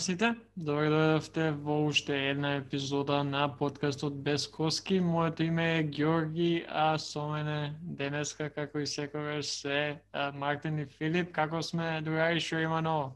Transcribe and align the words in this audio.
Сите, 0.00 0.30
добро 0.56 0.86
дојдовте 0.88 1.46
во 1.60 1.74
уште 1.84 2.14
една 2.30 2.54
епизода 2.56 3.18
на 3.24 3.42
подкастот 3.58 4.14
Без 4.24 4.46
Коски. 4.48 5.00
Моето 5.00 5.42
име 5.42 5.66
е 5.78 5.82
Георги, 5.82 6.64
а 6.68 6.96
со 6.98 7.26
мене 7.28 7.74
денеска, 7.82 8.48
како 8.50 8.80
и 8.80 8.86
секогаш, 8.86 9.46
се 9.46 10.00
Мартин 10.34 10.78
и 10.78 10.86
Филип. 10.86 11.34
Како 11.36 11.60
сме, 11.62 12.00
другари, 12.00 12.40
шо 12.40 12.62
има 12.64 12.80
ново? 12.80 13.12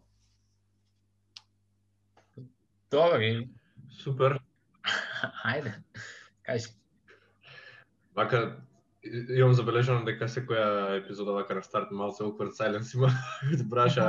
Добри. 2.90 3.48
Супер. 4.02 4.36
Ајде. 5.54 5.72
Кажи. 6.42 6.68
Вака 8.14 8.60
имам 9.36 9.52
забележано 9.54 10.04
дека 10.04 10.28
секоја 10.28 10.96
епизода 10.98 11.32
вака 11.36 11.54
на 11.54 11.62
старт 11.62 11.90
малце 11.92 12.24
awkward 12.24 12.56
silence 12.56 12.94
има. 12.96 13.10
праша 13.70 14.06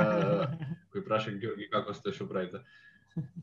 кој 0.92 1.04
праша 1.04 1.30
Георги 1.40 1.68
како 1.70 1.94
сте 1.94 2.12
што 2.12 2.28
правите. 2.28 2.62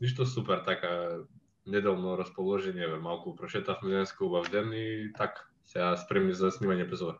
Ништо 0.01 0.25
супер 0.25 0.63
така 0.65 1.23
неделно 1.65 2.17
расположение, 2.17 2.87
бе, 2.87 2.97
малку 2.99 3.35
прошетавме 3.35 3.89
денеска 3.89 4.25
убав 4.25 4.51
ден 4.51 4.73
и 4.73 5.13
така, 5.17 5.41
сега 5.65 5.95
спремни 5.97 6.33
за 6.33 6.51
снимање 6.51 6.85
епизода. 6.87 7.17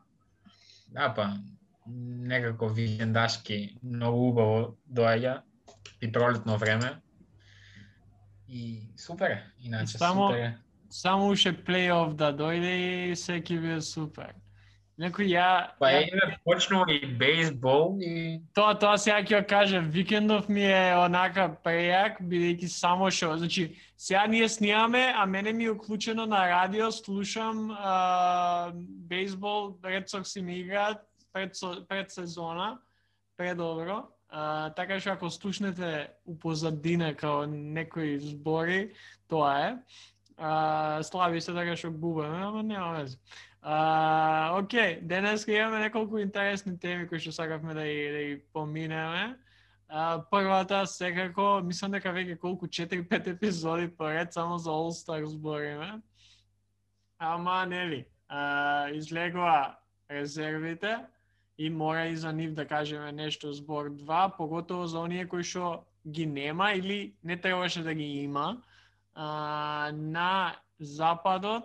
Да, 0.88 1.14
па, 1.16 1.38
некако 1.88 2.68
викендашки 2.70 3.78
многу 3.84 4.30
убаво 4.30 4.78
доаѓа 4.92 5.42
и 6.02 6.12
пролетно 6.12 6.58
време. 6.58 7.02
И 8.48 8.90
супер 8.98 9.44
иначе 9.60 9.98
Само- 9.98 10.28
супер. 10.28 10.54
Само 10.94 11.32
уште 11.34 11.50
плей-оф 11.66 12.14
да 12.14 12.30
дојде 12.30 12.74
и 13.10 13.16
се 13.18 13.40
ќе 13.42 13.56
биде 13.58 13.82
супер. 13.82 14.36
Некој 15.02 15.26
ја... 15.26 15.46
Па 15.82 15.90
ја- 15.90 16.06
еве 16.06 16.36
почнува 16.46 16.86
и 16.94 17.08
бейсбол 17.18 17.98
и 17.98 18.42
Тоа, 18.54 18.76
тоа 18.78 19.00
сега 19.02 19.24
ќе 19.26 19.42
кажам, 19.50 19.90
викендов 19.90 20.46
ми 20.54 20.62
е 20.70 20.94
онака 20.94 21.48
прејак, 21.66 22.22
бидејќи 22.22 22.70
само 22.70 23.10
шо, 23.10 23.32
значи, 23.42 23.72
сега 23.98 24.28
ние 24.28 24.50
снимаме, 24.50 25.10
а 25.18 25.26
мене 25.26 25.54
ми 25.54 25.66
е 25.66 25.72
уклучено 25.72 26.26
на 26.30 26.46
радио, 26.50 26.92
слушам 26.92 27.72
а, 27.72 28.72
бейсбол, 29.10 29.80
Red 29.82 30.06
Sox 30.14 30.38
им 30.40 30.50
играат 30.50 31.02
пред, 31.34 31.58
пред 31.90 32.12
сезона, 32.12 32.78
предобро. 33.38 34.04
А, 34.30 34.70
така 34.70 35.00
што 35.00 35.18
ако 35.18 35.30
слушнете 35.30 36.10
у 36.26 36.38
позадина 36.38 37.16
као 37.18 37.46
некои 37.50 38.20
збори, 38.20 38.94
тоа 39.30 39.58
е. 39.62 39.78
А, 40.44 41.04
слави 41.04 41.40
се 41.42 41.54
така 41.56 41.76
што 41.80 41.88
губаме, 41.88 42.42
ама 42.44 42.64
нема 42.68 42.90
везе. 42.98 43.16
А, 43.62 44.60
окей, 44.60 45.00
денес 45.02 45.48
имаме 45.48 45.80
неколку 45.80 46.20
интересни 46.20 46.76
теми 46.80 47.08
кои 47.08 47.20
што 47.24 47.32
сакавме 47.32 47.74
да 47.74 47.86
ги, 47.88 48.02
да 48.12 48.24
ги 48.28 48.42
поминеме. 48.54 49.38
А, 49.88 50.20
првата 50.32 50.82
секако, 50.88 51.62
мислам 51.64 51.96
дека 51.96 52.12
веќе 52.12 52.36
колку 52.42 52.68
4-5 52.68 53.30
епизоди 53.38 53.88
поред 53.88 54.34
само 54.34 54.58
за 54.58 54.70
All 54.70 54.92
Star 54.92 55.24
збориме. 55.24 56.02
Ама 57.20 57.64
нели, 57.66 58.04
а, 58.28 58.90
излегува 58.92 59.78
резервите 60.12 60.98
и 61.58 61.70
мора 61.70 62.06
и 62.08 62.18
за 62.18 62.34
нив 62.34 62.52
да 62.52 62.68
кажеме 62.68 63.12
нешто 63.12 63.54
збор 63.54 63.96
2, 63.96 64.38
поготово 64.38 64.88
за 64.88 65.00
оние 65.00 65.24
кои 65.24 65.44
што 65.44 65.88
ги 66.04 66.26
нема 66.26 66.74
или 66.76 67.16
не 67.24 67.40
требаше 67.40 67.84
да 67.84 67.94
ги 67.94 68.28
има. 68.28 68.60
А, 69.16 69.92
на 69.94 70.56
западот 70.80 71.64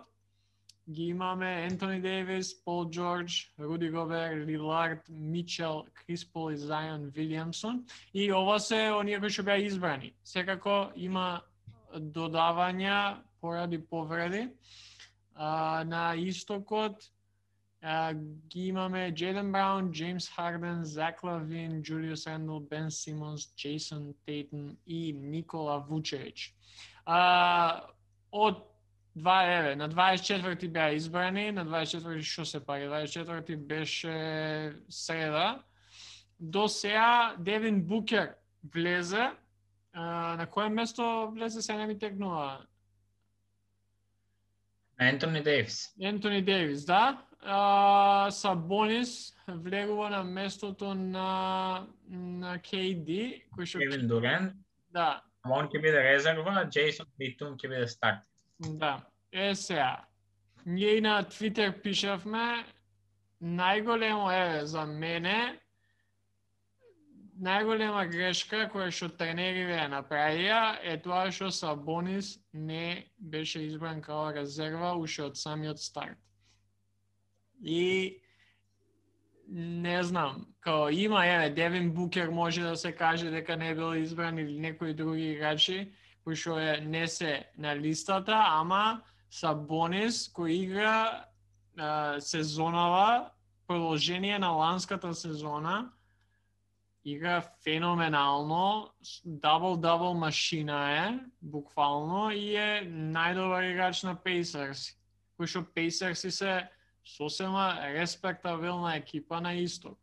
ги 0.89 1.03
имаме 1.03 1.65
Ентони 1.65 2.01
Дейвис, 2.01 2.63
Пол 2.63 2.89
Джордж, 2.89 3.53
Руди 3.59 3.89
Гобер, 3.89 4.45
Лилард, 4.47 5.01
Мичел, 5.09 5.85
Крис 5.93 6.25
Пол 6.25 6.51
и 6.51 6.57
Зајон 6.57 7.11
Вилиамсон. 7.11 7.85
И 8.13 8.31
ова 8.33 8.59
се 8.59 8.89
оние 8.91 9.19
кои 9.19 9.29
што 9.29 9.43
беа 9.43 9.61
избрани. 9.61 10.13
Секако 10.23 10.89
има 10.95 11.41
додавања 11.93 13.21
поради 13.41 13.77
повреди. 13.77 14.49
А, 15.35 15.83
на 15.85 16.15
истокот 16.15 17.11
а, 17.81 18.13
ги 18.49 18.67
имаме 18.67 19.11
Джейден 19.11 19.51
Браун, 19.51 19.91
Джеймс 19.91 20.29
Харден, 20.29 20.83
Зак 20.83 21.23
Лавин, 21.23 21.81
Джулиус 21.81 22.27
Рендл, 22.27 22.59
Бен 22.59 22.91
Симонс, 22.91 23.53
Джейсон 23.55 24.13
Тейтон 24.25 24.77
и 24.87 25.13
Никола 25.13 25.77
Вучевич. 25.77 26.55
А, 27.09 27.89
од 28.31 28.59
два 29.15 29.43
еве, 29.49 29.75
на 29.75 29.89
24-ти 29.89 30.67
беа 30.67 30.93
избрани, 30.93 31.51
на 31.51 31.65
24-ти 31.65 32.21
што 32.21 32.45
се 32.45 32.59
пари, 32.65 32.85
24-ти 32.85 33.55
беше 33.55 34.13
среда. 34.89 35.63
До 36.39 36.67
сега 36.67 37.35
Девин 37.39 37.81
Букер 37.81 38.35
влезе, 38.73 39.31
а, 39.93 40.35
на 40.37 40.45
кое 40.45 40.69
место 40.69 41.31
влезе 41.33 41.61
се 41.61 41.75
не 41.75 41.87
ми 41.87 41.99
текнува? 41.99 42.61
на 44.99 45.09
Ентони 45.09 45.43
Дейвис. 45.43 45.95
Ентони 46.01 46.41
Дейвис, 46.41 46.85
да. 46.85 47.25
А, 47.41 48.31
Сабонис 48.31 49.33
влегува 49.47 50.09
на 50.09 50.23
местото 50.23 50.93
на 50.93 51.87
на 52.09 52.57
KD, 52.59 53.41
кој 53.55 53.65
што 53.65 53.79
Кевин 53.79 54.07
Дурен, 54.07 54.53
да, 54.91 55.23
Мон 55.47 55.69
ќе 55.71 55.81
биде 55.81 56.03
резерва, 56.03 56.65
Джейсон 56.67 57.07
Битум 57.17 57.55
ќе 57.57 57.69
биде 57.71 57.87
старт. 57.87 58.25
Да. 58.59 58.99
Е 59.31 59.55
сега. 59.55 60.05
Ние 60.65 60.97
и 60.97 61.01
на 61.01 61.21
Твитер 61.23 61.71
пишавме 61.81 62.65
најголемо 63.41 64.27
е 64.35 64.65
за 64.65 64.85
мене 64.85 65.59
најголема 67.39 68.03
грешка 68.11 68.65
која 68.73 68.91
што 68.91 69.07
тренериве 69.15 69.77
ја 69.77 69.87
направија 69.93 70.61
е 70.83 70.97
тоа 71.03 71.29
што 71.31 71.51
Сабонис 71.55 72.33
не 72.53 73.07
беше 73.17 73.63
избран 73.63 74.01
као 74.03 74.33
резерва 74.35 74.91
уште 74.99 75.23
од 75.29 75.39
самиот 75.39 75.79
старт. 75.79 76.19
И 77.63 78.19
не 79.51 80.03
знам, 80.03 80.45
као 80.61 80.89
има 80.89 81.25
еве 81.25 81.49
Девин 81.49 81.91
Букер 81.91 82.29
може 82.29 82.61
да 82.61 82.75
се 82.77 82.91
каже 82.91 83.29
дека 83.29 83.57
не 83.57 83.75
бил 83.75 83.95
избран 83.95 84.37
или 84.37 84.59
некои 84.59 84.93
други 84.93 85.31
играчи 85.31 85.91
кои 86.23 86.35
што 86.35 86.59
е 86.59 86.81
не 86.85 87.07
се 87.07 87.49
на 87.57 87.75
листата, 87.75 88.35
ама 88.37 89.01
Сабонис 89.29 90.27
кој 90.29 90.51
игра 90.63 91.25
а, 91.77 92.19
сезонава 92.21 93.31
продолжение 93.67 94.39
на 94.39 94.49
ланската 94.49 95.13
сезона 95.13 95.89
игра 97.05 97.41
феноменално, 97.63 98.89
дабл-дабл 99.25 100.13
машина 100.13 100.91
е, 100.91 101.19
буквално, 101.41 102.31
и 102.31 102.55
е 102.55 102.83
најдобар 102.85 103.71
играч 103.71 104.03
на 104.03 104.15
Пейсерси, 104.15 104.97
Кој 105.39 105.47
што 105.47 105.63
Пейсерси 105.73 106.31
се 106.31 106.67
сосема 107.17 107.77
респектабилна 107.93 108.95
екипа 108.95 109.41
на 109.41 109.53
исток. 109.53 109.97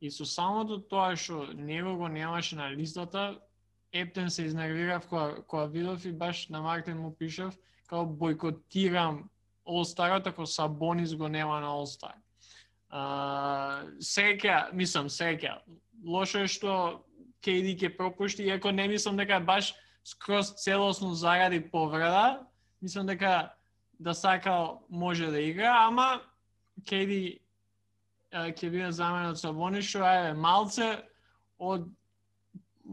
И 0.00 0.10
со 0.10 0.24
самото 0.24 0.80
тоа 0.80 1.16
што 1.16 1.52
него 1.52 1.96
го 1.96 2.08
немаше 2.08 2.56
на 2.56 2.70
листата, 2.70 3.40
Ептен 3.92 4.30
се 4.30 4.44
изнервирав 4.44 5.08
кога, 5.08 5.42
кога 5.46 5.66
видов 5.66 6.04
и 6.04 6.12
баш 6.12 6.48
на 6.48 6.60
Мартин 6.62 6.98
му 6.98 7.16
пишав 7.16 7.58
као 7.86 8.06
бойкотирам 8.06 9.28
All-Старот 9.66 10.26
ако 10.26 10.46
Сабонис 10.46 11.14
го 11.14 11.28
нема 11.28 11.60
на 11.60 11.66
All-Star. 11.74 12.14
Среќа, 14.00 14.72
мислам, 14.72 15.10
среќа. 15.10 15.58
Лошо 16.06 16.46
е 16.46 16.48
што 16.50 17.04
KD 17.42 17.74
ќе 17.76 17.96
пропушти, 17.96 18.46
иако 18.46 18.70
не 18.70 18.88
мислам 18.88 19.18
дека 19.18 19.40
баш 19.40 19.74
скроз 20.04 20.54
целосно 20.62 21.14
заради 21.14 21.60
повреда, 21.60 22.46
мислам 22.82 23.06
дека 23.06 23.52
да 24.00 24.14
сакал 24.14 24.82
може 24.88 25.26
да 25.26 25.40
игра, 25.40 25.84
ама 25.86 26.20
Кейди 26.88 27.40
ќе 28.32 28.70
биде 28.70 28.90
заменет 28.92 29.38
со 29.38 29.52
Бонишо, 29.52 30.00
што 30.00 30.06
е 30.08 30.34
малце 30.34 30.90
од 31.58 31.88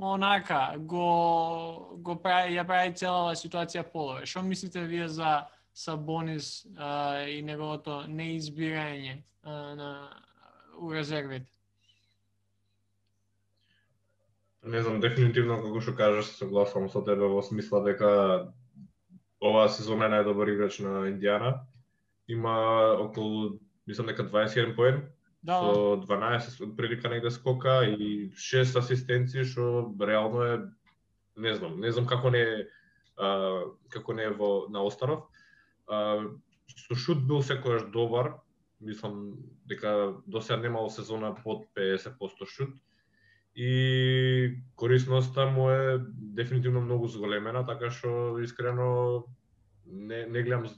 онака 0.01 0.75
го 0.77 1.97
го 2.03 2.15
прави 2.21 2.57
ја 2.57 2.65
прави 2.67 2.93
целава 2.93 3.35
ситуација 3.35 3.85
полове. 3.91 4.25
Што 4.25 4.43
мислите 4.43 4.83
вие 4.83 5.07
за 5.07 5.47
Сабонис 5.73 6.65
а, 6.75 7.21
и 7.29 7.41
неговото 7.41 8.03
неизбирање 8.09 9.21
а, 9.43 9.51
на 9.77 9.89
у 10.81 10.91
резервите? 10.91 11.47
Не 14.65 14.81
знам, 14.81 14.99
дефинитивно 14.99 15.61
како 15.61 15.81
што 15.81 15.93
кажеш, 15.95 16.31
се 16.31 16.43
согласувам 16.43 16.89
со 16.89 17.03
тебе 17.05 17.29
во 17.29 17.43
смисла 17.45 17.83
дека 17.85 18.09
оваа 19.43 19.69
сезона 19.69 20.07
е 20.07 20.15
најдобар 20.17 20.53
играч 20.53 20.79
на 20.79 21.07
Индијана. 21.11 21.59
Има 22.27 22.97
околу, 22.99 23.59
мислам 23.87 24.07
дека 24.07 24.25
21 24.27 24.75
поен, 24.75 25.05
Да, 25.43 25.61
со 25.61 25.95
12 26.03 26.75
прилика 26.75 27.09
негде 27.09 27.31
скока 27.31 27.85
и 27.85 28.31
6 28.35 28.79
асистенции 28.79 29.45
што 29.45 29.93
реално 30.01 30.41
е 30.43 30.55
не 31.37 31.53
знам, 31.53 31.79
не 31.79 31.91
знам 31.91 32.07
како 32.09 32.29
не 32.29 32.41
е 32.41 32.67
а, 33.17 33.63
како 33.89 34.13
не 34.13 34.23
е 34.23 34.33
во 34.33 34.67
на 34.69 34.83
Остаров. 34.83 35.29
А, 35.87 36.25
со 36.67 36.95
шут 36.95 37.23
бил 37.27 37.41
секогаш 37.41 37.85
добар, 37.93 38.33
мислам 38.81 39.37
дека 39.65 40.17
до 40.27 40.41
сега 40.41 40.57
немало 40.57 40.89
сезона 40.89 41.35
под 41.43 41.69
50% 41.77 42.45
шут 42.45 42.73
и 43.57 44.53
корисноста 44.75 45.45
му 45.49 45.69
е 45.69 45.97
дефинитивно 46.13 46.81
многу 46.81 47.07
зголемена, 47.07 47.65
така 47.65 47.89
што 47.89 48.37
искрено 48.37 49.25
не, 49.85 50.25
не 50.29 50.43
гледам 50.43 50.69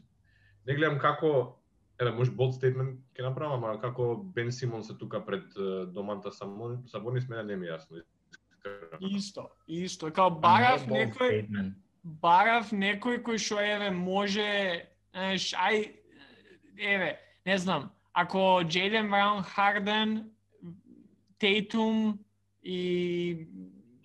не 0.67 0.75
гледам 0.75 0.99
како 0.99 1.59
Еве, 1.99 2.13
може 2.15 2.31
болд 2.31 2.53
стейтмент 2.55 3.01
ќе 3.11 3.25
направам, 3.25 3.59
ама 3.59 3.79
како 3.81 4.13
Бен 4.35 4.53
Симон 4.55 4.85
се 4.87 4.93
тука 4.95 5.19
пред 5.25 5.51
доманта 5.91 6.31
Самон, 6.31 6.77
Сабонис, 6.87 7.27
мене 7.27 7.43
не 7.43 7.57
ми 7.59 7.67
е 7.67 7.73
јасно. 7.73 7.99
Исто, 9.03 9.49
исто. 9.67 10.11
Као 10.15 10.31
барав 10.39 10.87
некој, 10.87 11.43
statement. 11.43 11.75
барав 12.23 12.71
некој 12.71 13.19
кој 13.19 13.35
што 13.43 13.59
еве 13.59 13.91
може, 13.91 14.47
ај 15.11 15.91
еве, 16.79 17.11
не 17.45 17.57
знам, 17.57 17.91
ако 18.13 18.63
Джейлен 18.63 19.11
Браун, 19.11 19.43
Харден, 19.43 20.31
Тейтум 21.39 22.19
и 22.63 23.47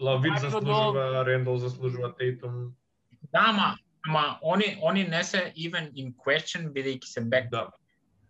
Лавин 0.00 0.36
заслужува, 0.36 1.24
Рендол 1.26 1.56
заслужува, 1.56 2.14
Тейтум. 2.16 2.74
Да, 3.32 3.44
ама, 3.48 3.76
ама 4.08 4.38
они, 4.42 4.78
они 4.82 5.04
не 5.04 5.24
се 5.24 5.52
even 5.56 5.92
in 5.94 6.14
question 6.14 6.72
бидејќи 6.72 7.04
се 7.04 7.20
бек. 7.20 7.50
Да. 7.50 7.70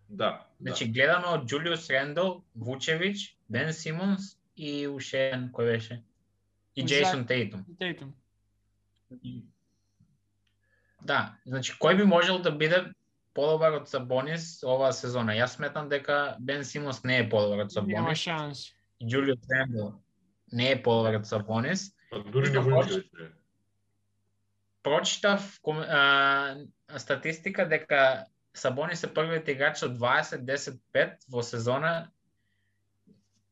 Да. 0.09 0.45
да. 0.59 0.69
Значи, 0.69 0.91
гледано 0.91 1.33
од 1.33 1.45
Джулиус 1.45 1.89
Рендол, 1.89 2.43
Вучевич, 2.55 3.37
Бен 3.49 3.73
Симонс 3.73 4.37
и 4.55 4.87
уште 4.87 5.29
еден 5.29 5.49
кој 5.53 5.65
беше? 5.65 6.03
И 6.75 6.85
Джейсон 6.85 7.25
Тейтум. 7.25 7.65
Тейтум. 7.79 8.13
Да, 11.01 11.35
значи 11.45 11.73
кој 11.81 11.97
би 11.97 12.03
можел 12.03 12.39
да 12.39 12.51
биде 12.51 12.93
подобар 13.33 13.81
од 13.81 13.89
Сабонис 13.89 14.63
оваа 14.63 14.93
сезона? 14.93 15.33
Јас 15.33 15.57
сметам 15.57 15.89
дека 15.89 16.37
Бен 16.39 16.63
Симонс 16.63 17.03
не 17.03 17.19
е 17.19 17.29
подобар 17.29 17.65
од 17.65 17.73
Нема 17.75 17.89
Сабонис 17.89 18.17
шанс. 18.17 18.71
и 18.99 19.07
Джулиус 19.09 19.39
Рендол 19.51 19.93
не 20.51 20.71
е 20.71 20.83
подобар 20.83 21.19
од 21.19 21.27
Сабонис. 21.27 21.91
Па 22.11 22.19
дури 22.19 22.49
не 22.49 22.59
го 22.59 22.69
имаше. 22.69 23.03
Прочитав 24.83 25.59
а, 25.67 26.55
статистика 26.97 27.67
дека 27.69 28.25
Сабонис 28.53 29.03
е 29.03 29.13
првиот 29.13 29.47
играч 29.49 29.83
од 29.83 29.97
20-10-5 29.97 31.27
во 31.29 31.43
сезона 31.43 32.11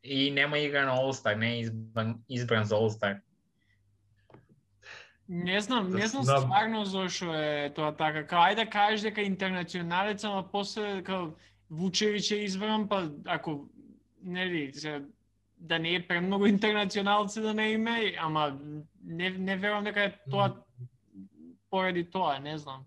и 0.04 0.31
нема 0.31 0.60
игра 0.60 0.86
на 0.86 0.95
All-Star, 1.00 1.36
не 1.36 1.54
е 1.54 1.60
избран, 1.60 2.19
избран 2.30 2.63
за 2.63 2.75
All-Star. 2.75 3.19
Не 5.30 5.62
знам, 5.62 5.89
Да 5.89 5.98
не 5.98 6.07
знам 6.07 6.24
знам. 6.24 6.42
стварно 6.42 6.86
зошто 6.86 7.34
е 7.34 7.72
тоа 7.75 7.96
така. 7.96 8.28
Као 8.28 8.39
ајде 8.39 8.56
да 8.56 8.69
кажеш 8.69 9.01
дека 9.01 9.22
интернационалец, 9.22 10.24
ама 10.24 10.44
после 10.51 11.04
као 11.04 11.31
Вучевич 11.69 12.31
е 12.31 12.36
избран, 12.36 12.88
па 12.89 13.12
ако 13.25 13.68
нели 14.24 14.74
се 14.74 15.01
да 15.63 15.80
не 15.80 15.95
е 15.95 16.07
премногу 16.07 16.45
интернационалци 16.45 17.42
да 17.42 17.54
не 17.54 17.71
име, 17.71 18.15
ама 18.19 18.60
не 19.06 19.30
не 19.30 19.57
верувам 19.57 19.83
дека 19.83 20.04
е 20.04 20.15
тоа 20.31 20.56
поради 21.69 22.04
тоа, 22.10 22.39
не 22.39 22.57
знам. 22.57 22.86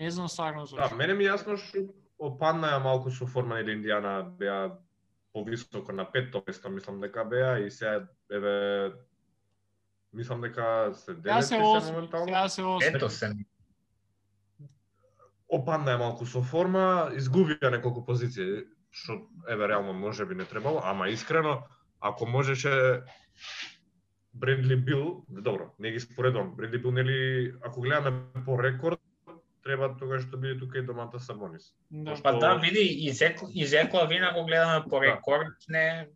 Не 0.00 0.10
знам 0.10 0.28
стварно 0.28 0.60
Да, 0.60 0.66
зошто. 0.66 0.96
мене 0.96 1.14
ми 1.14 1.24
е 1.24 1.32
јасно 1.32 1.56
што 1.56 1.88
опадна 2.18 2.68
ја 2.68 2.82
малку 2.84 3.10
со 3.10 3.26
форма 3.26 3.60
или 3.60 3.72
Индијана 3.74 4.22
беа 4.38 4.76
повисоко 5.32 5.92
на 5.92 6.04
петто 6.04 6.42
место, 6.46 6.68
мислам 6.70 7.00
дека 7.00 7.24
беа 7.24 7.58
и 7.58 7.70
сега 7.70 8.06
еве 8.30 8.92
мислам 10.12 10.40
дека 10.40 10.90
се 10.94 11.04
Сега 11.04 11.20
девети 11.20 11.46
се 11.46 11.92
моментално. 11.92 12.26
сега 12.26 12.48
се 12.48 12.62
осми. 12.62 12.92
Ето 12.94 13.10
се. 13.10 13.32
Опадна 15.48 15.90
ја 15.96 15.98
малку 15.98 16.26
со 16.26 16.42
форма, 16.42 17.08
изгубија 17.16 17.70
неколку 17.72 18.04
позиции, 18.04 18.66
што 18.92 19.16
еве 19.48 19.68
реално 19.68 19.92
можеби 19.92 20.34
не 20.34 20.44
требало, 20.44 20.80
ама 20.84 21.08
искрено 21.08 21.62
ако 22.00 22.26
можеше 22.26 23.00
Бредли 24.34 24.76
Бил, 24.76 25.24
добро, 25.28 25.74
не 25.78 25.90
ги 25.90 26.00
споредувам, 26.00 26.54
Бредли 26.56 26.78
Бил 26.78 26.90
нели 26.90 27.52
ако 27.62 27.80
гледаме 27.80 28.22
по 28.44 28.62
рекорд 28.62 29.00
треба 29.68 29.96
тогаш 29.98 30.24
да 30.24 30.36
биде 30.36 30.58
тука 30.58 30.78
и 30.78 30.82
домата 30.82 31.20
Сабонис. 31.20 31.74
Да. 31.90 32.14
Па 32.22 32.38
да, 32.38 32.54
види, 32.54 32.80
и 32.80 33.12
Зек, 33.12 33.40
и 33.54 33.66
Зек 33.66 33.94
Лавин, 33.94 34.24
ако 34.24 34.44
гледаме 34.44 34.84
по 34.90 35.00
Да. 35.00 35.06
рекорд, 35.06 35.54
не, 35.68 36.08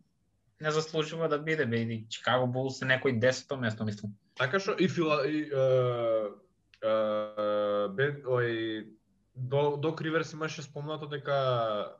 не 0.61 0.71
заслужува 0.71 1.29
да 1.29 1.39
биде, 1.39 1.65
биде. 1.65 2.03
Чикаго 2.09 2.47
Булс 2.47 2.81
е 2.81 2.85
некој 2.85 3.19
10 3.19 3.59
место, 3.59 3.85
мислам. 3.85 4.15
Така 4.37 4.59
што 4.59 4.73
и 4.79 4.87
фила 4.89 5.21
и 5.29 5.45
е, 5.45 5.65
е, 6.81 6.93
бен 7.93 8.23
ој 8.25 8.87
до 9.35 9.77
до 9.77 9.95
Криверс 9.95 10.33
имаше 10.33 10.63
спомнато 10.63 11.05
дека 11.05 11.93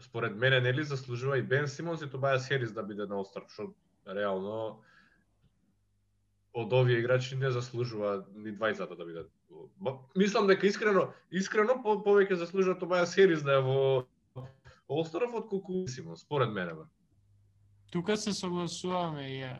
според 0.00 0.36
мене 0.36 0.60
нели 0.60 0.84
заслужува 0.84 1.38
и 1.38 1.42
Бен 1.42 1.68
Симонс 1.68 2.02
и 2.02 2.06
Тобајас 2.06 2.48
Херис 2.48 2.72
да 2.72 2.82
биде 2.82 3.06
на 3.06 3.20
Остар, 3.20 3.46
што 3.48 3.72
реално 4.06 4.82
од 6.56 6.72
овие 6.72 7.00
играчи 7.00 7.36
не 7.36 7.50
заслужува 7.50 8.24
ни 8.34 8.52
двајцата 8.52 8.96
да 8.96 9.04
бидат. 9.04 9.30
Мислам 10.16 10.46
дека 10.46 10.66
искрено, 10.66 11.08
искрено 11.30 11.80
по, 11.82 11.96
повеќе 12.04 12.40
заслужува 12.40 12.78
Тобајас 12.80 13.14
Херис 13.16 13.42
да 13.42 13.60
е 13.60 13.64
во 13.64 14.06
Олстаров 14.88 15.34
од 15.34 15.48
колку 15.48 15.86
Симонс, 15.88 16.20
според 16.20 16.52
мене. 16.52 16.74
Бе. 16.74 16.84
Тука 17.92 18.16
се 18.16 18.32
согласуваме 18.32 19.28
и 19.32 19.40
ја. 19.42 19.56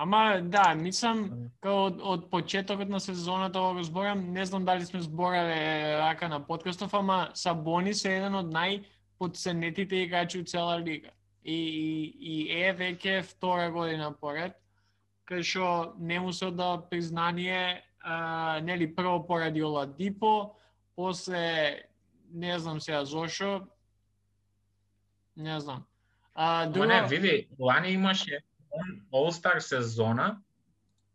Ама 0.00 0.40
да, 0.42 0.70
мислам 0.74 1.26
као 1.60 1.80
од, 1.90 1.98
од 2.00 2.22
почетокот 2.32 2.88
на 2.88 3.02
сезоната 3.04 3.60
ова 3.60 3.74
го 3.76 3.82
зборам, 3.84 4.22
не 4.32 4.46
знам 4.48 4.64
дали 4.64 4.86
сме 4.86 5.02
зборале 5.04 5.98
рака 5.98 6.28
на 6.28 6.38
подкастов, 6.40 6.94
ама 6.94 7.28
Сабонис 7.34 8.06
е 8.08 8.14
еден 8.16 8.38
од 8.40 8.48
најподценетите 8.48 10.00
играчи 10.06 10.40
у 10.40 10.48
цела 10.48 10.78
лига. 10.80 11.12
И, 11.44 11.52
и, 11.52 12.32
и 12.32 12.62
е 12.62 12.72
веќе 12.80 13.20
втора 13.28 13.68
година 13.76 14.08
поред, 14.16 14.56
кај 15.28 15.44
што 15.44 15.92
не 16.00 16.16
му 16.16 16.32
се 16.32 16.48
одава 16.48 16.80
признание, 16.80 17.84
а, 18.00 18.60
нели 18.64 18.88
прво 18.88 19.20
поради 19.26 19.60
Оладипо, 19.60 20.56
после 20.96 21.84
не 22.32 22.58
знам 22.58 22.80
сега 22.80 23.04
зошо, 23.04 23.66
не 25.36 25.60
знам. 25.60 25.84
А, 26.34 26.66
друго, 26.66 26.86
не, 26.86 27.02
види, 27.04 27.48
лани 27.58 27.92
имаше 28.00 28.40
All-Star 29.12 29.58
сезона 29.58 30.38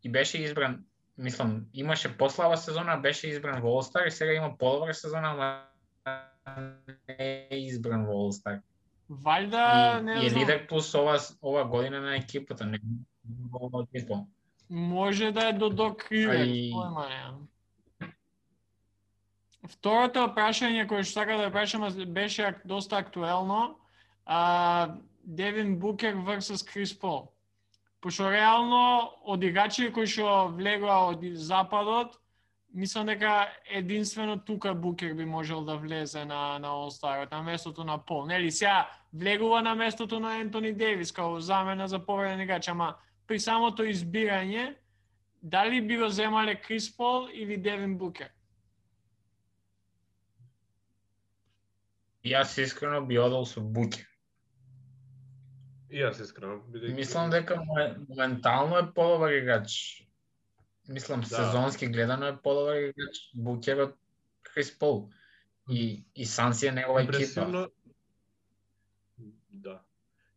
и 0.04 0.10
беше 0.10 0.38
избран, 0.38 0.84
мислам, 1.18 1.66
имаше 1.74 2.18
послаба 2.18 2.58
сезона, 2.58 2.98
беше 2.98 3.28
избран 3.28 3.62
во 3.62 3.68
All-Star 3.68 4.08
и 4.08 4.12
сега 4.12 4.34
има 4.34 4.58
подобра 4.58 4.94
сезона, 4.94 5.64
ама 6.48 6.72
не 7.08 7.48
е 7.50 7.58
избран 7.58 8.06
во 8.06 8.14
All-Star. 8.14 8.62
Вајда, 9.12 10.00
и, 10.00 10.04
не 10.04 10.14
и 10.14 10.28
е 10.28 10.32
лидер 10.32 10.68
плюс 10.68 10.94
ова, 10.96 11.20
ова 11.42 11.66
година 11.66 12.02
на 12.02 12.16
екипата, 12.16 12.66
не 12.66 12.80
во 13.52 13.70
може 14.70 15.32
да 15.32 15.48
е 15.48 15.54
до 15.54 15.70
Док 15.70 16.12
Ривер, 16.12 16.46
немам. 16.46 17.48
Второто 19.66 20.28
прашање 20.38 20.86
кое 20.90 21.02
што 21.04 21.22
сака 21.22 21.38
да 21.42 21.50
прашам 21.50 21.86
беше 22.14 22.54
доста 22.66 22.98
актуелно. 23.02 23.80
А, 24.26 24.98
Девин 25.24 25.80
Букер 25.80 26.16
versus 26.16 26.62
Крис 26.62 26.94
Пол. 27.00 27.32
Пошто 28.06 28.28
реално 28.30 29.10
од 29.26 29.44
играчи 29.44 29.88
кои 29.90 30.06
што 30.06 30.52
влегоа 30.54 31.08
од 31.10 31.24
западот, 31.42 32.12
мислам 32.70 33.08
дека 33.10 33.48
единствено 33.66 34.36
тука 34.38 34.76
Букер 34.78 35.16
би 35.18 35.26
можел 35.26 35.64
да 35.66 35.74
влезе 35.82 36.22
на 36.26 36.60
на 36.60 36.68
All-Star 36.68 37.32
на 37.32 37.42
местото 37.42 37.84
на 37.84 37.98
Пол. 37.98 38.26
Нели 38.26 38.52
сега 38.52 38.86
влегува 39.14 39.62
на 39.62 39.76
местото 39.76 40.20
на 40.20 40.38
Ентони 40.38 40.74
Девис 40.74 41.12
као 41.12 41.40
замена 41.40 41.88
за 41.88 42.06
повреден 42.06 42.42
играч, 42.42 42.68
ама 42.68 42.94
при 43.28 43.40
самото 43.40 43.82
избирање 43.82 44.76
дали 45.42 45.82
би 45.82 45.98
го 45.98 46.10
земале 46.10 46.62
Крис 46.62 46.98
Пол 46.98 47.30
или 47.34 47.58
Девин 47.58 47.98
Букер? 47.98 48.30
Јас 52.26 52.62
искрено 52.62 53.02
би 53.02 53.18
одел 53.18 53.46
со 53.46 53.62
Букер. 53.62 54.15
И 55.96 56.02
јас 56.04 56.20
искрено 56.20 56.58
бидејќи 56.68 56.96
Мислам 56.96 57.30
дека 57.32 57.56
мо- 57.56 57.94
моментално 58.10 58.78
е 58.78 58.88
подобар 58.94 59.32
играч. 59.32 60.04
Мислам, 60.90 61.22
Да. 61.22 61.28
сезонски 61.28 61.88
гледано 61.88 62.28
е 62.28 62.38
подобар 62.38 62.76
играч 62.76 63.22
Букер 63.34 63.80
од 63.80 63.96
Крис 64.44 64.74
Пол. 64.80 65.10
И, 65.70 66.04
и 66.16 66.26
Санси 66.26 66.68
е 66.68 66.72
негова 66.72 67.02
екипа. 67.02 67.16
Импресивно 67.16 67.68
Да. 69.50 69.80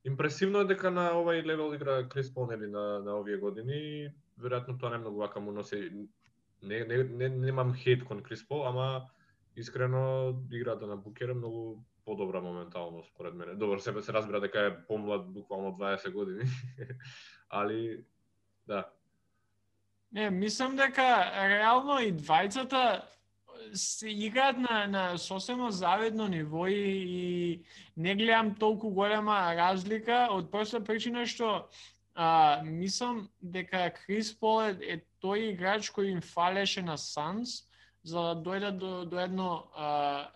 Импресивно 0.05 0.61
е 0.61 0.65
дека 0.65 0.91
на 0.91 1.11
овај 1.13 1.43
левел 1.45 1.75
игра 1.75 2.09
Крис 2.09 2.31
Пол 2.35 2.47
нели 2.47 2.71
на 2.71 3.03
на 3.03 3.19
овие 3.19 3.37
години 3.37 4.13
веројатно 4.39 4.79
тоа 4.81 4.91
не 4.91 4.99
многу 4.99 5.19
вака 5.19 5.41
му 5.41 5.53
носи 5.53 5.91
не 6.63 6.85
не 6.85 7.03
не 7.05 7.29
немам 7.29 7.75
хейт 7.75 8.05
кон 8.05 8.23
Крис 8.23 8.47
Пол, 8.49 8.67
ама 8.67 9.11
искрено 9.57 10.35
играта 10.53 10.87
на 10.87 10.97
Букер 10.97 11.29
е 11.29 11.35
многу 11.35 11.83
подобра 12.09 12.41
моментално 12.41 13.05
според 13.05 13.35
мене. 13.35 13.55
Добро, 13.55 13.81
себе 13.81 14.03
се 14.03 14.13
разбира 14.13 14.41
дека 14.41 14.61
е 14.61 14.87
помлад 14.87 15.33
буквално 15.33 15.73
20 15.73 16.13
години. 16.13 16.45
Али 17.51 18.01
да. 18.67 18.89
Не, 20.13 20.31
мислам 20.31 20.77
дека 20.77 21.05
реално 21.49 22.01
и 22.01 22.15
двајцата 22.17 23.03
се 23.75 24.09
играат 24.09 24.57
на, 24.57 24.87
на 24.87 25.19
сосема 25.19 25.71
завидно 25.73 26.29
ниво 26.29 26.67
и, 26.67 26.73
и 26.73 27.63
не 27.97 28.15
гледам 28.15 28.55
толку 28.55 28.91
голема 28.91 29.37
разлика 29.57 30.29
од 30.33 30.49
проста 30.51 30.81
причина 30.81 31.27
што 31.29 31.69
а, 32.15 32.63
мислам 32.65 33.27
дека 33.43 33.91
Крис 33.93 34.33
Пол 34.33 34.63
е, 34.71 34.73
е 34.81 34.97
тој 35.21 35.53
играч 35.53 35.93
кој 35.93 36.15
им 36.17 36.25
фалеше 36.25 36.83
на 36.83 36.97
Санс 36.97 37.69
за 38.01 38.31
да 38.31 38.35
дојдат 38.41 38.81
до, 38.81 39.05
до 39.05 39.21
едно 39.21 39.51
а, 39.77 40.31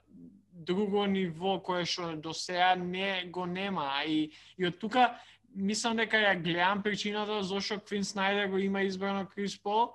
друго 0.64 1.06
ниво 1.06 1.58
кое 1.62 1.84
што 1.84 2.12
до 2.16 2.32
сега 2.32 2.74
не 2.74 3.24
го 3.30 3.46
нема. 3.46 3.88
А 3.98 4.04
и, 4.04 4.32
и 4.58 4.66
од 4.66 4.78
тука 4.78 5.18
мислам 5.54 5.96
дека 5.96 6.16
ја 6.16 6.36
гледам 6.42 6.82
причината 6.82 7.42
зошто 7.42 7.80
Квин 7.80 8.04
Снайдер 8.04 8.48
го 8.48 8.58
има 8.58 8.82
избрано 8.82 9.26
Крис 9.26 9.58
Пол, 9.62 9.94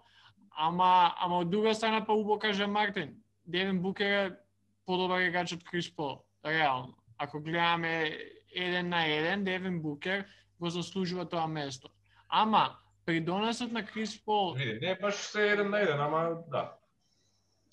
ама, 0.58 1.14
ама 1.18 1.40
од 1.40 1.50
друга 1.50 1.74
страна 1.76 2.06
па 2.06 2.14
убо 2.14 2.40
каже 2.40 2.68
Мартин, 2.68 3.16
Девин 3.46 3.82
Букер 3.82 4.12
е 4.12 4.32
подобар 4.86 5.22
играч 5.22 5.54
од 5.54 5.64
Крис 5.64 5.90
Пол, 5.96 6.24
реално. 6.46 6.98
Ако 7.18 7.42
гледаме 7.42 8.18
еден 8.56 8.90
на 8.90 9.06
еден, 9.06 9.44
Девин 9.44 9.82
Букер 9.82 10.26
го 10.60 10.70
заслужува 10.70 11.30
тоа 11.30 11.48
место. 11.48 11.90
Ама, 12.30 12.76
придонесот 13.06 13.72
на 13.72 13.86
Крис 13.86 14.26
Пол... 14.26 14.54
Види, 14.54 14.80
не 14.82 14.92
е 14.92 15.00
баш 15.02 15.16
се 15.16 15.52
еден 15.52 15.70
на 15.70 15.80
еден, 15.80 16.00
ама 16.00 16.38
да. 16.48 16.74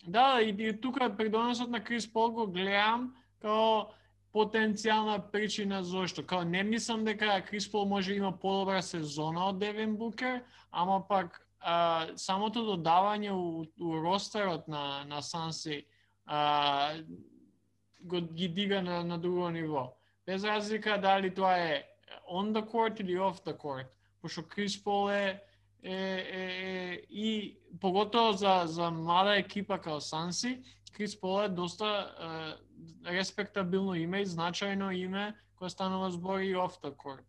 Да, 0.07 0.41
и, 0.43 0.69
и 0.69 0.81
тука 0.81 1.17
придонесот 1.17 1.71
на 1.71 1.85
Крис 1.85 2.13
Пол 2.13 2.31
го 2.31 2.47
гледам 2.47 3.15
као 3.41 3.89
потенцијална 4.35 5.31
причина 5.33 5.83
зошто. 5.85 6.27
Као 6.27 6.45
не 6.45 6.63
мислам 6.63 7.05
дека 7.05 7.41
Крис 7.47 7.71
Пол 7.71 7.87
може 7.87 8.11
да 8.11 8.17
има 8.17 8.33
подобра 8.33 8.83
сезона 8.83 9.49
од 9.49 9.59
Девин 9.59 9.97
Букер, 9.97 10.43
ама 10.73 11.01
пак 11.09 11.41
а, 11.61 12.07
самото 12.17 12.65
додавање 12.67 13.33
у, 13.33 13.65
у 13.81 14.03
ростерот 14.03 14.69
на, 14.69 15.05
на 15.09 15.23
Санси 15.23 15.85
а, 16.27 16.95
го 18.01 18.21
ги 18.21 18.49
дига 18.49 18.83
на, 18.83 19.05
на 19.05 19.19
друго 19.19 19.51
ниво. 19.51 19.95
Без 20.27 20.45
разлика 20.45 21.01
дали 21.01 21.35
тоа 21.35 21.57
е 21.59 21.85
on 22.29 22.53
the 22.53 22.65
court 22.65 23.01
или 23.01 23.17
off 23.17 23.45
the 23.45 23.57
court. 23.57 23.87
Пошто 24.21 24.43
Крис 24.49 24.85
Пол 24.85 25.11
е, 25.11 25.43
е, 25.85 25.93
е, 25.93 26.45
е 26.63 27.03
и 27.11 27.59
поготово 27.81 28.33
за, 28.33 28.63
за 28.67 28.91
млада 28.91 29.37
екипа 29.37 29.79
као 29.79 30.01
Санси, 30.01 30.63
Крис 30.93 31.21
Пол 31.21 31.45
е 31.45 31.49
доста 31.49 32.15
е, 33.07 33.17
респектабилно 33.19 33.95
име 33.95 34.23
и 34.23 34.27
значајно 34.27 34.91
име 34.95 35.35
кое 35.57 35.71
станува 35.71 36.11
збор 36.11 36.41
и 36.41 36.55
off 36.55 36.81
the 36.83 36.95
court. 36.97 37.27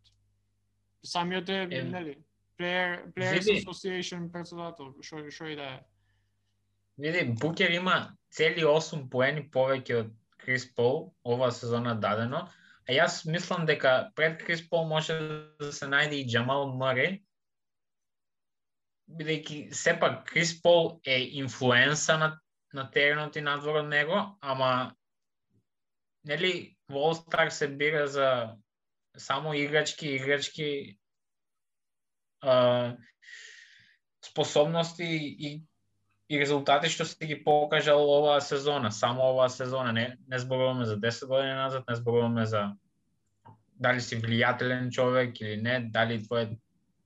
Самиот 1.03 1.49
е, 1.49 1.67
Е, 1.71 1.83
нели, 1.83 2.17
Player, 2.59 3.13
Players 3.13 3.45
види. 3.45 3.65
Association 3.65 4.31
председател, 4.31 4.93
што 5.01 5.23
што 5.31 5.49
и 5.49 5.55
да 5.55 5.63
е. 5.63 5.79
Види, 6.97 7.25
Букер 7.41 7.69
има 7.69 8.15
цели 8.31 8.63
8 8.63 9.09
поени 9.09 9.49
повеќе 9.51 9.99
од 10.05 10.13
Крис 10.37 10.67
Пол 10.75 11.13
оваа 11.25 11.51
сезона 11.51 11.95
дадено, 11.99 12.45
а 12.87 12.91
јас 12.91 13.25
мислам 13.25 13.65
дека 13.65 14.11
пред 14.15 14.43
Крис 14.45 14.63
Пол 14.69 14.87
може 14.87 15.17
да 15.59 15.71
се 15.71 15.85
најде 15.85 16.21
и 16.21 16.27
Джамал 16.27 16.71
Маре, 16.77 17.21
бидејќи 19.07 19.73
сепак 19.73 20.23
Крис 20.29 20.55
Пол 20.61 20.99
е 21.05 21.19
инфлуенса 21.39 22.17
на, 22.17 22.29
на 22.73 22.89
теренот 22.91 23.35
и 23.35 23.41
надвор 23.41 23.83
од 23.83 23.89
него, 23.89 24.21
ама 24.41 24.95
нели 26.25 26.75
во 26.89 27.11
All 27.11 27.19
Star 27.19 27.49
се 27.49 27.67
бира 27.67 28.07
за 28.07 28.57
само 29.17 29.53
играчки, 29.53 30.15
играчки 30.15 30.97
а, 32.41 32.95
способности 34.21 35.05
и 35.39 35.63
и 36.29 36.39
резултати 36.41 36.89
што 36.89 37.05
се 37.05 37.27
ги 37.29 37.35
покажал 37.43 38.01
оваа 38.01 38.41
сезона, 38.41 38.91
само 38.91 39.27
оваа 39.29 39.49
сезона, 39.49 39.91
не, 39.93 40.17
не 40.27 40.39
зборуваме 40.39 40.85
за 40.85 40.97
10 40.97 41.27
години 41.27 41.53
назад, 41.53 41.83
не 41.89 41.95
зборуваме 41.95 42.45
за 42.45 42.73
дали 43.75 44.01
си 44.01 44.17
влијателен 44.17 44.89
човек 44.89 45.41
или 45.41 45.61
не, 45.61 45.79
дали 45.93 46.21
твојот 46.23 46.57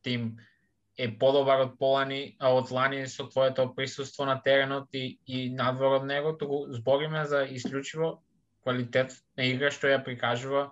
тим 0.01 0.37
е 0.99 1.07
подобар 1.19 1.61
од 1.63 1.77
Полани, 1.79 2.35
а 2.39 2.51
од 2.51 2.71
Лани 2.75 3.05
со 3.07 3.23
твоето 3.31 3.69
присуство 3.75 4.25
на 4.27 4.35
теренот 4.43 4.89
и, 4.93 5.19
и 5.25 5.49
надвор 5.49 6.01
од 6.01 6.05
него, 6.05 6.33
туку 6.35 6.65
збориме 6.75 7.23
за 7.25 7.45
исклучиво 7.47 8.19
квалитет 8.63 9.15
на 9.37 9.47
игра 9.47 9.71
што 9.71 9.87
ја 9.87 10.03
прикажува 10.03 10.71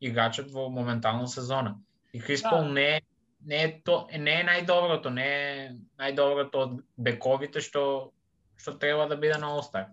играчот 0.00 0.52
во 0.52 0.68
моментална 0.68 1.28
сезона. 1.28 1.78
И 2.12 2.20
Крис 2.20 2.42
Да. 2.42 2.62
Не 2.62 2.96
е 2.96 3.00
не 3.46 3.62
е 3.64 3.80
то 3.84 4.08
не 4.12 4.40
е 4.40 4.44
најдоброто, 4.44 5.10
не 5.10 5.26
е 5.26 5.72
најдоброто 5.98 6.54
од 6.56 6.76
бековите 6.96 7.60
што 7.60 8.12
што 8.56 8.76
треба 8.78 9.06
да 9.08 9.16
биде 9.16 9.38
на 9.38 9.56
All-Star. 9.56 9.86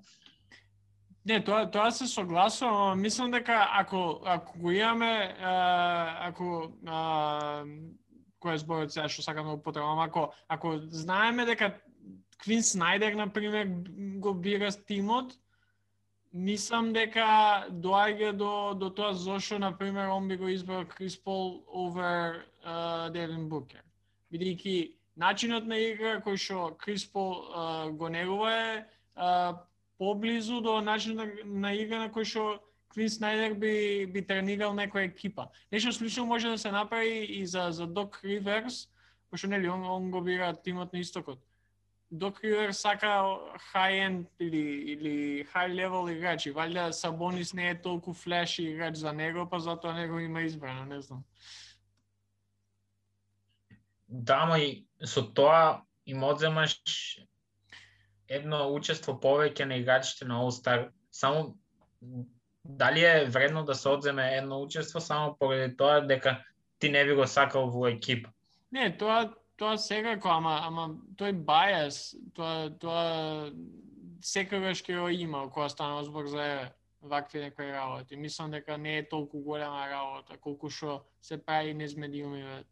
Не, 1.26 1.40
тоа 1.44 1.70
тоа 1.72 1.92
се 1.92 2.08
согласувам, 2.08 3.00
мислам 3.00 3.32
дека 3.32 3.68
ако 3.80 4.22
ако 4.26 4.60
го 4.60 4.72
имаме 4.72 5.36
а, 5.40 6.28
ако 6.28 6.74
а, 6.88 7.64
кој 8.44 8.58
е 8.58 8.64
зборот 8.64 8.94
сега 8.94 9.08
што 9.08 9.24
сакам 9.24 9.48
да 9.48 9.56
го 9.56 9.64
потребам, 9.64 10.00
ако 10.00 10.34
ако 10.48 10.78
знаеме 10.92 11.46
дека 11.46 11.74
Квин 12.44 12.64
Снайдер 12.64 13.14
на 13.16 13.30
пример 13.34 13.68
го 14.20 14.34
бира 14.34 14.72
тимот, 14.72 15.34
мислам 16.34 16.92
дека 16.94 17.68
доаѓа 17.70 18.34
до 18.34 18.74
до 18.74 18.90
тоа 18.90 19.14
зошто 19.14 19.60
на 19.60 19.72
пример 19.78 20.10
он 20.10 20.28
би 20.28 20.38
го 20.38 20.48
избрал 20.50 20.86
Крис 20.86 21.18
Пол 21.24 21.64
овер 21.68 22.44
uh, 22.66 23.10
Девин 23.12 23.50
Букер. 23.50 23.84
Бидејќи 24.34 24.96
начинот 25.16 25.66
на 25.70 25.78
игра 25.78 26.18
кој 26.26 26.38
што 26.38 26.74
Крис 26.78 27.06
Пол 27.06 27.46
uh, 27.54 27.92
го 27.92 28.10
негува 28.10 28.52
е 28.52 28.86
uh, 29.16 29.56
поблизу 29.98 30.62
до 30.62 30.82
начинот 30.82 31.18
на, 31.18 31.28
на 31.46 31.76
игра 31.76 32.00
на 32.00 32.10
кој 32.10 32.26
што 32.26 32.60
Квин 32.94 33.10
Снайдер 33.10 33.54
би, 33.54 34.06
би 34.06 34.22
тренирал 34.22 34.74
некоја 34.74 35.10
екипа. 35.10 35.48
Нешто 35.72 35.94
слично 35.94 36.26
може 36.26 36.50
да 36.50 36.58
се 36.58 36.72
направи 36.72 37.26
и 37.26 37.46
за, 37.46 37.68
за 37.72 37.88
Док 37.88 38.20
Риверс, 38.24 38.90
пошто 39.32 39.48
нели 39.48 39.70
он, 39.70 39.84
он 39.84 40.12
го 40.12 40.22
бира 40.22 40.54
тимот 40.54 40.94
на 40.94 41.00
истокот. 41.00 41.40
Док 42.12 42.44
Риверс 42.44 42.78
сака 42.78 43.40
high-end 43.74 44.28
или, 44.40 44.92
или 44.94 45.46
high-level 45.46 46.12
играчи. 46.14 46.54
Валја 46.54 46.92
Сабонис 46.92 47.54
не 47.54 47.70
е 47.70 47.82
толку 47.82 48.14
флеш 48.14 48.60
играч 48.60 48.96
за 48.96 49.14
него, 49.14 49.50
па 49.50 49.60
затоа 49.60 49.94
него 49.94 50.20
има 50.20 50.42
избрано, 50.42 50.86
не 50.86 51.02
знам. 51.02 51.24
Да, 54.08 54.46
ма 54.46 54.60
и 54.60 54.86
со 55.02 55.26
тоа 55.26 55.82
им 56.06 56.24
одземаш 56.24 56.78
едно 58.30 58.70
учество 58.70 59.18
повеќе 59.18 59.66
на 59.66 59.82
играчите 59.82 60.26
на 60.26 60.46
All-Star. 60.46 60.92
Само 61.10 61.58
дали 62.66 63.04
е 63.04 63.26
вредно 63.26 63.64
да 63.64 63.76
се 63.76 63.90
одземе 63.90 64.38
едно 64.38 64.62
учество 64.62 65.02
само 65.02 65.38
поради 65.40 65.78
тоа 65.78 66.02
дека 66.02 66.44
ти 66.80 66.90
не 66.90 67.06
би 67.06 67.16
го 67.16 67.28
сакал 67.28 67.70
во 67.70 67.88
екипа. 67.88 68.30
Не, 68.72 68.98
тоа 68.98 69.34
тоа 69.58 69.78
секако, 69.78 70.30
ама 70.30 70.60
ама 70.68 70.88
тој 71.20 71.36
бајас, 71.46 72.16
тоа 72.36 72.70
тоа 72.80 73.52
секогаш 74.24 74.84
ќе 74.84 75.00
го 75.00 75.10
има 75.10 75.50
кога 75.52 75.70
станува 75.70 76.04
збор 76.04 76.28
за 76.28 76.72
вакви 77.02 77.40
некои 77.40 77.72
работи. 77.72 78.16
Мислам 78.16 78.52
дека 78.52 78.78
не 78.78 78.98
е 78.98 79.10
толку 79.10 79.40
голема 79.40 79.88
работа 79.90 80.38
колку 80.38 80.70
што 80.70 81.04
се 81.22 81.38
прави 81.38 81.74
низ 81.74 81.96
медиумиве. 81.96 82.64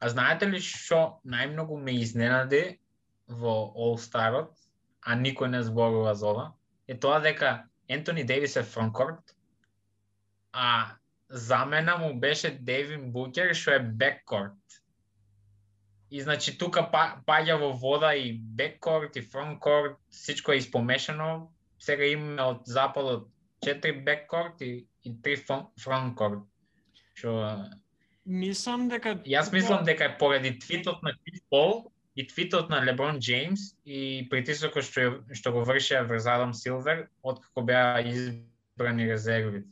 А 0.00 0.08
знаете 0.08 0.46
ли 0.46 0.60
што 0.60 1.20
најмногу 1.24 1.78
ме 1.80 1.98
изненади 1.98 2.78
во 3.26 3.72
All-Starот, 3.74 4.52
а 5.02 5.16
никој 5.16 5.48
не 5.48 5.62
зборува 5.62 6.14
за 6.14 6.28
ова? 6.28 6.46
Е 6.88 6.98
тоа 7.00 7.20
дека 7.20 7.64
Ентони 7.88 8.24
Дейвис 8.24 8.56
е 8.56 8.62
фронкорт, 8.62 9.36
а 10.52 10.96
замена 11.28 11.96
му 11.96 12.14
беше 12.20 12.50
Девин 12.50 13.12
Букер 13.12 13.54
што 13.54 13.76
е 13.76 13.80
беккорт. 13.80 14.80
И 16.10 16.20
значи 16.20 16.58
тука 16.58 16.84
па, 16.92 17.20
паѓа 17.26 17.58
во 17.58 17.72
вода 17.72 18.14
и 18.14 18.32
беккорт 18.38 19.16
и 19.16 19.22
фронкорт, 19.22 19.96
всичко 20.10 20.52
е 20.52 20.56
испомешано. 20.62 21.50
Сега 21.78 22.04
имаме 22.04 22.42
од 22.42 22.66
западот 22.66 23.28
4 23.66 24.04
беккорт 24.04 24.60
и, 24.60 24.86
и 25.04 25.10
3 25.10 25.66
фронкорт. 25.80 26.44
Што 27.14 27.64
Мислам 28.24 28.88
дека 28.88 29.18
Јас 29.28 29.52
мислам 29.52 29.84
дека 29.84 30.04
е 30.04 30.18
поради 30.18 30.58
твитот 30.58 31.02
на 31.02 31.12
Крис 31.12 31.42
Пол 31.50 31.92
и 32.16 32.26
твитот 32.26 32.70
на 32.70 32.84
Леброн 32.84 33.18
Джеймс 33.18 33.74
и 33.84 34.26
притисокот 34.30 34.86
што 34.86 35.24
што 35.34 35.52
го 35.52 35.64
вршеа 35.66 36.04
врз 36.06 36.26
Адам 36.26 36.54
Силвер 36.54 37.08
откако 37.22 37.62
беа 37.62 38.02
избрани 38.06 39.10
резервите. 39.10 39.68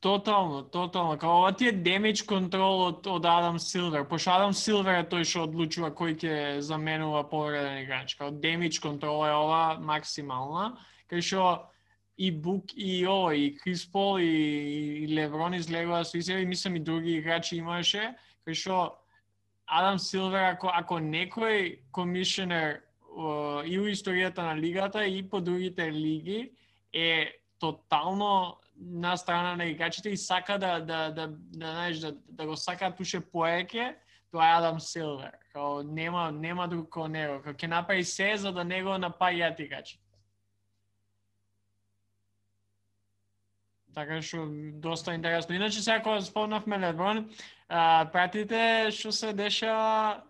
Тотално, 0.00 0.62
тотално. 0.62 1.18
Као 1.18 1.38
ова 1.38 1.52
ти 1.52 1.68
е 1.68 1.72
демидж 1.72 2.22
контрол 2.22 2.82
од, 2.86 3.06
од 3.06 3.24
Адам 3.26 3.58
Силвер. 3.58 4.04
Пошто 4.08 4.30
Адам 4.30 4.52
Силвер 4.52 5.00
е 5.00 5.08
тој 5.08 5.24
што 5.24 5.46
одлучува 5.48 5.90
кој 5.90 6.12
ќе 6.20 6.34
заменува 6.60 7.24
повреден 7.30 7.80
играч. 7.80 8.14
Као 8.14 8.30
демидж 8.30 8.78
контрол 8.78 9.24
е 9.26 9.32
ова 9.32 9.80
максимална. 9.80 10.76
Кај 11.10 11.24
што 11.24 11.72
и 12.16 12.30
Бук 12.30 12.76
и 12.76 13.06
О, 13.08 13.32
и 13.32 13.56
Крис 13.56 13.86
Пол 13.90 14.18
и, 14.18 14.28
и 15.02 15.08
Леврон 15.08 15.54
излегува 15.54 16.04
со 16.04 16.20
изјави, 16.20 16.44
мислам 16.44 16.76
и 16.76 16.80
други 16.80 17.16
играчи 17.16 17.56
имаше, 17.56 18.14
кај 18.46 18.54
што 18.54 18.76
Адам 19.66 19.98
Силвер, 19.98 20.42
ако, 20.52 20.70
ако 20.72 21.00
некој 21.02 21.80
комишенер 21.92 22.82
и 23.66 23.78
у 23.80 23.86
историјата 23.90 24.44
на 24.46 24.56
лигата 24.56 25.06
и 25.06 25.22
по 25.28 25.40
другите 25.40 25.92
лиги 25.92 26.52
е 26.92 27.32
тотално 27.58 28.56
на 28.76 29.16
страна 29.16 29.56
на 29.56 29.64
играчите 29.64 30.10
и 30.10 30.16
сака 30.16 30.58
да 30.58 30.80
да 30.80 31.10
да 31.10 31.26
да 31.28 31.36
знаеш 31.52 31.98
да, 31.98 32.12
да 32.28 32.46
го 32.46 32.56
сака 32.56 32.94
туше 32.94 33.20
поеќе, 33.20 33.96
тоа 34.30 34.46
е 34.46 34.56
Адам 34.58 34.80
Силвер. 34.80 35.32
Као 35.52 35.82
нема 35.82 36.30
нема 36.32 36.68
друг 36.68 36.88
кој 36.92 37.08
него. 37.08 37.42
Као 37.42 37.54
ќе 37.54 37.66
направи 37.66 38.04
се 38.04 38.36
за 38.36 38.52
да 38.52 38.64
него 38.64 38.94
напаѓаат 39.00 39.60
играчите. 39.60 40.05
Така 43.96 44.18
што 44.20 44.44
доста 44.84 45.14
интересно. 45.16 45.54
Иначе 45.56 45.80
сега 45.80 46.02
кога 46.02 46.20
спомнавме 46.20 46.78
Леброн, 46.78 47.30
а, 47.68 48.04
пратите 48.12 48.90
што 48.92 49.08
се 49.12 49.32
деша 49.32 49.72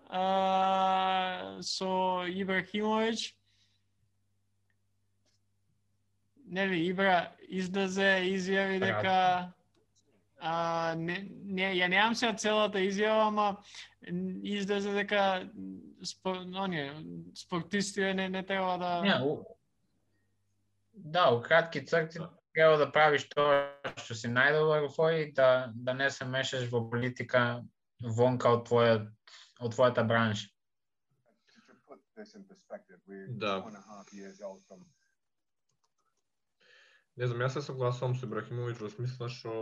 а, 0.07 1.59
со 1.67 2.23
Ибрахимович, 2.31 3.35
нели 6.47 6.79
Ибра 6.87 7.35
излезе 7.49 8.23
изјави 8.37 8.79
дека 8.79 9.17
а, 10.39 10.95
не, 10.95 11.19
не, 11.43 11.75
ја 11.75 11.91
немам 11.91 12.15
се 12.15 12.31
целата 12.39 12.79
изјава, 12.79 13.27
ама 13.35 13.49
излезе 14.47 14.95
дека 14.95 15.43
спор, 16.07 16.45
оние, 16.55 16.95
спортисти 17.35 18.15
не, 18.15 18.29
не 18.29 18.47
треба 18.47 18.79
да... 18.79 19.03
Не, 19.03 19.19
у... 19.27 19.43
Да, 20.95 21.31
у 21.35 21.43
кратки 21.43 21.83
црти 21.83 22.23
треба 22.57 22.79
да 22.81 22.89
правиш 22.93 23.27
тоа 23.29 23.93
што 24.01 24.17
си 24.17 24.33
најдобар 24.33 24.89
во 24.89 25.11
и 25.13 25.29
да, 25.37 25.69
да 25.77 25.93
не 25.95 26.09
се 26.11 26.25
мешаш 26.25 26.65
во 26.73 26.81
политика 26.91 27.43
вонка 28.01 28.55
од 28.57 28.65
твојот 28.69 29.05
од 29.61 29.75
твојата 29.77 30.05
бранша. 30.09 30.49
Да. 33.29 33.61
Не 37.17 37.29
знам, 37.29 37.45
јас 37.45 37.57
се 37.57 37.63
согласувам 37.65 38.17
со 38.17 38.25
Ибрахимовиќ 38.29 38.81
во 38.81 38.91
смисла 38.93 39.29
што 39.33 39.53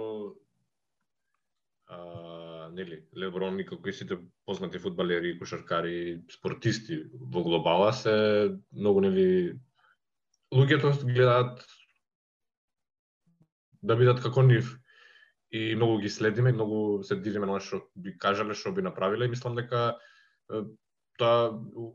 а, 1.91 2.71
нели, 2.75 3.03
Леброн 3.19 3.59
и 3.59 3.67
како 3.67 3.91
и 3.91 3.95
сите 3.95 4.19
познати 4.47 4.79
фудбалери, 4.83 5.37
кошаркари, 5.39 6.23
спортисти 6.31 7.03
во 7.15 7.43
глобала 7.47 7.93
се 7.93 8.15
многу 8.71 9.03
нели 9.07 9.29
луѓето 10.55 10.95
гледаат 11.07 11.63
да 13.85 13.97
бидат 13.97 14.23
како 14.25 14.43
нив 14.43 14.73
и 15.55 15.75
многу 15.76 16.00
ги 16.03 16.11
следиме, 16.11 16.53
многу 16.53 17.03
се 17.05 17.17
дивиме 17.21 17.47
на 17.47 17.61
што 17.62 17.85
би 17.95 18.17
кажале, 18.19 18.57
што 18.59 18.73
би 18.75 18.83
направиле 18.83 19.29
и 19.29 19.33
мислам 19.35 19.55
дека 19.55 19.93
та 21.19 21.50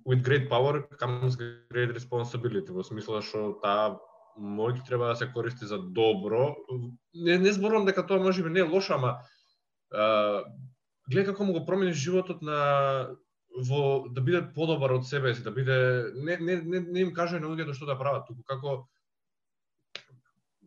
with 0.07 0.21
great 0.23 0.47
power 0.49 0.85
comes 1.01 1.35
great 1.39 1.91
responsibility 1.91 2.71
во 2.71 2.85
смисла 2.87 3.21
што 3.25 3.59
таа 3.63 3.97
мој 4.39 4.79
треба 4.87 5.11
да 5.11 5.15
се 5.19 5.27
користи 5.33 5.67
за 5.67 5.77
добро. 5.77 6.55
Не, 7.13 7.37
не 7.37 7.51
зборувам 7.51 7.85
дека 7.85 8.05
тоа 8.07 8.23
може 8.23 8.43
би 8.43 8.49
не 8.49 8.63
е 8.63 8.69
лошо, 8.69 8.93
ама 8.95 9.17
а, 9.91 10.45
гледа 11.11 11.33
како 11.33 11.43
му 11.43 11.53
го 11.53 11.65
промени 11.65 11.93
животот 11.93 12.41
на 12.41 13.15
во 13.67 14.07
да 14.07 14.21
биде 14.21 14.45
подобар 14.55 14.93
од 14.95 15.07
себе 15.09 15.33
си, 15.35 15.43
да 15.43 15.51
биде 15.51 16.13
не 16.15 16.37
не 16.37 16.61
не, 16.61 16.79
не 16.79 16.99
им 17.01 17.13
кажа 17.13 17.39
на 17.39 17.51
луѓето 17.51 17.75
што 17.75 17.89
да 17.89 17.99
прават, 17.99 18.27
туку 18.27 18.45
како 18.47 18.85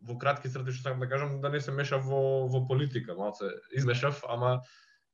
во 0.03 0.17
кратки 0.19 0.49
црти 0.51 0.71
што 0.71 0.89
сакам 0.89 0.99
да 0.99 1.09
кажам 1.09 1.41
да 1.41 1.49
не 1.49 1.59
се 1.59 1.71
меша 1.71 1.97
во 1.97 2.47
во 2.47 2.65
политика, 2.67 3.15
малце 3.15 3.51
измешав, 3.71 4.23
ама 4.27 4.61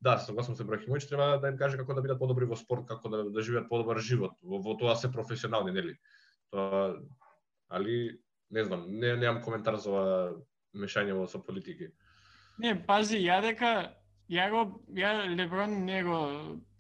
да, 0.02 0.18
согласно 0.18 0.56
се 0.56 0.64
Брахимович, 0.64 1.08
треба 1.08 1.40
да 1.40 1.50
им 1.50 1.58
каже 1.58 1.78
како 1.78 1.94
да 1.94 2.02
бидат 2.02 2.20
подобри 2.20 2.46
во 2.46 2.56
спорт, 2.56 2.88
како 2.88 3.10
да 3.10 3.24
да 3.30 3.42
живеат 3.42 3.70
подобар 3.70 4.00
живот, 4.00 4.40
во, 4.44 4.62
во 4.64 4.78
тоа 4.80 4.96
се 4.96 5.12
професионални, 5.12 5.72
нели? 5.72 5.98
Тоа 6.52 6.96
али 7.70 8.20
не 8.50 8.64
знам, 8.64 8.86
не 8.88 9.16
немам 9.16 9.42
коментар 9.44 9.76
за 9.76 9.92
ова 9.92 10.06
мешање 10.74 11.14
во 11.14 11.28
со 11.28 11.40
политики. 11.40 11.92
Не, 12.60 12.76
пази, 12.76 13.20
ја 13.20 13.42
дека 13.42 13.94
ја 14.30 14.50
го 14.50 14.82
ја 14.96 15.36
Леброн 15.36 15.86
не 15.86 16.04
го 16.04 16.20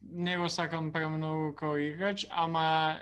не 0.01 0.37
го 0.37 0.49
сакам 0.49 0.91
премногу 0.91 1.53
како 1.53 1.77
играч, 1.77 2.25
ама 2.29 3.01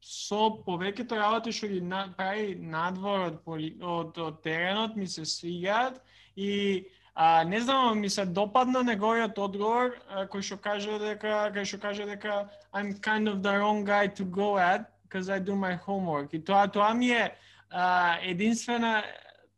со 0.00 0.48
повеќето 0.66 1.18
работи 1.18 1.52
што 1.52 1.68
ги 1.68 1.80
на, 1.80 2.06
прави 2.16 2.54
надвор 2.56 3.26
од, 3.26 3.42
поли, 3.44 3.74
од, 3.82 4.18
од 4.18 4.40
теренот 4.42 4.96
ми 4.96 5.06
се 5.06 5.24
свигаат 5.24 6.00
и 6.36 6.86
а, 7.14 7.44
не 7.44 7.60
знам, 7.60 8.00
ми 8.00 8.10
се 8.10 8.24
допадна 8.24 8.82
неговиот 8.82 9.38
одговор 9.38 9.96
а, 10.08 10.24
кој 10.24 10.40
што 10.40 10.56
каже 10.56 10.98
дека 11.02 11.50
кој 11.54 11.68
што 11.68 11.78
каже 11.78 12.06
дека 12.08 12.48
I'm 12.72 12.94
kind 13.00 13.28
of 13.28 13.42
the 13.42 13.52
wrong 13.58 13.84
guy 13.84 14.06
to 14.08 14.24
go 14.24 14.56
at 14.58 14.88
because 15.04 15.28
I 15.28 15.38
do 15.38 15.56
my 15.56 15.76
homework. 15.76 16.32
И 16.32 16.40
тоа 16.44 16.68
тоа 16.68 16.94
ми 16.94 17.10
е 17.10 17.34
а, 17.70 18.16
единствена 18.22 19.02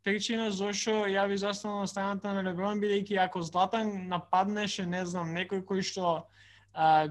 причина 0.03 0.51
зошто 0.51 1.07
ја 1.07 1.29
ви 1.29 1.39
застанал 1.39 1.81
на 1.81 1.87
страната 1.87 2.33
на 2.33 2.43
Леброн, 2.43 2.81
бидејќи 2.81 3.19
ако 3.23 3.43
Златан 3.43 4.09
нападнеше, 4.09 4.87
не 4.87 5.07
знам, 5.07 5.31
некој 5.35 5.63
кој 5.63 5.83
што 5.83 6.27
а, 6.75 7.07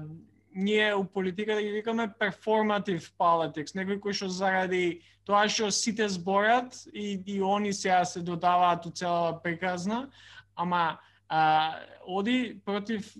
ние 0.54 0.94
у 0.94 1.04
политика 1.04 1.54
да 1.54 1.62
ги 1.62 1.70
викаме 1.70 2.08
performative 2.20 3.08
politics, 3.18 3.74
некој 3.74 4.00
кој 4.00 4.12
што 4.12 4.28
заради 4.28 5.02
тоа 5.24 5.48
што 5.48 5.70
сите 5.70 6.08
зборат 6.08 6.76
и, 6.92 7.22
и 7.26 7.40
они 7.42 7.72
сега 7.72 8.04
се 8.04 8.20
додаваат 8.20 8.86
у 8.86 8.90
целава 8.90 9.42
приказна, 9.42 10.10
ама 10.56 10.98
а, 11.28 11.80
оди 12.06 12.60
против, 12.64 13.14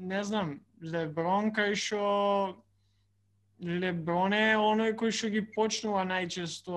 не 0.00 0.24
знам, 0.24 0.60
Леброн 0.82 1.52
кај 1.52 1.74
што 1.74 2.58
Леброн 3.60 4.32
е 4.32 4.54
оној 4.54 4.94
кој 4.94 5.10
што 5.10 5.28
ги 5.34 5.42
почнува 5.54 6.06
најчесто 6.06 6.72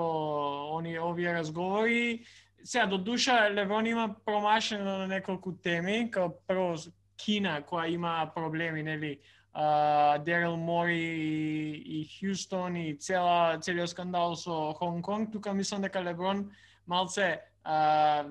они 0.78 0.98
овие 0.98 1.34
разговори. 1.34 2.26
Сега 2.64 2.86
до 2.86 2.98
душа 2.98 3.50
Леброн 3.50 3.86
има 3.86 4.16
промашено 4.26 4.98
на 4.98 5.08
неколку 5.08 5.54
теми, 5.54 6.10
као 6.12 6.34
прво 6.48 6.76
Кина 7.22 7.62
која 7.62 7.86
има 7.94 8.32
проблеми, 8.34 8.84
нели, 8.84 9.20
Дерел 9.54 10.56
Мори 10.56 10.96
и, 10.96 12.02
и 12.02 12.08
Хјустон 12.08 12.78
и 12.80 12.96
цела 12.96 13.60
целиот 13.60 13.90
скандал 13.90 14.36
со 14.36 14.72
Хонг 14.74 15.06
Конг, 15.06 15.32
тука 15.32 15.54
мислам 15.54 15.82
дека 15.82 16.00
Леброн 16.02 16.52
малце 16.88 17.42
а, 17.64 18.26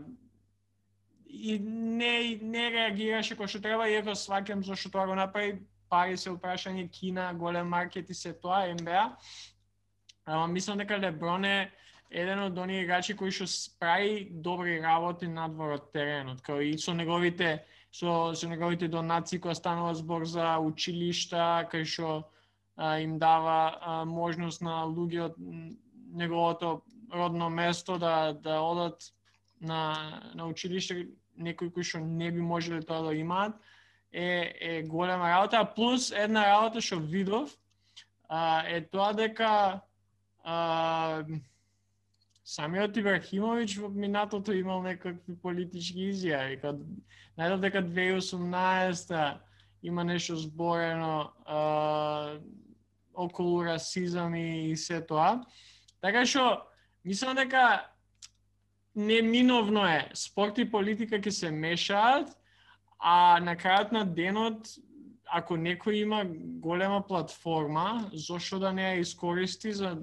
и 1.27 1.59
не 1.59 2.39
не 2.41 2.71
реагираше 2.71 3.37
кој 3.37 3.53
што 3.53 3.61
треба, 3.61 3.89
иако 3.89 4.17
сваќам 4.17 4.65
зашто 4.65 4.91
тоа 4.91 5.07
го 5.07 5.15
направи, 5.15 5.61
пари 5.91 6.17
се 6.17 6.33
упрашање 6.33 6.89
Кина, 6.89 7.35
голем 7.35 7.69
маркет 7.69 8.11
и 8.11 8.15
се 8.15 8.33
тоа, 8.33 8.73
НБА. 8.75 9.17
Ама 10.25 10.47
мислам 10.47 10.79
дека 10.79 10.99
Леброн 10.99 11.45
е 11.45 11.71
еден 12.11 12.43
од 12.43 12.59
оние 12.59 12.83
играчи 12.83 13.15
кои 13.15 13.31
што 13.31 13.47
прави 13.79 14.27
добри 14.31 14.81
работи 14.83 15.29
надвор 15.29 15.77
од 15.77 15.93
теренот, 15.93 16.41
као 16.43 16.61
и 16.61 16.79
со 16.79 16.95
неговите 16.95 17.61
со, 17.93 18.35
со 18.35 18.49
неговите 18.49 18.89
донации 18.89 19.39
кои 19.39 19.55
станува 19.55 19.95
збор 19.95 20.25
за 20.25 20.59
училишта, 20.59 21.67
кај 21.71 21.85
што 21.85 22.31
им 23.03 23.19
дава 23.19 23.79
а, 23.81 24.05
можност 24.05 24.63
на 24.63 24.85
луѓе 24.89 25.21
од 25.31 25.35
неговото 26.15 26.83
родно 27.13 27.51
место 27.51 27.99
да 27.99 28.33
да 28.33 28.61
одат 28.61 29.13
на 29.61 30.23
на 30.35 30.47
училиште 30.47 31.09
некои 31.37 31.71
кои 31.71 31.85
што 31.85 32.01
не 32.01 32.31
би 32.31 32.41
можеле 32.41 32.81
тоа 32.83 33.03
да 33.03 33.15
имаат 33.15 33.55
е, 34.13 34.55
е 34.61 34.83
голема 34.83 35.31
работа, 35.31 35.65
плюс 35.77 36.11
една 36.11 36.47
работа 36.47 36.81
што 36.81 36.97
видов 36.99 37.51
а, 38.29 38.63
е 38.67 38.81
тоа 38.87 39.13
дека 39.13 39.81
а, 40.45 41.25
самиот 42.51 42.97
Ибрахимович 42.97 43.77
во 43.79 43.89
минатото 43.89 44.53
имал 44.53 44.83
некакви 44.83 45.37
политички 45.43 46.11
изјави. 46.11 46.61
кога 46.61 46.79
најдов 47.39 47.61
дека 47.61 47.83
2018 47.83 49.39
има 49.83 50.05
нешто 50.05 50.37
зборено 50.37 51.31
а, 51.47 52.39
околу 53.15 53.65
расизам 53.65 54.35
и, 54.35 54.71
и 54.71 54.77
се 54.77 55.01
тоа. 55.01 55.45
Така 56.01 56.27
што 56.27 56.67
мислам 57.05 57.37
дека 57.37 57.87
неминовно 58.95 59.87
е 59.87 60.11
спорт 60.15 60.59
и 60.59 60.71
политика 60.71 61.21
ќе 61.23 61.31
се 61.31 61.51
мешаат 61.51 62.35
а 63.01 63.41
на 63.41 63.57
крајот 63.57 63.93
на 63.93 64.05
денот, 64.05 64.69
ако 65.31 65.55
некој 65.55 66.03
има 66.03 66.25
голема 66.61 67.01
платформа, 67.07 68.11
зошто 68.13 68.59
да 68.59 68.73
не 68.73 68.83
ја 68.83 69.01
искористи 69.01 69.73
за, 69.73 69.97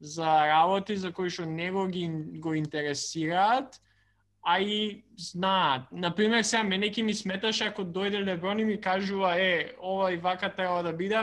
за 0.00 0.46
работи 0.46 0.96
за 0.96 1.12
кои 1.12 1.30
што 1.30 1.46
него 1.46 1.86
ги 1.86 2.08
го 2.38 2.54
интересираат, 2.54 3.80
а 4.42 4.60
и 4.60 5.04
знаат. 5.16 5.82
Например, 5.92 6.42
сега 6.42 6.62
мене 6.62 6.88
ќе 6.88 7.02
ми 7.02 7.14
сметаш 7.14 7.60
ако 7.60 7.82
дојде 7.82 8.24
Леброн 8.24 8.60
и 8.60 8.64
ми 8.64 8.80
кажува, 8.80 9.34
е, 9.36 9.74
ова 9.82 10.12
и 10.12 10.16
вака 10.16 10.54
треба 10.54 10.82
да 10.82 10.92
биде, 10.92 11.18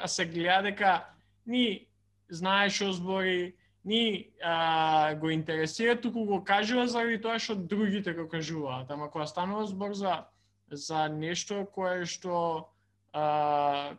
а 0.00 0.08
се 0.08 0.26
гледа 0.26 0.62
дека 0.62 1.04
ни 1.46 1.86
знае 2.30 2.70
што 2.70 2.92
збори, 2.92 3.54
ни 3.84 4.30
а, 4.42 5.14
го 5.14 5.30
интересира, 5.30 6.00
туку 6.00 6.24
го 6.24 6.44
кажува 6.44 6.86
заради 6.86 7.20
тоа 7.20 7.38
што 7.38 7.54
другите 7.54 8.14
го 8.14 8.28
кажуваат. 8.28 8.90
Ама 8.90 9.10
кога 9.10 9.26
станува 9.26 9.66
збор 9.66 9.94
за 9.94 10.24
за 10.70 11.08
нешто 11.08 11.66
кое 11.66 12.06
што 12.06 12.70
а, 13.12 13.96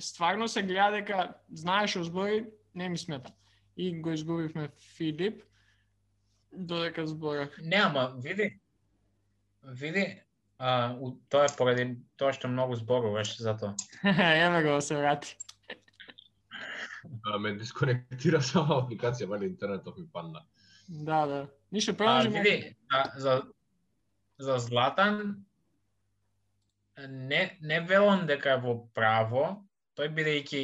стварно 0.00 0.48
се 0.48 0.62
гледа 0.62 0.90
дека 0.90 1.34
знаеш 1.52 1.94
збори, 1.96 2.44
не 2.74 2.88
ми 2.88 2.98
смета. 2.98 3.32
И 3.76 4.00
го 4.00 4.10
изгубивме 4.10 4.68
Филип. 4.96 5.42
Додека 6.52 7.06
зборев. 7.06 7.50
Не, 7.62 7.76
ама 7.76 8.14
види, 8.18 8.60
види, 9.64 10.22
а, 10.58 10.96
у, 11.00 11.12
тоа 11.28 11.46
е 11.46 11.54
поради 11.56 11.84
тоа 12.18 12.34
што 12.34 12.50
многу 12.50 12.74
зборуваш 12.74 13.38
за 13.38 13.54
тоа. 13.56 13.74
Еве 14.04 14.62
го 14.66 14.80
се 14.80 14.96
врати. 14.96 15.36
А, 17.24 17.38
ме 17.38 17.54
дисконектира 17.56 18.42
само 18.42 18.82
апликација, 18.82 19.30
вали 19.30 19.46
интернетот 19.46 19.98
ми 19.98 20.08
падна. 20.12 20.42
Да, 20.88 21.26
да. 21.26 21.46
Ништо 21.72 21.96
продолжи. 21.96 22.28
види, 22.28 22.76
а, 22.92 23.10
за, 23.16 23.42
за 24.38 24.58
Златан, 24.58 25.44
не, 27.08 27.58
не 27.62 27.80
велам 27.80 28.26
дека 28.26 28.58
е 28.58 28.60
во 28.60 28.74
право, 28.94 29.62
тој 29.96 30.10
бидејќи 30.12 30.62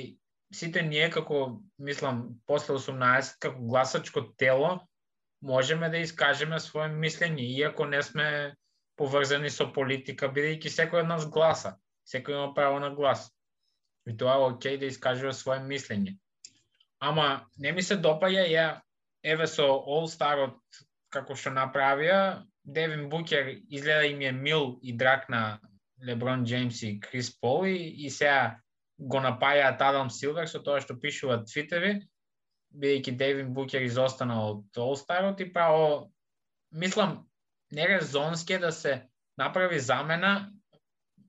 сите 0.52 0.82
ние 0.82 1.11
како, 1.11 1.61
мислам, 1.78 2.38
после 2.46 2.74
18, 2.74 3.38
како 3.40 3.62
гласачко 3.62 4.22
тело, 4.37 4.80
можеме 5.40 5.88
да 5.90 5.98
искажеме 5.98 6.61
свое 6.61 6.88
мислење, 6.88 7.46
иако 7.59 7.87
не 7.87 8.02
сме 8.02 8.28
поврзани 8.96 9.50
со 9.50 9.68
политика, 9.72 10.28
бидејќи 10.32 10.72
секој 10.72 11.04
од 11.04 11.11
нас 11.11 11.26
гласа, 11.30 11.76
секој 12.09 12.38
има 12.38 12.54
право 12.54 12.80
на 12.80 12.90
глас. 12.94 13.28
И 14.06 14.16
тоа 14.16 14.37
е 14.38 14.50
окей 14.52 14.78
да 14.78 14.87
искажува 14.87 15.32
свое 15.32 15.59
мислење. 15.61 16.16
Ама 17.00 17.46
не 17.59 17.72
ми 17.72 17.82
се 17.82 17.98
допаѓа 18.00 18.46
ја 18.48 18.66
еве 19.22 19.46
со 19.46 19.66
All 19.66 20.06
Starот 20.09 20.85
како 21.12 21.35
што 21.35 21.50
направија, 21.50 22.44
Девин 22.64 23.09
Букер 23.11 23.48
изгледа 23.70 24.06
им 24.06 24.20
е 24.20 24.32
мил 24.32 24.78
и 24.82 24.92
драк 24.96 25.28
на 25.28 25.61
Леброн 26.06 26.44
Джеймс 26.44 26.82
и 26.82 27.00
Крис 27.00 27.30
Пол 27.40 27.66
и, 27.66 27.76
и 28.06 28.11
сега 28.11 28.59
го 28.98 29.20
напајаат 29.20 29.82
Адам 29.82 30.11
Силвер 30.11 30.48
со 30.48 30.62
тоа 30.64 30.80
што 30.80 30.96
пишуваат 31.00 31.46
твитери, 31.50 32.00
бидејќи 32.76 33.16
Девин 33.16 33.52
Букер 33.54 33.85
изостана 33.85 34.38
од 34.48 34.80
All 34.80 34.96
Starот 34.96 35.40
и 35.40 35.52
право 35.52 36.11
мислам 36.72 37.18
нерезонски 37.72 38.56
е 38.56 38.59
да 38.59 38.72
се 38.72 39.02
направи 39.38 39.78
замена 39.78 40.52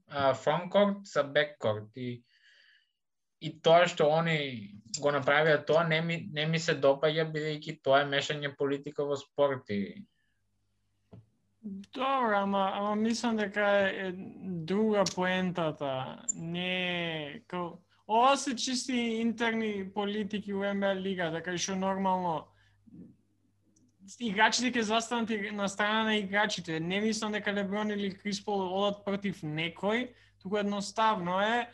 а, 0.07 0.33
фронткорт 0.33 1.05
за 1.05 1.23
беккорт 1.23 1.89
и 1.95 2.23
и 3.41 3.51
тоа 3.61 3.85
што 3.85 4.07
они 4.17 4.37
го 4.97 5.11
направија 5.13 5.59
тоа 5.65 5.83
не 5.87 6.01
ми 6.01 6.17
не 6.33 6.45
ми 6.49 6.59
се 6.59 6.73
допаѓа 6.81 7.27
бидејќи 7.33 7.81
тоа 7.83 8.01
е 8.01 8.09
мешање 8.09 8.55
политика 8.57 9.05
во 9.05 9.17
спорт 9.19 9.69
и 9.69 10.07
Добро, 11.69 12.37
ама, 12.37 12.71
ама 12.73 12.95
мислам 12.95 13.37
дека 13.37 13.61
е 13.93 14.11
друга 14.43 15.03
поентата. 15.15 16.23
Не, 16.35 17.41
као, 17.47 17.69
ова 18.07 18.37
се 18.37 18.55
чисти 18.55 18.93
интерни 18.93 19.89
политики 19.93 20.53
во 20.53 20.73
МБА 20.73 20.95
лига, 20.95 21.27
така 21.31 21.57
што 21.57 21.75
нормално 21.75 22.47
играчите 24.19 24.71
ќе 24.79 24.87
застанат 24.87 25.51
на 25.51 25.67
страна 25.67 26.03
на 26.03 26.15
играчите. 26.15 26.79
Не 26.79 27.01
мислам 27.01 27.35
дека 27.35 27.53
Леброн 27.53 27.91
или 27.91 28.15
Крис 28.15 28.39
Пол 28.45 28.63
одат 28.63 29.03
против 29.03 29.43
некој, 29.43 30.13
туку 30.39 30.57
едноставно 30.57 31.41
е 31.41 31.67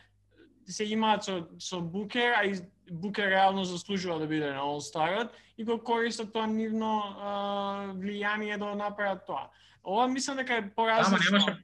се 0.66 0.86
имаат 0.90 1.24
со, 1.24 1.48
со 1.60 1.82
Букер, 1.82 2.34
а 2.34 2.46
и 2.46 2.56
Букер 2.92 3.30
реално 3.30 3.64
заслужува 3.64 4.20
да 4.20 4.28
биде 4.28 4.54
на 4.54 4.60
All 4.60 4.82
Starот 4.82 5.30
и 5.58 5.64
го 5.64 5.78
користат 5.84 6.34
тоа 6.34 6.48
нивно 6.48 7.04
а, 7.20 7.94
влијание 7.94 8.58
да 8.58 8.66
го 8.66 8.76
направат 8.76 9.26
тоа. 9.28 9.52
Ова 9.84 10.08
мислам 10.08 10.38
дека 10.38 10.54
е 10.54 10.58
Ама 10.58 10.72
поразлично. 10.76 11.38
немаше 11.38 11.64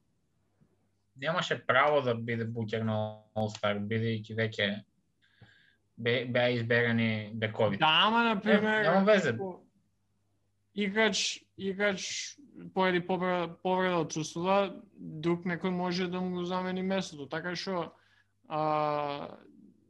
немаше 1.22 1.66
право 1.66 2.02
да 2.02 2.16
биде 2.16 2.46
Букер 2.46 2.82
на 2.82 3.22
All 3.36 3.50
Star, 3.52 3.80
бидејќи 3.80 4.36
веќе 4.36 4.68
бе, 5.98 6.26
беа 6.26 6.50
изберани 6.56 7.32
бекови. 7.34 7.78
Да, 7.78 7.92
ама 8.08 8.24
на 8.24 8.42
пример 8.42 8.84
нема 8.84 9.04
везе. 9.04 9.38
играч 10.76 11.44
играч 11.58 12.36
поради 12.74 13.00
повреда, 13.00 14.00
отсуствува, 14.00 14.76
друг 14.96 15.46
некој 15.46 15.70
може 15.70 16.08
да 16.08 16.22
му 16.22 16.40
го 16.40 16.46
замени 16.46 16.82
местото. 16.84 17.28
Така 17.28 17.56
што 17.56 17.92
а, 18.48 19.38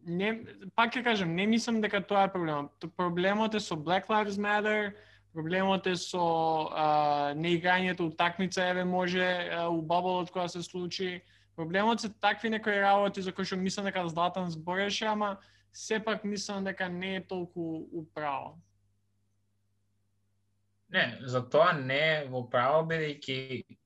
не, 0.06 0.46
пак 0.76 0.94
ќе 0.94 1.04
кажам, 1.04 1.36
не 1.36 1.46
мислам 1.48 1.82
дека 1.82 2.02
тоа 2.02 2.26
е 2.26 2.34
проблемот. 2.34 2.74
Проблемот 2.98 3.56
е 3.56 3.60
со 3.60 3.76
Black 3.76 4.10
Lives 4.10 4.38
Matter, 4.38 4.94
проблемот 5.34 5.88
е 5.88 5.96
со 5.96 6.24
а, 6.72 7.34
неиграњето 7.36 8.10
утакмица, 8.10 8.66
еве 8.70 8.84
може 8.86 9.22
а, 9.24 9.68
у 9.70 9.82
баболот 9.82 10.32
која 10.32 10.48
се 10.48 10.64
случи. 10.64 11.22
Проблемот 11.56 12.02
се 12.02 12.10
такви 12.10 12.50
некои 12.50 12.82
работи 12.82 13.22
за 13.22 13.32
кои 13.32 13.46
што 13.46 13.58
мислам 13.58 13.86
дека 13.86 14.08
Златан 14.08 14.50
збореше, 14.50 15.06
ама 15.06 15.38
сепак 15.74 16.24
мислам 16.24 16.64
дека 16.64 16.90
не 16.90 17.16
е 17.16 17.28
толку 17.28 17.86
управо. 17.92 18.58
Не, 20.90 21.18
за 21.22 21.44
тоа 21.50 21.74
не 21.74 22.00
е 22.00 22.26
во 22.30 22.42
право, 22.50 22.82
бидејќи, 22.90 23.78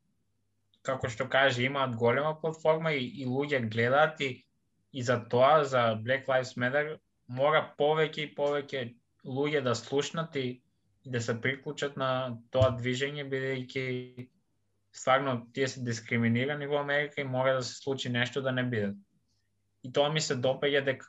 како 0.88 1.10
што 1.12 1.27
каже, 1.27 1.65
имаат 1.67 1.97
голема 1.99 2.38
платформа 2.39 2.93
и, 2.95 3.10
и 3.21 3.27
луѓе 3.27 3.67
гледаат 3.67 4.21
и, 4.21 4.45
и 4.93 5.03
за 5.03 5.19
тоа, 5.29 5.65
за 5.67 5.99
Black 5.99 6.29
Lives 6.32 6.56
Matter, 6.56 6.95
мора 7.27 7.65
повеќе 7.79 8.27
и 8.27 8.36
повеќе 8.36 8.84
луѓе 9.25 9.63
да 9.63 9.75
слушнат 9.75 10.36
и 10.39 10.62
да 11.05 11.21
се 11.21 11.35
приклучат 11.41 11.97
на 11.97 12.37
тоа 12.51 12.71
движење, 12.77 13.27
бидејќи 13.29 14.27
стварно 14.93 15.47
тие 15.53 15.67
се 15.67 15.81
дискриминирани 15.83 16.67
во 16.67 16.79
Америка 16.79 17.21
и 17.21 17.27
мора 17.27 17.55
да 17.57 17.63
се 17.63 17.75
случи 17.75 18.09
нешто 18.09 18.41
да 18.41 18.51
не 18.51 18.63
бидат. 18.63 18.95
И 19.83 19.91
тоа 19.91 20.09
ми 20.13 20.21
се 20.21 20.35
допаѓа 20.39 20.83
дека 20.85 21.05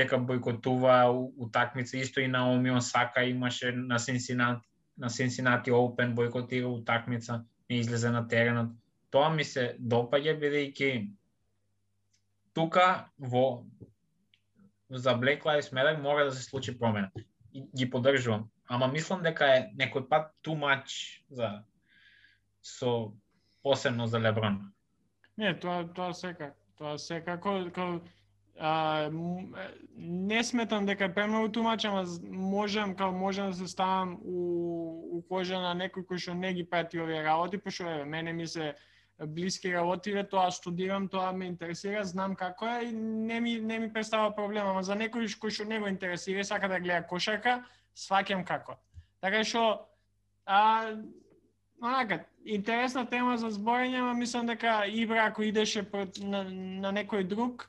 дека 0.00 0.18
бойкотува 0.18 1.08
утакмица 1.36 1.96
исто 1.96 2.20
и 2.20 2.28
на 2.28 2.50
Омион 2.52 2.76
Осака 2.76 3.24
имаше 3.24 3.72
на 3.72 3.98
Cincinnati 3.98 4.70
на 5.00 5.10
Синсинати 5.10 5.70
Open 5.70 6.14
бойкотира 6.14 6.68
утакмица, 6.68 7.44
не 7.70 7.76
излезе 7.76 8.10
на 8.10 8.28
теренот. 8.28 8.70
Тоа 9.10 9.30
ми 9.34 9.44
се 9.44 9.74
допаѓа 9.80 10.36
бидејќи 10.38 10.90
тука 12.54 13.08
во 13.18 13.64
за 14.90 15.14
Black 15.16 15.46
Lives 15.48 15.72
Matter 15.72 15.96
мора 16.02 16.24
да 16.24 16.32
се 16.32 16.42
случи 16.42 16.78
промена. 16.78 17.10
И 17.54 17.64
ги 17.76 17.90
поддржувам. 17.90 18.50
Ама 18.70 18.86
мислам 18.86 19.24
дека 19.26 19.46
е 19.50 19.62
некој 19.74 20.06
пат 20.06 20.30
too 20.46 20.54
much 20.54 21.20
за 21.28 21.64
со 22.62 23.10
посебно 23.62 24.06
за 24.06 24.20
Леброн. 24.22 24.60
Не, 25.36 25.54
тоа 25.58 25.88
тоа 25.94 26.14
секако, 26.14 26.54
тоа 26.78 26.98
секако 26.98 27.56
како 27.74 28.00
а, 28.60 29.10
не 29.10 30.44
сметам 30.44 30.86
дека 30.86 31.08
е 31.08 31.14
премногу 31.14 31.48
тумач, 31.48 31.84
ама 31.84 32.04
можам 32.22 32.94
као 32.94 33.12
можам 33.12 33.50
да 33.50 33.56
се 33.56 33.66
ставам 33.66 34.18
у, 34.22 35.18
у 35.18 35.22
кожа 35.28 35.58
на 35.58 35.74
некој 35.74 36.06
кој 36.06 36.22
што 36.22 36.34
не 36.38 36.52
ги 36.54 36.64
прати 36.64 37.00
овие 37.00 37.24
работи, 37.24 37.58
пошто 37.58 37.88
еве 37.90 38.04
мене 38.04 38.32
ми 38.32 38.46
се 38.46 38.74
блиски 39.26 39.74
работи, 39.74 40.14
тоа 40.30 40.50
студирам, 40.50 41.08
тоа 41.08 41.32
ме 41.32 41.50
интересира, 41.50 42.04
знам 42.04 42.36
како 42.36 42.68
е 42.68 42.88
и 42.88 42.92
не 42.92 43.40
ми 43.40 43.58
не 43.60 43.78
ми 43.78 43.92
представа 43.92 44.30
проблема, 44.34 44.70
ама 44.70 44.82
за 44.82 44.94
некој 44.94 45.26
кој 45.26 45.50
што 45.50 45.64
не 45.64 45.80
го 45.80 45.88
интересира 45.88 46.44
сака 46.44 46.68
да 46.68 46.80
гледа 46.80 47.06
кошарка, 47.06 47.64
сваќам 47.96 48.44
како. 48.46 48.76
Така 49.20 49.44
што 49.44 49.86
а 50.46 50.94
онака, 51.82 52.24
интересна 52.44 53.04
тема 53.06 53.36
за 53.38 53.50
зборење, 53.54 54.00
ама 54.00 54.14
мислам 54.14 54.46
дека 54.46 54.84
Ибра 54.86 55.26
ако 55.26 55.42
идеше 55.42 55.82
прот, 55.82 56.18
на, 56.18 56.44
на 56.50 56.92
некој 56.92 57.24
друг, 57.28 57.68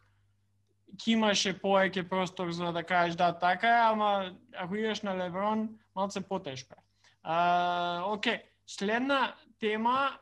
ќе 0.97 1.13
имаше 1.15 1.53
повеќе 1.59 2.07
простор 2.09 2.51
за 2.51 2.71
да 2.71 2.83
кажеш 2.83 3.15
да 3.15 3.31
така 3.39 3.67
е, 3.67 3.81
ама 3.91 4.31
ако 4.57 4.75
идеш 4.75 5.01
на 5.01 5.15
Леброн, 5.17 5.69
малце 5.95 6.21
потешко 6.21 6.75
е. 6.77 6.83
А, 7.23 8.17
следна 8.67 9.35
тема 9.59 10.17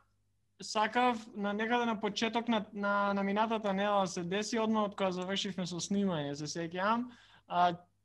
сакав 0.61 1.27
на 1.35 1.53
некаде 1.53 1.85
на 1.85 1.99
почеток 1.99 2.47
на, 2.47 2.65
на, 2.73 3.13
на 3.13 3.23
минатата 3.23 3.73
недела 3.73 4.07
се 4.07 4.23
деси 4.23 4.59
одма 4.59 4.83
од 4.83 4.95
кога 4.95 5.11
завршивме 5.11 5.65
со 5.65 5.79
снимање, 5.79 6.35
се 6.35 6.49
сеќавам. 6.51 7.07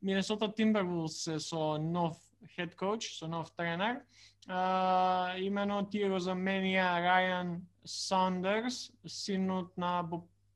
А, 0.05 0.07
Минесота 0.07 0.49
Timberwolves 0.49 1.09
се 1.09 1.40
со 1.40 1.79
нов 1.79 2.17
head 2.59 2.77
coach, 2.77 3.19
со 3.19 3.29
нов 3.29 3.51
тренер. 3.57 4.03
А, 4.49 5.35
имено 5.38 5.83
тие 5.90 6.09
го 6.09 6.21
заменија 6.21 7.01
Рајан 7.01 7.61
Сандерс, 7.85 8.90
синот 9.07 9.77
на 9.77 10.05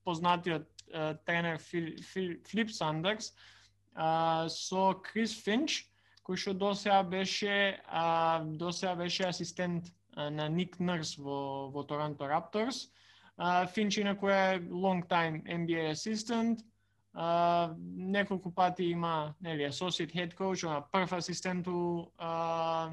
познатиот 0.04 0.66
е, 0.92 1.14
тренер 1.24 1.58
Фил, 1.58 1.96
Фил, 2.02 2.36
Флип 2.50 2.70
Сандерс, 2.70 3.32
а, 3.94 4.48
со 4.48 4.94
Крис 5.02 5.32
Финч, 5.32 5.88
кој 6.24 6.36
што 6.36 6.52
досега 6.54 7.02
беше 7.02 7.80
а, 7.88 8.44
досега 8.44 8.96
беше 8.96 9.28
асистент 9.28 9.88
а, 10.14 10.30
на 10.30 10.48
Ник 10.48 10.78
Нърс 10.80 11.16
во 11.16 11.70
во 11.72 11.84
Торонто 11.84 12.28
Raptors. 12.28 12.90
А, 13.36 13.66
Финч 13.66 13.96
инаку 13.96 14.28
е 14.28 14.60
long 14.68 15.08
time 15.08 15.40
NBA 15.44 15.92
assistant, 15.96 16.60
а, 17.18 17.74
неколку 17.96 18.50
пати 18.50 18.84
има 18.84 19.34
нели 19.40 19.62
associate 19.62 20.14
head 20.14 20.34
coach, 20.34 20.66
она 20.66 20.80
прв 20.80 21.12
асистент 21.12 21.66
у, 21.66 22.12
а, 22.18 22.90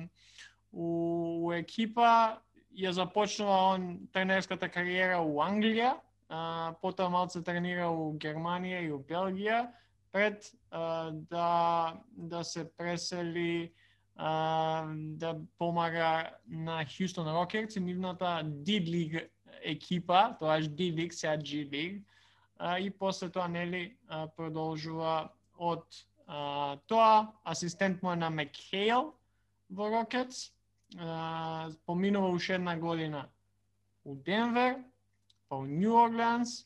у, 0.71 1.45
у 1.45 1.51
екипа, 1.51 2.41
ја 2.73 2.89
започнува 2.89 3.75
он 3.75 4.07
тренерската 4.11 4.67
кариера 4.69 5.21
у 5.21 5.37
Англија, 5.45 5.93
а, 6.29 6.73
потоа 6.81 7.09
малце 7.09 7.43
тренира 7.45 7.85
у 7.91 8.17
Германија 8.17 8.81
и 8.81 8.91
у 8.91 8.97
Белгија, 8.97 9.69
пред 10.11 10.49
а, 10.71 11.11
да, 11.13 12.01
да 12.17 12.43
се 12.43 12.65
пресели 12.77 13.73
а, 14.15 14.89
да 14.89 15.37
помага 15.59 16.31
на 16.47 16.81
Хјустон 16.81 17.29
Рокетс 17.29 17.77
и 17.77 17.79
нивната 17.79 18.41
D-лиг 18.41 19.29
екипа, 19.61 20.33
тоаш 20.39 20.65
D-лиг, 20.65 21.13
сега 21.13 21.37
G-League, 21.37 22.01
а, 22.57 22.79
и 22.79 22.89
после 22.89 23.29
тоа 23.29 23.47
нели 23.47 23.97
а, 24.07 24.27
продолжува 24.27 25.29
од 25.57 25.85
а, 26.27 26.77
тоа 26.87 27.33
асистент 27.43 28.03
му 28.03 28.11
е 28.11 28.15
на 28.15 28.29
Мекхейл 28.29 29.13
во 29.69 29.89
Рокетс, 29.89 30.51
а, 30.97 31.69
поминува 31.85 32.29
уште 32.29 32.55
една 32.55 32.77
година 32.77 33.27
у 34.05 34.15
Денвер, 34.15 34.83
па 35.49 35.57
у 35.57 35.65
Нью 35.65 35.95
Орлеанс, 35.95 36.65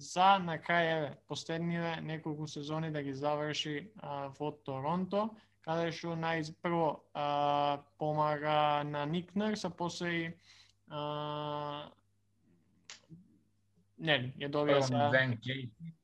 за 0.00 0.38
на 0.38 0.56
крај 0.56 0.86
еве 0.96 1.16
последниве 1.28 2.00
неколку 2.00 2.46
сезони 2.46 2.90
да 2.90 3.02
ги 3.02 3.12
заврши 3.12 3.90
а, 4.00 4.28
во 4.38 4.50
Торонто, 4.64 5.28
каде 5.60 5.90
што 5.92 6.16
најпрво 6.16 6.86
помага 8.00 8.82
на 8.88 9.04
Никнер 9.04 9.58
а 9.62 9.70
после 9.70 10.08
и 10.08 10.32
а, 10.88 11.90
нели, 14.00 14.32
ја 14.40 14.50
добија 14.50 14.80
сега. 14.82 15.08
Вен 15.14 15.36
Кейси. 15.44 15.94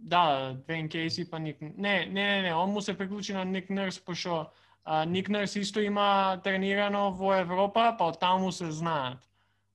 Да, 0.00 0.56
Вен 0.68 0.88
Кейси 0.88 1.30
па 1.30 1.38
Ник 1.38 1.60
Не, 1.60 1.76
не, 1.76 2.06
не, 2.06 2.42
не, 2.42 2.54
он 2.54 2.72
му 2.72 2.80
се 2.80 2.98
приклучи 2.98 3.32
на 3.32 3.44
Ник 3.44 3.70
Нерс 3.70 4.00
пошто 4.00 4.50
а, 4.84 5.04
Ник 5.04 5.28
Нерс 5.28 5.56
исто 5.56 5.80
има 5.80 6.40
тренирано 6.44 7.10
во 7.12 7.34
Европа, 7.40 7.94
па 7.98 8.10
од 8.10 8.20
таму 8.20 8.52
се 8.52 8.70
знаат. 8.72 9.20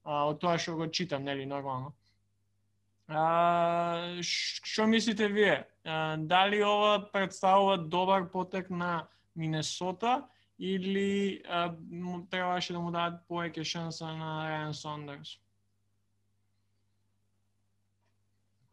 А, 0.04 0.26
од 0.26 0.42
тоа 0.42 0.58
што 0.58 0.76
го 0.76 0.88
читам, 0.88 1.24
нели, 1.24 1.46
нормално. 1.46 1.94
А, 3.08 4.22
што 4.22 4.88
мислите 4.90 5.30
вие? 5.30 5.66
А, 5.86 6.18
дали 6.18 6.64
ова 6.64 7.00
представува 7.12 7.78
добар 7.78 8.30
потек 8.32 8.70
на 8.70 9.08
Минесота 9.36 10.26
или 10.60 11.42
а, 11.48 11.72
требаше 12.30 12.74
да 12.74 12.80
му 12.80 12.92
дадат 12.92 13.22
повеќе 13.30 13.64
шанса 13.64 14.10
на 14.10 14.50
Рајан 14.50 14.74
Сондерс? 14.74 15.38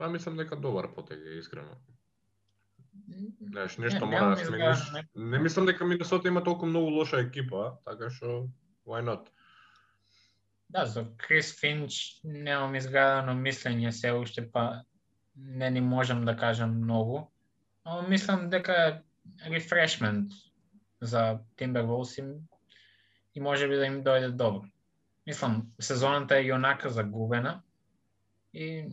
Па 0.02 0.08
мислам 0.10 0.36
дека 0.36 0.56
добар 0.56 0.88
потек 0.94 1.20
е 1.26 1.38
искрено. 1.38 1.76
Знаеш, 3.40 3.78
нешто 3.78 4.06
Не, 4.06 4.10
мора 4.10 4.36
да 4.36 4.44
смениш. 4.44 4.92
не- 4.92 5.30
Не 5.30 5.38
мислам 5.38 5.66
дека 5.66 5.84
Минесота 5.84 6.28
има 6.28 6.44
толку 6.44 6.66
многу 6.66 6.90
лоша 6.90 7.20
екипа, 7.20 7.76
така 7.84 8.10
што 8.10 8.48
why 8.86 8.98
not? 9.00 9.28
Да, 10.70 10.86
за 10.86 11.06
Крис 11.16 11.60
Финч 11.60 12.18
немам 12.24 12.74
изградено 12.74 13.32
мислење 13.38 13.90
се 13.90 14.10
уште, 14.12 14.42
па 14.52 14.82
не 15.36 15.70
ни 15.70 15.80
можам 15.80 16.24
да 16.24 16.36
кажам 16.36 16.80
многу. 16.80 17.30
Но 17.86 18.02
мислам 18.02 18.50
дека 18.50 18.72
е 18.72 19.02
рефрешмент 19.50 20.32
за 21.00 21.38
Timberwolves 21.56 22.18
и, 22.18 22.40
и 23.34 23.40
може 23.40 23.68
би 23.68 23.76
да 23.76 23.86
им 23.86 24.02
дојде 24.04 24.30
добро. 24.30 24.66
Мислам, 25.26 25.72
сезоната 25.80 26.36
е 26.36 26.50
јонака 26.50 26.88
загубена 26.88 27.62
и 28.52 28.88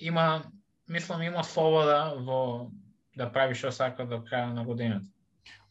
има, 0.00 0.42
мислам, 0.88 1.22
има 1.22 1.44
слобода 1.44 2.14
во 2.18 2.70
да 3.16 3.28
прави 3.32 3.54
што 3.54 3.72
сака 3.72 4.06
до 4.06 4.22
краја 4.24 4.54
на 4.54 4.64
годината. 4.64 5.06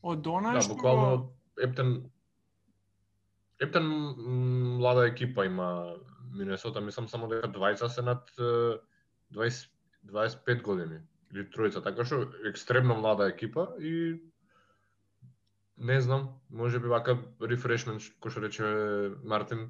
Од 0.02 0.28
она 0.28 0.54
Да, 0.54 0.62
што 0.62 0.76
буквално. 0.76 1.32
Ептен 1.60 2.10
Ептен 3.60 3.88
млада 4.80 5.08
екипа 5.08 5.46
има 5.46 5.96
Минесота, 6.32 6.82
мислам 6.82 7.08
само 7.10 7.28
дека 7.28 7.50
двајца 7.52 7.90
се 7.90 8.02
над 8.02 8.30
е, 8.40 8.78
20 9.36 9.68
25 10.06 10.62
години 10.62 11.02
или 11.34 11.44
тројца, 11.52 11.84
така 11.84 12.06
што 12.06 12.30
екстремно 12.48 12.96
млада 12.96 13.28
екипа 13.30 13.68
и 13.80 14.20
не 15.78 16.02
знам, 16.02 16.30
може 16.50 16.80
би 16.80 16.88
вака 16.92 17.18
рефрешмент, 17.42 18.04
кој 18.20 18.32
што 18.32 18.44
рече 18.44 18.70
Мартин, 19.24 19.70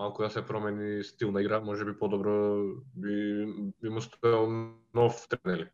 малку 0.00 0.22
да 0.22 0.30
се 0.30 0.46
промени 0.46 1.04
стил 1.04 1.30
на 1.30 1.42
игра, 1.42 1.60
може 1.60 1.84
би 1.84 1.98
подобро 1.98 2.64
би, 2.96 3.46
би 3.82 3.88
му 3.88 4.00
стоел 4.00 4.48
нов 4.94 5.28
тренер. 5.28 5.68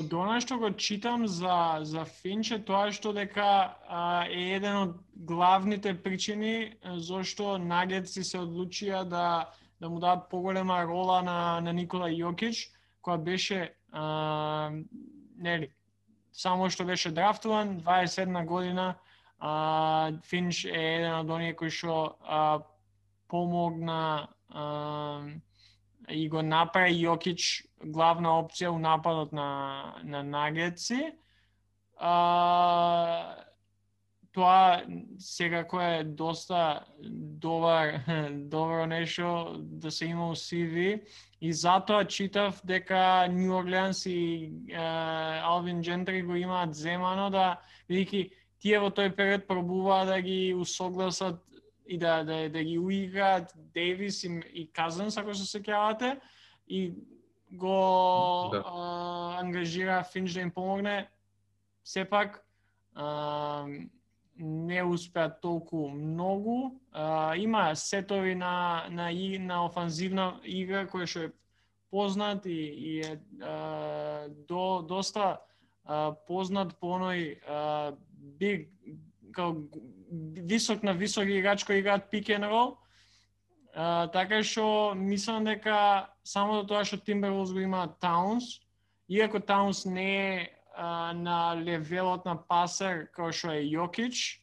Од 0.00 0.12
она 0.16 0.40
што 0.40 0.56
го 0.58 0.70
читам 0.80 1.26
за 1.28 1.84
за 1.84 2.02
Финче, 2.08 2.56
е 2.56 2.64
тоа 2.64 2.88
што 2.90 3.12
дека 3.12 3.76
а, 3.86 4.24
е 4.26 4.56
еден 4.56 4.76
од 4.80 4.94
главните 5.14 5.92
причини 5.94 6.72
зашто 6.82 6.98
зошто 6.98 7.58
Нагетси 7.58 8.24
се 8.24 8.40
одлучија 8.40 9.04
да 9.04 9.52
да 9.80 9.90
му 9.90 10.00
дадат 10.00 10.30
поголема 10.30 10.80
рола 10.88 11.22
на 11.22 11.60
на 11.60 11.72
Никола 11.72 12.08
Јокич, 12.08 12.72
која 13.04 13.22
беше 13.22 13.74
а, 13.92 14.72
нели 15.36 15.68
само 16.32 16.70
што 16.70 16.84
беше 16.84 17.12
драфтуван 17.12 17.80
21 17.80 18.46
година 18.46 18.94
а, 19.38 20.12
Финч 20.24 20.64
е 20.64 20.84
еден 20.96 21.20
од 21.20 21.30
оние 21.30 21.54
кои 21.54 21.70
што 21.70 22.16
а, 22.24 22.64
помогна 23.28 24.28
а, 24.48 25.22
и 26.08 26.28
го 26.28 26.42
направи 26.42 26.96
Јокич 27.06 27.64
главна 27.84 28.36
опција 28.40 28.72
у 28.74 28.78
нападот 28.78 29.32
на 29.32 29.96
на 30.04 30.22
Нагетси. 30.22 31.12
А, 31.96 33.44
тоа 34.34 34.82
секако 35.18 35.80
е 35.80 36.04
доста 36.04 36.84
добар 37.00 38.00
добро 38.30 38.86
нешто 38.86 39.54
да 39.58 39.90
се 39.90 40.06
има 40.06 40.28
у 40.28 40.34
CV 40.34 41.02
и 41.40 41.52
затоа 41.52 42.04
читав 42.04 42.60
дека 42.64 43.28
Нью 43.30 43.56
Орлеанс 43.56 44.06
и 44.06 44.50
е, 44.68 44.76
Алвин 45.42 45.82
Джентри 45.82 46.22
го 46.22 46.34
имаат 46.34 46.74
земано 46.74 47.30
да 47.30 47.60
бидејќи 47.88 48.30
тие 48.58 48.80
во 48.80 48.90
тој 48.90 49.14
период 49.14 49.46
пробуваа 49.46 50.06
да 50.08 50.20
ги 50.20 50.54
усогласат 50.54 51.38
и 51.86 51.98
да 51.98 52.24
да, 52.24 52.48
да 52.50 52.64
ги 52.64 52.78
уиграат 52.78 53.54
Дейвис 53.56 54.24
и, 54.24 54.40
и 54.52 54.72
Казанс, 54.72 55.16
ако 55.16 55.34
се 55.34 55.58
сеќавате, 55.58 56.20
и 56.68 56.94
го 57.52 58.48
Да. 58.52 58.62
а, 58.66 59.40
ангажира 59.40 60.04
Финч 60.12 60.32
да 60.32 60.40
им 60.40 60.50
помогне. 60.50 61.08
Сепак 61.84 62.46
а, 62.94 63.66
не 64.38 64.84
успеа 64.84 65.40
толку 65.40 65.88
многу. 65.88 66.80
А, 66.92 67.36
има 67.36 67.76
сетови 67.76 68.34
на 68.34 68.86
на 68.90 69.12
и 69.12 69.38
на 69.38 69.64
офанзивна 69.64 70.40
игра 70.44 70.86
кој 70.86 71.06
што 71.06 71.20
е 71.28 71.32
познат 71.90 72.46
и, 72.46 72.50
и 72.50 73.00
е 73.00 73.20
а, 73.42 74.28
до 74.48 74.82
доста 74.82 75.40
а, 75.84 76.12
познат 76.26 76.74
по 76.80 76.98
оној 76.98 77.38
а, 77.46 77.94
биг 78.18 78.70
као 79.34 79.54
висок 80.48 80.82
на 80.82 80.94
висок 80.94 81.28
играч 81.28 81.64
кој 81.66 81.82
играат 81.82 82.10
пик 82.10 82.30
ен 82.30 82.44
рол. 82.48 82.78
А, 83.74 84.06
така 84.08 84.42
што 84.42 84.94
мислам 84.94 85.44
дека 85.44 86.08
само 86.24 86.62
до 86.62 86.68
тоа 86.74 86.84
што 86.84 86.96
Timberwolves 86.96 87.52
го 87.52 87.60
има 87.60 87.88
Таунс, 88.00 88.60
иако 89.08 89.40
Таунс 89.40 89.84
не 89.84 90.10
е 90.16 90.50
а, 90.76 91.12
на 91.12 91.56
левелот 91.58 92.24
на 92.24 92.36
пасер 92.36 93.08
како 93.10 93.32
што 93.32 93.50
е 93.50 93.66
Јокич, 93.66 94.40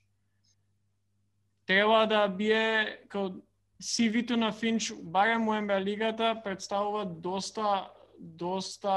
треба 1.65 2.05
да 2.07 2.27
бие 2.27 2.99
као 3.07 3.39
CV-то 3.81 4.37
на 4.37 4.51
Финч, 4.51 4.93
барем 5.01 5.47
у 5.47 5.55
НБА 5.61 5.81
лигата, 5.81 6.35
представува 6.43 7.05
доста 7.05 7.89
доста 8.19 8.91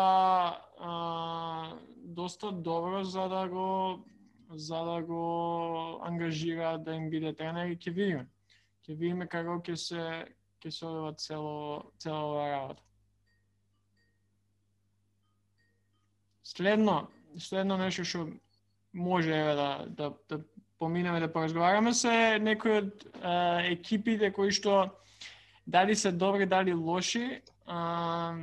а, 0.79 1.73
доста 1.97 2.53
добро 2.53 3.05
за 3.05 3.29
да 3.29 3.49
го 3.49 3.99
за 4.57 4.85
да 4.85 5.03
го 5.03 6.01
ангажира 6.03 6.79
да 6.79 6.95
им 6.95 7.11
биде 7.11 7.35
тренер 7.35 7.73
и 7.73 7.77
ќе 7.77 7.93
видиме. 7.95 8.27
Ќе 8.87 8.97
видиме 8.97 9.27
како 9.27 9.59
ќе 9.61 9.77
се 9.77 10.03
ќе 10.63 10.71
се 10.71 10.87
одува 10.87 11.13
цело 11.13 11.93
цела 11.99 12.25
оваа 12.25 12.51
работа. 12.53 12.83
Следно, 16.45 17.09
следно 17.39 17.77
нешто 17.77 18.05
што 18.05 18.27
може 18.93 19.33
еве 19.33 19.55
да 19.55 19.71
да 19.89 20.13
да 20.29 20.41
поминеме 20.79 21.21
да 21.21 21.33
поразговараме 21.33 21.95
се 21.95 22.39
некои 22.39 22.79
од 22.83 23.05
е, 23.23 23.73
екипите 23.73 24.33
кои 24.33 24.53
што 24.53 24.91
дали 25.67 25.97
се 25.97 26.13
добри, 26.13 26.47
дали 26.47 26.75
лоши. 26.75 27.41
А, 27.67 28.37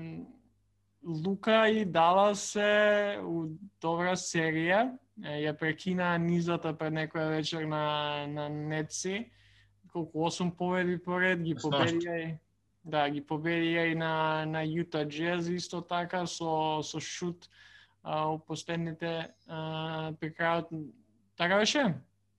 Лука 1.03 1.69
и 1.69 1.85
Дала 1.85 2.35
се 2.35 3.17
у 3.25 3.49
добра 3.81 4.13
серија. 4.15 4.91
Ја 5.19 5.53
прекина 5.57 6.17
низата 6.17 6.73
пред 6.77 6.93
некоја 6.93 7.29
вечер 7.29 7.65
на 7.67 8.27
на 8.27 8.49
Нетси. 8.49 9.31
Колку 9.91 10.25
8 10.29 10.55
победи 10.55 10.97
поред 10.97 11.43
ги 11.43 11.55
победија 11.55 12.15
и 12.29 12.37
да, 12.83 13.09
ги 13.09 13.21
победија 13.21 13.91
и 13.91 13.95
на 13.95 14.45
на 14.45 14.63
Јута 14.65 15.05
Джез 15.05 15.49
исто 15.49 15.81
така 15.81 16.25
со 16.25 16.81
со 16.83 16.99
шут 16.99 17.49
а, 18.03 18.27
у 18.31 18.39
последните 18.39 19.27
а, 19.47 20.13
при 20.19 20.31
крајот 20.31 20.71
така 21.37 21.57
беше? 21.57 21.93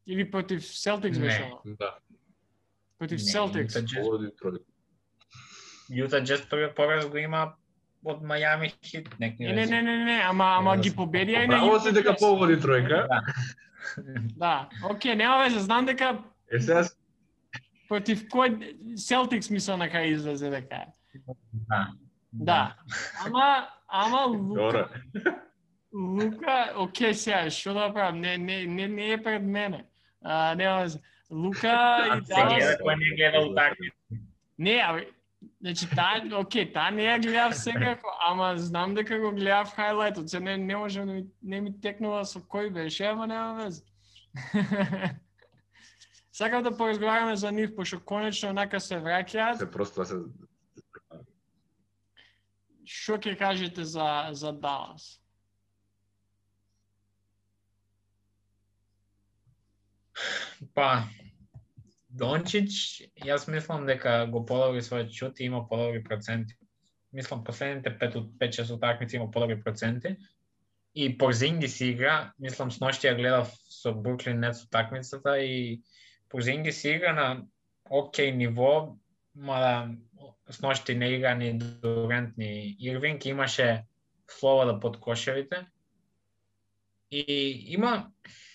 Или 0.07 0.31
против 0.31 0.65
Селтикс 0.67 1.19
Не. 1.19 1.25
беше? 1.25 1.43
ова? 1.43 1.77
Да, 1.79 1.99
Против 2.99 3.19
Не, 3.19 3.31
Селтикс. 3.31 3.75
Јута 5.91 6.25
Джест 6.25 6.49
првиот 6.51 6.75
пораз 6.75 7.07
го 7.11 7.17
има 7.17 7.55
од 8.05 8.23
Мајами 8.23 8.73
Хит. 8.83 9.09
Не, 9.19 9.37
не, 9.39 9.67
не, 9.67 9.83
не, 9.83 9.97
не, 10.05 10.19
ама 10.27 10.57
ама 10.59 10.77
ги 10.77 10.91
победија 10.91 11.45
и 11.45 11.51
на 11.51 11.59
Право 11.61 11.81
си 11.81 11.93
дека 11.93 12.15
погоди 12.19 12.57
тројка. 12.63 13.23
Да, 14.39 14.69
окей, 14.89 15.15
нема 15.15 15.43
веќе, 15.45 15.59
знам 15.59 15.87
дека 15.87 16.17
Е 16.53 16.61
сега 16.61 16.85
против 17.89 18.25
кој 18.33 18.57
Celtics 18.97 19.51
мислам 19.53 19.83
на 19.85 19.89
крај 19.93 20.17
излезе 20.17 20.51
дека 20.51 20.87
е. 20.87 21.23
Да. 21.69 21.87
Да. 22.33 22.77
Ама 23.27 23.69
ама 23.89 24.27
Лука. 24.27 24.89
Лука, 25.93 26.73
окей 26.77 27.15
сега, 27.15 27.51
што 27.51 27.75
да 27.77 27.91
правам? 27.93 28.21
Не 28.21 28.39
не 28.39 28.65
не 28.67 28.89
не 28.89 29.13
е 29.13 29.23
пред 29.23 29.43
мене. 29.43 29.85
А, 30.25 30.55
нема 30.55 30.85
веќе. 30.85 31.01
Лука 31.31 31.73
А 31.73 32.17
и 32.17 32.21
Далас. 32.29 32.77
кој 32.81 32.97
не. 33.81 33.91
Не, 34.59 34.81
абе, 34.81 35.07
значи 35.61 35.89
таа, 35.91 36.23
окей, 36.39 36.67
таа 36.73 36.91
не 36.91 37.03
ја 37.07 37.19
гледав 37.23 37.55
секако, 37.57 38.13
ама 38.29 38.55
знам 38.59 38.95
дека 38.95 39.19
го 39.19 39.33
гледав 39.33 39.75
хајлајтот, 39.77 40.27
се 40.27 40.41
не, 40.41 40.57
не 40.57 40.77
можам 40.77 41.07
да 41.07 41.13
ми, 41.13 41.27
не 41.43 41.61
ми 41.61 41.81
текнува 41.81 42.25
со 42.25 42.41
кој 42.41 42.71
беше, 42.71 43.05
ама 43.11 43.27
нема 43.27 43.55
везе. 43.63 43.83
Сакам 46.33 46.63
да 46.63 46.77
поразговараме 46.77 47.37
за 47.37 47.53
нив, 47.53 47.77
пошто 47.77 48.01
конечно 48.01 48.49
онака 48.51 48.81
се 48.81 48.97
враќаат. 48.97 49.59
се 49.59 49.71
просто 49.71 50.05
се 50.05 50.17
Што 52.85 53.17
ќе 53.17 53.39
кажете 53.39 53.85
за, 53.85 54.29
за 54.33 54.53
Далас? 54.53 55.23
Па, 60.75 61.05
Дончич, 62.13 62.75
јас 63.25 63.49
мислам 63.49 63.87
дека 63.89 64.27
го 64.33 64.43
подобри 64.47 64.83
својот 64.85 65.13
шут 65.17 65.41
и 65.41 65.49
има 65.49 65.63
подобри 65.69 66.03
проценти. 66.05 66.55
Мислам 67.13 67.45
последните 67.45 67.93
5 67.99 68.17
од 68.21 68.27
5-6 68.41 68.75
утакмици 68.75 69.17
има 69.17 69.31
подобри 69.31 69.57
проценти. 69.63 70.17
И 70.95 71.19
Порзингис 71.19 71.81
игра, 71.81 72.33
мислам 72.39 72.71
с 72.71 72.79
ја 72.81 73.17
гледав 73.17 73.49
со 73.69 73.93
Бруклин 73.93 74.41
Нетс 74.41 74.65
утакмицата 74.65 75.39
и 75.41 75.81
Порзингис 76.29 76.85
игра 76.85 77.13
на 77.13 77.47
окей 77.91 78.33
ниво, 78.33 78.97
мада 79.35 79.89
с 80.51 80.61
не 80.95 81.09
игра 81.17 81.35
ни 81.35 81.59
Дурент 81.59 82.37
ни 82.37 82.77
Ирвинг, 82.79 83.25
имаше 83.25 83.85
слова 84.29 84.65
да 84.65 84.81
под 84.81 85.01
кошевите. 85.01 85.67
И 87.13 87.25
има 87.75 88.11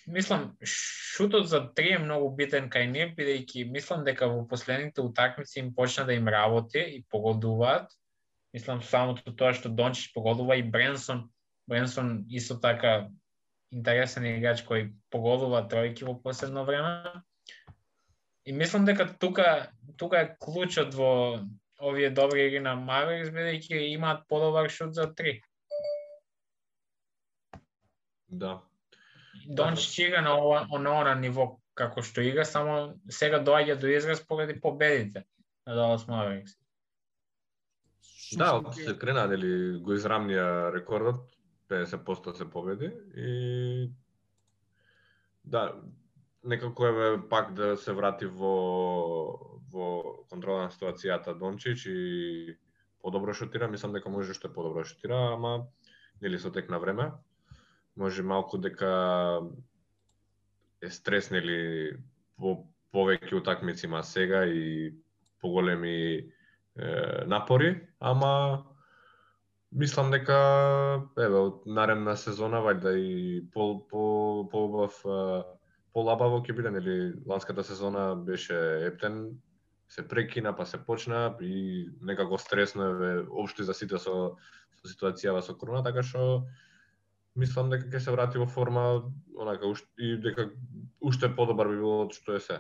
мислам, 0.08 0.58
шутот 0.64 1.48
за 1.48 1.74
три 1.74 1.92
е 1.94 2.00
многу 2.00 2.32
битен 2.36 2.72
кај 2.74 2.88
нив, 2.90 3.12
бидејќи 3.18 3.68
мислам 3.70 4.04
дека 4.08 4.30
во 4.32 4.48
последните 4.50 5.04
утакмици 5.06 5.60
им 5.60 5.74
почна 5.76 6.06
да 6.06 6.14
им 6.18 6.28
работи 6.28 6.80
и 6.80 7.04
погодуваат. 7.12 7.92
Мислам 8.54 8.82
самото 8.82 9.36
тоа 9.36 9.54
што 9.54 9.70
Дончич 9.70 10.14
погодува 10.16 10.58
и 10.58 10.64
Бренсон, 10.64 11.28
Бренсон 11.68 12.26
исто 12.30 12.58
така 12.60 13.10
интересен 13.72 14.26
играч 14.26 14.64
кој 14.66 14.90
погодува 15.12 15.68
тројки 15.70 16.08
во 16.08 16.16
последно 16.18 16.64
време. 16.66 17.22
И 18.46 18.54
мислам 18.54 18.86
дека 18.86 19.06
тука 19.20 19.70
тука 19.98 20.24
е 20.24 20.36
клучот 20.40 20.96
во 20.96 21.44
овие 21.78 22.10
добри 22.10 22.48
игри 22.48 22.64
на 22.64 22.74
Mavericks 22.80 23.30
бидејќи 23.36 23.92
имаат 23.94 24.26
подобар 24.28 24.70
шут 24.72 24.96
за 24.96 25.14
три 25.14 25.42
да. 28.30 28.62
Дончич 29.48 30.00
игра 30.00 30.22
на 30.22 30.38
ова, 30.38 30.68
на 30.80 31.00
ова 31.00 31.16
ниво 31.16 31.60
како 31.78 32.02
што 32.02 32.22
игра, 32.26 32.46
само 32.46 32.98
сега 33.10 33.40
доаѓа 33.44 33.78
до 33.80 33.88
израз 33.88 34.24
поради 34.28 34.60
победите 34.62 35.26
на 35.68 35.76
Dallas 35.78 36.08
Mavericks. 36.10 36.58
Да, 38.38 38.58
од 38.58 38.74
се 38.76 38.98
крена 39.00 39.28
нели 39.32 39.80
го 39.80 39.96
израмнија 39.96 40.74
рекордот 40.74 41.30
50% 41.70 42.34
се 42.36 42.50
победи 42.50 42.90
и 43.16 43.92
да, 45.44 45.76
некако 46.44 46.88
е 46.88 47.30
пак 47.30 47.54
да 47.54 47.78
се 47.78 47.94
врати 47.94 48.26
во 48.26 48.56
во 49.72 50.26
контрола 50.32 50.68
на 50.68 50.72
ситуацијата 50.72 51.36
Дончич 51.38 51.86
и 51.86 52.58
подобро 53.04 53.34
шутира, 53.34 53.68
мислам 53.68 53.94
дека 53.94 54.10
може 54.10 54.34
што 54.34 54.52
подобро 54.52 54.84
шутира, 54.84 55.34
ама 55.36 55.68
нели 56.22 56.40
со 56.40 56.52
тек 56.52 56.70
на 56.70 56.80
време 56.80 57.12
може 57.98 58.24
малку 58.24 58.58
дека 58.58 58.92
е 60.82 60.90
стреснели 60.94 61.98
во 62.38 62.62
повеќе 62.94 63.36
утакмици 63.42 63.88
има 63.90 64.04
сега 64.04 64.46
и 64.46 64.94
поголеми 65.42 65.98
е, 66.18 66.26
напори, 67.28 67.88
ама 68.00 68.66
мислам 69.72 70.12
дека 70.12 70.38
еве 71.18 71.42
од 71.50 71.66
наредна 71.66 72.16
сезона 72.16 72.62
вајда 72.64 72.94
и 72.98 73.42
по 73.54 73.88
по 73.90 74.48
поубав 74.52 75.02
полабаво 75.94 76.42
ќе 76.46 76.56
биде 76.56 76.72
нели? 76.72 77.14
Ланската 77.28 77.64
сезона 77.64 78.16
беше 78.16 78.56
ептен 78.88 79.38
се 79.90 80.08
прекина 80.08 80.56
па 80.56 80.66
се 80.66 80.78
почна 80.78 81.36
и 81.42 81.90
некако 82.02 82.38
стресно 82.38 82.84
е 83.04 83.26
општо 83.30 83.64
за 83.64 83.74
сите 83.74 84.00
со 84.00 84.38
со 84.78 84.88
ситуацијава 84.88 85.42
со 85.42 85.58
корона, 85.58 85.84
така 85.84 86.04
што 86.04 86.46
мислам 87.38 87.70
дека 87.70 87.90
ќе 87.92 88.02
се 88.04 88.14
врати 88.14 88.42
во 88.42 88.48
форма 88.50 88.88
онака 89.38 89.70
уште, 89.70 89.88
и 89.98 90.18
дека 90.22 90.50
уште 91.02 91.30
подобар 91.36 91.70
би 91.72 91.80
било 91.82 92.02
од 92.08 92.18
што 92.18 92.36
е 92.38 92.42
се. 92.42 92.60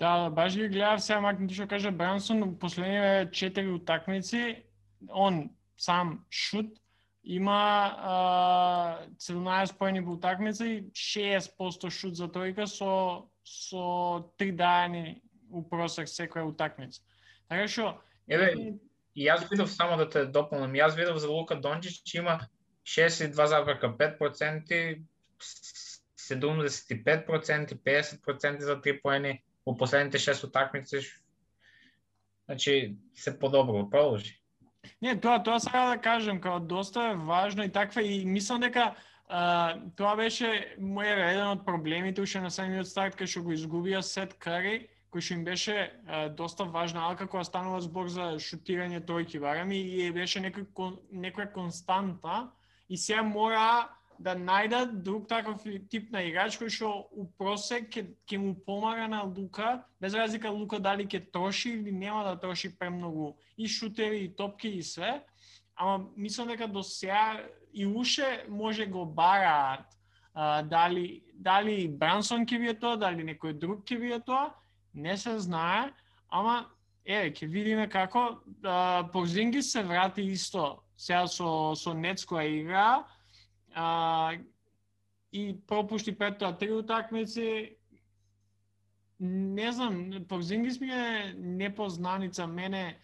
Да, 0.00 0.24
да, 0.24 0.30
баш 0.30 0.56
ги 0.56 0.68
гледав 0.68 1.02
сега 1.04 1.20
Макнити 1.20 1.54
што 1.54 1.68
каже 1.68 1.90
Брансон, 1.92 2.40
во 2.44 2.52
последниве 2.58 3.28
четири 3.32 3.68
утакмици, 3.68 4.64
он 5.08 5.50
сам 5.76 6.24
шут, 6.30 6.80
има 7.22 7.94
а, 7.98 8.98
17 9.20 9.76
поени 9.78 10.04
по 10.04 10.16
утакмица 10.16 10.66
и 10.66 10.82
60% 10.90 11.90
шут 11.90 12.16
за 12.16 12.28
тројка 12.32 12.66
со 12.66 13.28
со 13.44 14.24
три 14.36 14.52
дајани 14.52 15.20
у 15.50 15.62
просек 15.62 16.08
секоја 16.08 16.48
утакмица. 16.48 17.02
Така 17.48 17.68
што 17.68 18.00
Еве, 18.28 18.78
и 19.14 19.24
јас 19.24 19.44
видов 19.50 19.70
само 19.72 19.96
да 19.96 20.08
те 20.08 20.24
дополнам, 20.24 20.72
јас 20.72 20.96
видов 20.96 21.18
за 21.18 21.28
Лука 21.30 21.56
Дончич 21.56 22.14
има 22.14 22.40
62,5%, 22.88 25.00
75%, 25.40 27.74
50% 27.74 28.60
за 28.60 28.80
три 28.80 29.02
поени 29.02 29.42
во 29.66 29.76
последните 29.76 30.18
6 30.18 30.44
утакмици. 30.48 31.00
Значи, 32.46 32.96
се 33.14 33.38
подобро, 33.38 33.90
продолжи. 33.90 34.40
Не, 35.02 35.20
тоа 35.20 35.42
тоа 35.42 35.60
сакам 35.60 35.90
да 35.90 36.00
кажам, 36.00 36.40
као 36.40 36.60
доста 36.60 37.12
е 37.12 37.14
важно 37.14 37.64
и 37.64 37.68
таква 37.68 38.02
и 38.02 38.24
мислам 38.24 38.60
дека 38.60 38.94
а, 39.28 39.76
тоа 39.96 40.16
беше 40.16 40.76
мој 40.80 41.12
еден 41.12 41.48
од 41.52 41.64
проблемите 41.66 42.22
уште 42.24 42.40
на 42.40 42.50
самиот 42.50 42.88
старт 42.88 43.20
кај 43.20 43.28
што 43.28 43.42
го 43.44 43.52
изгубија 43.52 44.00
Сет 44.00 44.32
Кари, 44.40 44.88
кој 45.12 45.20
што 45.20 45.34
им 45.34 45.44
беше 45.44 45.92
а, 46.06 46.28
доста 46.28 46.64
важна 46.64 47.04
алка 47.04 47.28
која 47.28 47.44
станува 47.44 47.80
збор 47.84 48.08
за 48.08 48.38
шутирање 48.40 49.04
тројки 49.04 49.40
барем 49.40 49.76
и 49.76 50.10
беше 50.10 50.40
некој 50.40 50.64
некоја 51.12 51.52
константа 51.52 52.48
и 52.88 52.96
сега 52.96 53.22
мора 53.22 53.88
да 54.18 54.34
најдат 54.34 55.02
друг 55.06 55.28
таков 55.28 55.62
тип 55.90 56.10
на 56.10 56.24
играч 56.26 56.56
кој 56.58 56.72
што 56.74 56.90
у 57.14 57.28
просек 57.38 57.86
ќе 57.94 58.02
ќе 58.26 58.38
му 58.42 58.54
помага 58.66 59.06
на 59.08 59.22
Лука, 59.22 59.84
без 60.00 60.14
разлика 60.14 60.50
Лука 60.50 60.80
дали 60.82 61.06
ќе 61.06 61.30
троши 61.32 61.70
или 61.76 61.92
нема 61.92 62.24
да 62.24 62.34
троши 62.40 62.72
премногу 62.78 63.36
и 63.56 63.68
шутери 63.68 64.24
и 64.24 64.32
топки 64.34 64.68
и 64.68 64.82
све, 64.82 65.22
ама 65.76 66.08
мислам 66.16 66.48
дека 66.48 66.66
до 66.66 66.82
сега 66.82 67.46
и 67.72 67.86
уше 67.86 68.44
може 68.48 68.86
го 68.86 69.06
бараат 69.06 69.86
а, 70.34 70.62
дали 70.62 71.22
дали 71.34 71.88
Брансон 71.88 72.46
ќе 72.46 72.58
биде 72.58 72.74
тоа, 72.74 72.96
дали 72.96 73.22
некој 73.22 73.54
друг 73.54 73.86
ќе 73.86 74.00
биде 74.00 74.18
тоа, 74.26 74.50
не 74.94 75.16
се 75.16 75.38
знае, 75.38 75.92
ама 76.30 76.66
еве 77.06 77.30
ќе 77.30 77.46
видиме 77.46 77.86
како 77.88 78.42
а, 78.64 79.06
Порзингис 79.12 79.72
се 79.72 79.82
врати 79.82 80.26
исто 80.26 80.82
сега 80.98 81.26
со 81.30 81.74
со 81.78 81.94
Нец 81.94 82.26
која 82.26 82.50
игра 82.50 83.06
а, 83.74 84.34
и 85.32 85.54
пропушти 85.66 86.12
пред 86.12 86.38
тоа 86.38 86.52
три 86.58 86.72
утакмици. 86.72 87.76
Не 89.20 89.72
знам, 89.72 90.24
Порзингис 90.28 90.80
ми 90.80 90.90
е 90.90 91.34
непознаница 91.36 92.46
мене 92.46 92.98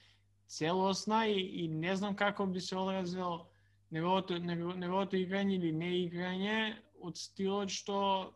целосна 0.49 1.26
и, 1.26 1.64
и 1.64 1.68
не 1.68 1.97
знам 1.97 2.16
како 2.16 2.47
би 2.47 2.61
се 2.61 2.76
одразил 2.76 3.47
неговото, 3.90 4.38
него- 4.38 4.74
неговото 4.74 5.16
играње 5.16 5.55
или 5.59 5.72
не 5.72 5.90
играње 6.05 6.76
од 7.03 7.18
стилот 7.18 7.70
што 7.70 8.34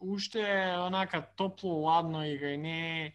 уште 0.00 0.40
е 0.40 0.78
онака 0.78 1.22
топло 1.36 1.84
ладно 1.84 2.24
игра 2.24 2.54
и 2.54 2.56
не 2.56 3.06
е 3.06 3.12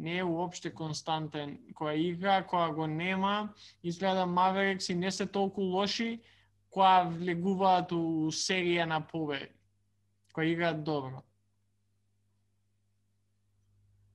не 0.00 0.18
е 0.18 0.24
уопште 0.24 0.72
константен. 0.74 1.58
Која 1.76 1.94
игра, 2.00 2.40
која 2.42 2.74
го 2.74 2.86
нема, 2.86 3.52
изгледа 3.82 4.26
Маверикс 4.26 4.88
и 4.88 4.94
не 4.94 5.10
се 5.10 5.26
толку 5.26 5.62
лоши, 5.62 6.20
која 6.72 7.08
влегуваат 7.08 7.92
у 7.92 8.30
серија 8.32 8.86
на 8.88 9.00
победи. 9.00 9.50
Која 10.34 10.52
играат 10.52 10.84
добро. 10.84 11.22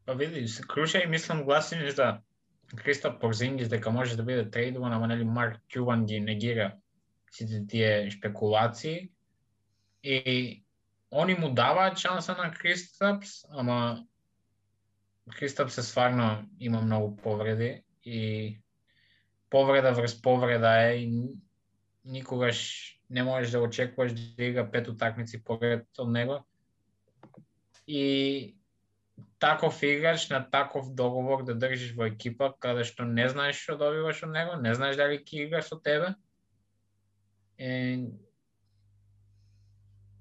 Па 0.06 0.14
види, 0.14 0.48
се 0.48 0.64
круша 0.64 1.02
и 1.04 1.08
мислам 1.08 1.44
гласини 1.44 1.92
за 1.92 2.18
Кристоф 2.76 3.20
Порзингис 3.20 3.70
дека 3.70 3.92
може 3.92 4.18
да 4.18 4.24
биде 4.24 4.50
трейдуван, 4.50 4.94
ама 4.94 5.08
нели 5.08 5.24
Марк 5.24 5.62
Кюбан 5.74 6.06
ги 6.06 6.20
негира 6.20 6.74
сите 7.32 7.68
тие 7.68 8.12
спекулации 8.12 9.10
и 10.04 10.64
они 11.12 11.34
му 11.34 11.54
даваат 11.54 11.98
шанса 11.98 12.36
на 12.38 12.52
Кристапс, 12.52 13.30
ама 13.50 14.06
Кристапс 15.32 15.74
се 15.74 15.84
стварно 15.84 16.50
има 16.60 16.82
многу 16.82 17.16
повреди 17.16 17.84
и 18.04 18.60
повреда 19.50 19.94
врз 19.94 20.22
повреда 20.22 20.92
е 20.92 20.96
и 20.96 21.30
никогаш 22.06 22.92
не 23.10 23.24
можеш 23.24 23.52
да 23.52 23.60
очекуваш 23.60 24.14
да 24.14 24.44
игра 24.44 24.72
пет 24.72 24.88
утакмици 24.88 25.44
поред 25.44 25.88
од 26.00 26.10
него. 26.10 26.46
И 27.88 28.56
таков 29.40 29.84
играч 29.84 30.30
на 30.30 30.50
таков 30.50 30.94
договор 30.94 31.44
да 31.44 31.56
држиш 31.56 31.94
во 31.96 32.10
екипа 32.10 32.54
каде 32.60 32.84
што 32.84 33.06
не 33.06 33.30
знаеш 33.30 33.62
што 33.62 33.78
добиваш 33.78 34.24
од 34.24 34.34
него, 34.34 34.56
не 34.58 34.74
знаеш 34.76 34.98
дали 34.98 35.22
ќе 35.22 35.46
игра 35.46 35.62
со 35.62 35.78
тебе. 35.78 36.16
И... 37.58 38.10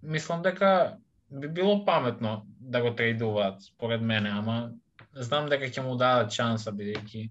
Мислам 0.02 0.42
дека 0.42 0.98
би 1.30 1.48
било 1.48 1.84
паметно 1.84 2.46
да 2.60 2.80
го 2.82 2.94
трейдуваат, 2.94 3.62
според 3.62 4.02
мене, 4.02 4.30
ама 4.30 4.72
знам 5.14 5.48
дека 5.48 5.70
ќе 5.70 5.82
му 5.86 5.96
дадат 5.96 6.32
шанса 6.32 6.72
бидејќи 6.72 7.28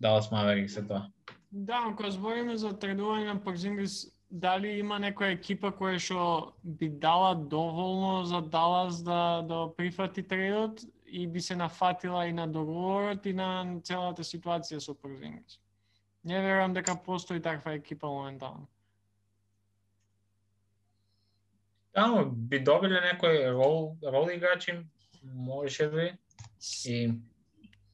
Далас 0.00 0.30
Маверикс 0.30 0.76
е 0.76 0.86
тоа. 0.88 1.06
Да, 1.50 1.84
ако 1.90 2.10
збориме 2.10 2.56
за 2.56 2.72
трейдување 2.72 3.28
на 3.28 3.36
Порзингис, 3.44 4.06
дали 4.30 4.78
има 4.80 4.96
некоја 4.98 5.36
екипа 5.36 5.70
која 5.76 5.98
што 6.00 6.26
би 6.64 6.88
дала 6.88 7.34
доволно 7.34 8.24
за 8.24 8.40
Далас 8.40 9.02
да 9.04 9.42
да 9.48 9.66
прифати 9.76 10.22
трейдот 10.22 10.80
и 11.06 11.26
би 11.26 11.40
се 11.40 11.56
нафатила 11.56 12.26
и 12.26 12.32
на 12.32 12.46
договорот 12.48 13.26
и 13.26 13.32
на 13.32 13.80
целата 13.84 14.24
ситуација 14.24 14.80
со 14.80 14.94
Порзингис. 14.94 15.60
Не 16.24 16.40
верувам 16.40 16.72
дека 16.72 16.96
постои 16.96 17.42
таква 17.42 17.74
екипа 17.74 18.06
моментално. 18.06 18.66
Да, 21.94 22.24
би 22.24 22.62
добиле 22.64 23.02
некој 23.04 23.52
рол, 23.52 23.96
рол 24.02 24.30
играчи, 24.32 24.78
може 25.22 25.88
би. 25.92 26.12
И 26.86 27.12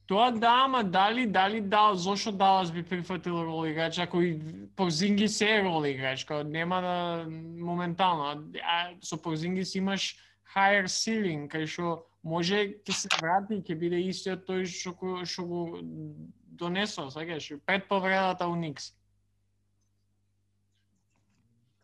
Тоа 0.09 0.31
да, 0.31 0.63
ама 0.65 0.83
дали, 0.83 1.27
дали 1.27 1.61
да, 1.61 1.93
зошто 1.93 2.31
Далас 2.31 2.71
би 2.71 2.83
прифатил 2.83 3.31
рол 3.33 3.65
играч, 3.65 3.97
ако 3.97 4.21
и 4.21 4.39
Порзингис 4.75 5.41
е 5.41 5.63
рол 5.63 5.85
играч, 5.85 6.25
као 6.25 6.43
нема 6.43 6.81
да 6.81 7.25
моментално, 7.61 8.49
а, 8.63 8.89
со 9.03 9.21
Порзингис 9.21 9.75
имаш 9.75 10.17
higher 10.55 10.89
ceiling, 10.89 11.45
кај 11.45 11.69
што 11.69 12.09
може 12.25 12.81
ќе 12.81 12.93
се 12.93 13.09
врати, 13.21 13.61
ќе 13.61 13.77
биде 13.77 14.01
истиот 14.09 14.49
тој 14.49 14.65
што 14.65 15.21
што 15.29 15.45
го 15.45 15.61
донесо, 16.57 17.05
сакаш, 17.13 17.53
пред 17.65 17.85
повредата 17.85 18.49
у 18.49 18.55
Никс. 18.55 18.97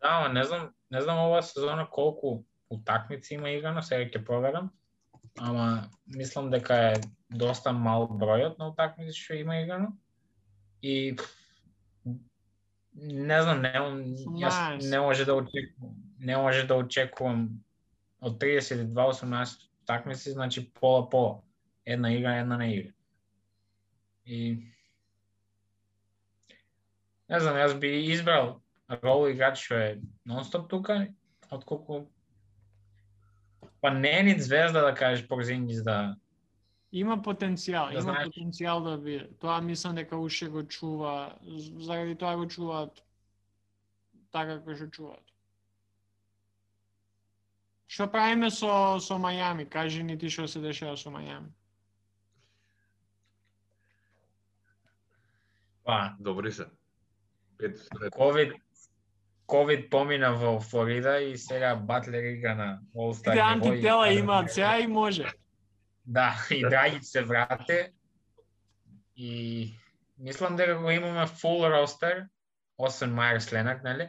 Да, 0.02 0.18
ама 0.18 0.34
не 0.34 0.44
знам, 0.44 0.74
не 0.90 1.00
знам 1.00 1.22
оваа 1.30 1.42
сезона 1.42 1.86
колку 1.86 2.42
утакмици 2.70 3.38
има 3.38 3.54
играно, 3.54 3.86
сега 3.86 4.02
ќе 4.02 4.24
проверам. 4.26 4.74
Ама 5.38 5.90
мислам 6.06 6.50
дека 6.50 6.74
е 6.74 7.00
доста 7.30 7.72
мал 7.72 8.08
бројот 8.08 8.58
на 8.58 8.70
утакмици 8.72 9.18
што 9.18 9.36
има 9.36 9.60
играно. 9.60 9.92
И 10.82 11.16
не 12.94 13.38
знам, 13.42 13.60
не, 13.62 13.72
јас 14.40 14.80
не 14.80 15.00
може 15.00 15.24
да 15.24 15.34
очекувам, 15.34 15.96
не 16.18 16.36
може 16.36 16.66
да 16.66 16.76
очекувам 16.76 17.48
од 18.20 18.38
32 18.42 18.94
18 18.94 19.68
такмици, 19.86 20.30
значи 20.30 20.70
пола 20.72 21.10
пола. 21.10 21.40
Една 21.84 22.12
игра, 22.14 22.38
една 22.38 22.56
не 22.56 22.74
игра. 22.74 22.92
И 24.24 24.72
не 27.28 27.40
знам, 27.40 27.56
јас 27.56 27.78
би 27.78 27.92
избрал 28.12 28.60
рол 29.02 29.28
играч 29.28 29.60
што 29.60 29.74
е 29.74 29.88
нонстоп 30.24 30.70
тука, 30.70 31.06
отколку 31.50 32.06
па 33.86 33.90
не 33.90 34.18
е 34.18 34.22
ни 34.22 34.40
звезда 34.40 34.80
да 34.80 34.94
кажеш 34.94 35.28
Порзингис 35.28 35.82
да 35.82 36.16
Има 36.92 37.22
потенцијал, 37.22 37.86
Да 37.86 37.92
има 37.92 38.00
знаеш. 38.02 38.28
потенцијал 38.28 38.82
да 38.82 38.98
би. 38.98 39.30
Тоа 39.40 39.60
мислам 39.60 39.94
дека 39.94 40.16
уште 40.18 40.48
го 40.48 40.62
чува, 40.66 41.38
заради 41.78 42.16
тоа 42.16 42.36
го 42.36 42.48
чуваат 42.48 43.02
така 44.32 44.58
како 44.58 44.74
што 44.74 44.90
чуваат. 44.90 45.22
Што 47.86 48.10
правиме 48.10 48.50
со 48.50 48.98
со 48.98 49.14
Мајами? 49.22 49.68
Кажи 49.70 50.02
ни 50.02 50.18
ти 50.18 50.30
што 50.30 50.48
се 50.48 50.60
дешава 50.60 50.96
со 50.96 51.10
Мајами. 51.10 51.54
па 55.84 56.16
Добри 56.18 56.52
се. 56.52 56.66
Ковид 58.12 58.52
ковид 59.46 59.90
помина 59.90 60.32
во 60.34 60.60
Флорида 60.60 61.20
и 61.20 61.36
сега 61.38 61.76
Батлер 61.76 62.22
игра 62.22 62.54
на 62.54 62.80
All-Star 62.96 63.38
антитела 63.38 64.12
имаат 64.12 64.52
сега 64.52 64.78
и 64.78 64.86
може. 64.86 65.32
Да, 66.06 66.34
и 66.50 66.62
Драгиќ 66.64 67.02
се 67.02 67.22
врате. 67.22 67.92
И 69.16 69.74
мислам 70.18 70.56
дека 70.56 70.78
го 70.78 70.90
имаме 70.90 71.26
фул 71.26 71.66
ростер, 71.66 72.26
освен 72.78 73.14
Майерс 73.14 73.52
Ленак, 73.52 73.84
нели? 73.84 74.08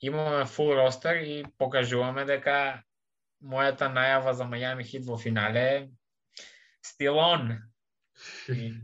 Имаме 0.00 0.44
фул 0.44 0.74
ростер 0.74 1.16
и 1.22 1.44
покажуваме 1.58 2.24
дека 2.24 2.82
мојата 3.44 3.88
најава 3.92 4.32
за 4.32 4.44
Мајами 4.44 4.84
Хит 4.84 5.04
во 5.06 5.16
финале 5.20 5.60
е 5.60 5.88
still 6.84 7.20
on. 7.20 7.58
И... 8.48 8.74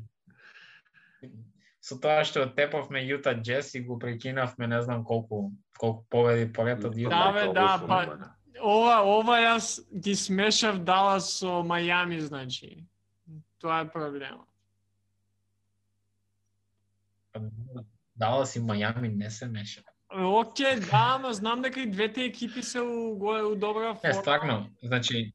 Со 1.80 1.96
тоа 1.96 2.24
што 2.24 2.44
тепавме 2.46 3.00
Јута 3.00 3.32
Джес 3.34 3.74
и 3.74 3.80
го 3.80 3.98
прекинавме 3.98 4.66
не 4.66 4.82
знам 4.82 5.04
колку 5.04 5.50
колку 5.78 6.04
победи 6.10 6.52
поред 6.52 6.84
од 6.84 6.92
Да, 6.92 6.98
Јута. 6.98 7.32
бе, 7.32 7.52
да, 7.52 7.78
па- 7.80 8.34
Ова, 8.62 8.98
ова 9.00 9.38
јас 9.38 9.80
ги 9.90 10.12
смешав 10.14 10.78
Далас 10.80 11.38
со 11.38 11.62
Мајами, 11.64 12.18
значи. 12.20 12.84
Тоа 13.58 13.80
е 13.80 13.88
проблемот. 13.88 14.46
Далас 18.16 18.56
и 18.56 18.60
Мајами 18.60 19.08
не 19.08 19.30
се 19.30 19.46
меша. 19.46 19.80
Оке, 20.10 20.76
да, 20.82 21.14
ама 21.14 21.32
знам 21.32 21.62
дека 21.62 21.80
и 21.80 21.86
двете 21.86 22.24
екипи 22.24 22.62
се 22.62 22.80
у, 22.80 23.16
у 23.16 23.54
добра 23.54 23.88
Не, 23.88 23.94
форма. 23.96 24.14
стварно, 24.14 24.70
значи 24.82 25.32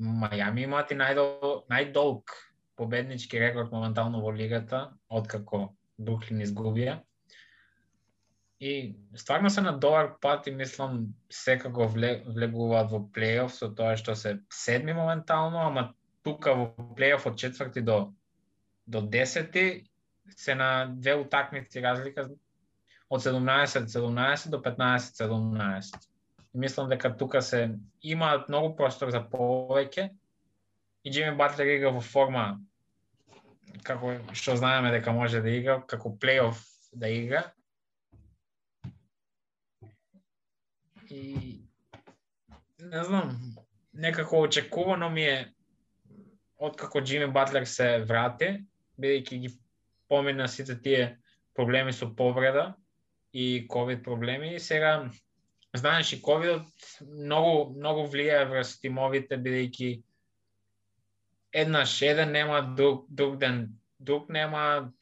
Мајами 0.00 0.64
имаат 0.64 0.92
и 0.94 0.96
најдол, 0.96 1.64
најдолг 1.70 2.32
победнички 2.80 3.40
рекорд 3.40 3.72
моментално 3.72 4.22
во 4.24 4.32
лигата, 4.32 4.88
откако 5.08 5.74
Бруклин 5.98 6.40
изгубија. 6.40 7.00
И 8.60 8.96
стварно 9.16 9.50
се 9.50 9.60
на 9.60 9.72
добар 9.72 10.14
пат 10.20 10.46
и 10.46 10.52
мислам 10.52 11.14
секако 11.32 11.86
влегуваат 11.88 12.90
во 12.92 13.00
плейоф 13.12 13.54
со 13.56 13.68
тоа 13.72 13.96
што 13.96 14.16
се 14.16 14.38
седми 14.52 14.92
моментално, 14.96 15.60
ама 15.68 15.92
тука 16.24 16.54
во 16.56 16.94
плейоф 16.96 17.26
од 17.26 17.38
четврти 17.40 17.84
до 17.84 18.12
до 18.86 19.00
десети 19.00 19.84
се 20.36 20.54
на 20.54 20.86
две 20.90 21.14
утакмици 21.14 21.82
разлика 21.82 22.28
од 23.10 23.22
17-17 23.22 24.50
до 24.50 24.58
15-17. 24.58 26.09
Мислам 26.54 26.88
дека 26.88 27.16
тука 27.16 27.42
се 27.42 27.78
имаат 28.02 28.48
многу 28.48 28.74
простор 28.76 29.10
за 29.10 29.20
повеќе 29.22 30.10
и 31.04 31.10
Джими 31.10 31.36
Батлер 31.36 31.66
игра 31.76 31.92
во 31.94 32.00
форма 32.00 32.58
како 33.86 34.16
што 34.34 34.56
знаеме 34.58 34.90
дека 34.90 35.12
може 35.12 35.40
да 35.40 35.50
игра, 35.54 35.80
како 35.86 36.12
плейоф 36.18 36.60
да 36.92 37.08
игра. 37.08 37.44
И 41.10 41.62
не 42.80 43.04
знам, 43.04 43.38
некако 43.94 44.42
очекувано 44.42 45.10
ми 45.10 45.22
е 45.22 45.52
откако 46.56 47.00
Джими 47.00 47.26
Батлер 47.26 47.64
се 47.64 48.04
врати, 48.04 48.52
бидејќи 49.00 49.40
ги 49.40 49.50
помина 50.08 50.48
сите 50.48 50.76
тие 50.82 51.18
проблеми 51.54 51.92
со 51.92 52.10
повреда 52.16 52.74
и 53.32 53.66
ковид 53.68 54.04
проблеми 54.04 54.54
и 54.54 54.60
сега 54.60 55.10
знаеш 55.74 56.12
и 56.12 56.22
ковидот 56.22 56.66
многу 57.02 57.74
многу 57.74 58.06
влијае 58.10 58.48
врз 58.50 58.78
тимовите 58.82 59.38
бидејќи 59.38 59.90
еднаш 61.52 62.02
еден 62.02 62.32
нема 62.32 62.62
друг 62.76 63.06
друг 63.08 63.38
ден 63.38 63.68
друг 63.98 64.28
нема 64.28 64.92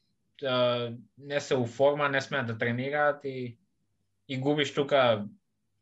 не 1.19 1.41
се 1.41 1.57
у 1.57 1.67
форма, 1.67 2.09
не 2.09 2.21
смеат 2.21 2.47
да 2.47 2.59
тренираат 2.59 3.25
и 3.25 3.59
и 4.29 4.37
губиш 4.37 4.75
тука 4.75 5.25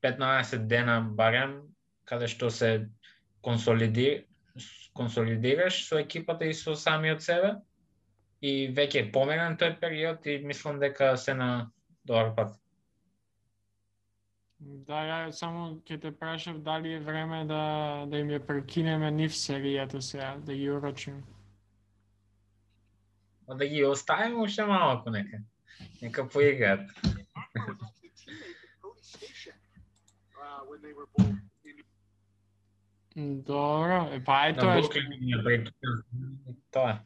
15 0.03 0.67
дена 0.67 1.01
барем 1.01 1.63
каде 2.05 2.29
што 2.31 2.51
се 2.51 2.89
консолидир, 3.43 4.25
консолидираш 4.95 5.85
со 5.89 5.99
екипата 5.99 6.47
и 6.47 6.55
со 6.55 6.77
самиот 6.77 7.23
себе 7.23 7.57
и 8.41 8.69
веќе 8.71 9.03
е 9.03 9.11
померен 9.13 9.57
тој 9.59 9.81
период 9.81 10.27
и 10.27 10.39
мислам 10.39 10.79
дека 10.79 11.17
се 11.17 11.35
на 11.35 11.71
добар 12.05 12.35
пат. 12.37 12.55
Да, 14.59 15.01
ја 15.05 15.17
само 15.37 15.65
ќе 15.85 15.99
те 16.01 16.11
прашав 16.17 16.63
дали 16.65 16.95
е 16.97 17.01
време 17.01 17.45
да 17.45 18.07
да 18.09 18.19
им 18.19 18.31
ја 18.33 18.41
прекинеме 18.41 19.11
нив 19.11 19.35
серијата 19.37 20.01
сега, 20.01 20.37
да 20.41 20.55
ги 20.55 20.71
урочим. 20.71 21.23
Па 23.47 23.55
да 23.55 23.67
ги 23.67 23.85
оставиме 23.85 24.43
уште 24.43 24.65
малку 24.65 25.11
нека. 25.11 25.39
Нека 26.03 26.29
поиграат. 26.29 26.91
Добро, 33.17 34.09
е, 34.13 34.25
па 34.25 34.47
е 34.49 34.57
тоа 34.57 34.81
што 34.83 35.01
ги. 35.01 35.61
Тоа. 36.71 36.99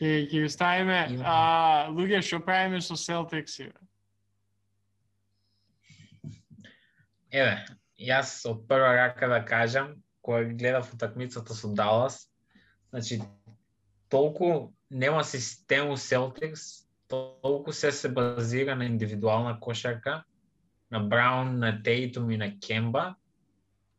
ќе 0.00 0.28
ќе 0.28 0.44
оставиме 0.48 1.00
а 1.24 1.88
луѓе 1.92 2.20
што 2.24 2.44
правиме 2.44 2.80
со 2.80 2.96
Celtics 2.96 3.58
Еве, 7.30 7.54
јас 7.98 8.32
од 8.50 8.64
прва 8.68 8.94
рака 8.96 9.28
да 9.30 9.44
кажам, 9.44 9.94
кога 10.22 10.44
гледав 10.44 10.92
утакмицата 10.94 11.54
со 11.54 11.68
Далас, 11.68 12.26
значи 12.90 13.20
толку 14.08 14.72
нема 14.90 15.24
систем 15.24 15.90
у 15.90 15.96
Celtics, 15.96 16.86
толку 17.08 17.72
се 17.72 17.92
се 17.92 18.08
базира 18.08 18.76
на 18.76 18.84
индивидуална 18.84 19.60
кошарка, 19.60 20.24
на 20.90 21.00
Браун, 21.00 21.58
на 21.58 21.82
Тейтум 21.82 22.30
и 22.30 22.36
на 22.36 22.58
Кемба. 22.60 23.14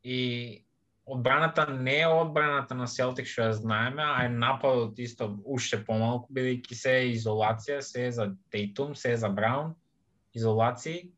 И 0.04 0.64
одбраната 1.06 1.66
не 1.66 2.00
е 2.00 2.06
одбраната 2.06 2.74
на 2.74 2.86
Селтикс 2.86 3.32
што 3.32 3.48
ја 3.48 3.56
знаеме, 3.56 4.02
а 4.02 4.26
е 4.26 4.28
нападот 4.28 4.98
исто 4.98 5.30
уште 5.44 5.80
помалку, 5.84 6.28
бидејќи 6.32 6.74
се 6.74 6.92
е 7.00 7.12
изолација, 7.14 7.80
се 7.80 8.06
е 8.06 8.12
за 8.12 8.26
Тейтум, 8.50 8.96
се 8.96 9.12
е 9.12 9.16
за 9.16 9.28
Браун, 9.28 9.74
изолации. 10.34 11.08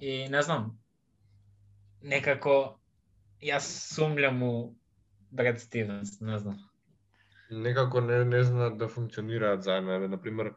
И 0.00 0.28
не 0.28 0.42
знам, 0.42 0.76
некако 2.02 2.78
јас 3.42 3.66
сумлям 3.94 4.42
у 4.42 4.74
Бред 5.30 5.60
Стивенс, 5.60 6.20
не 6.20 6.38
знам. 6.38 6.58
Некако 7.50 8.00
не 8.00 8.24
не 8.24 8.42
знаат 8.44 8.78
да 8.78 8.88
функционираат 8.88 9.62
заедно. 9.62 9.92
Еве, 9.92 10.08
например 10.08 10.54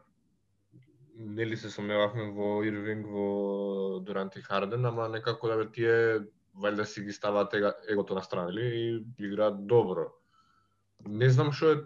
нели 1.16 1.56
се 1.56 1.70
сомневавме 1.70 2.30
во 2.34 2.62
Ирвинг, 2.66 3.06
во 3.06 4.00
Дурант 4.00 4.36
и 4.36 4.42
Харден, 4.42 4.86
ама 4.86 5.08
некако 5.08 5.48
да 5.48 5.56
бе 5.56 5.66
тие 5.70 5.96
валјда 6.58 6.84
си 6.84 7.04
ги 7.04 7.12
ставаат 7.12 7.54
егото 7.88 8.14
на 8.14 8.22
страна, 8.22 8.50
или 8.50 8.66
и 8.66 9.26
играат 9.26 9.66
добро. 9.66 10.10
Не 11.06 11.30
знам 11.30 11.52
што 11.52 11.70
е 11.72 11.82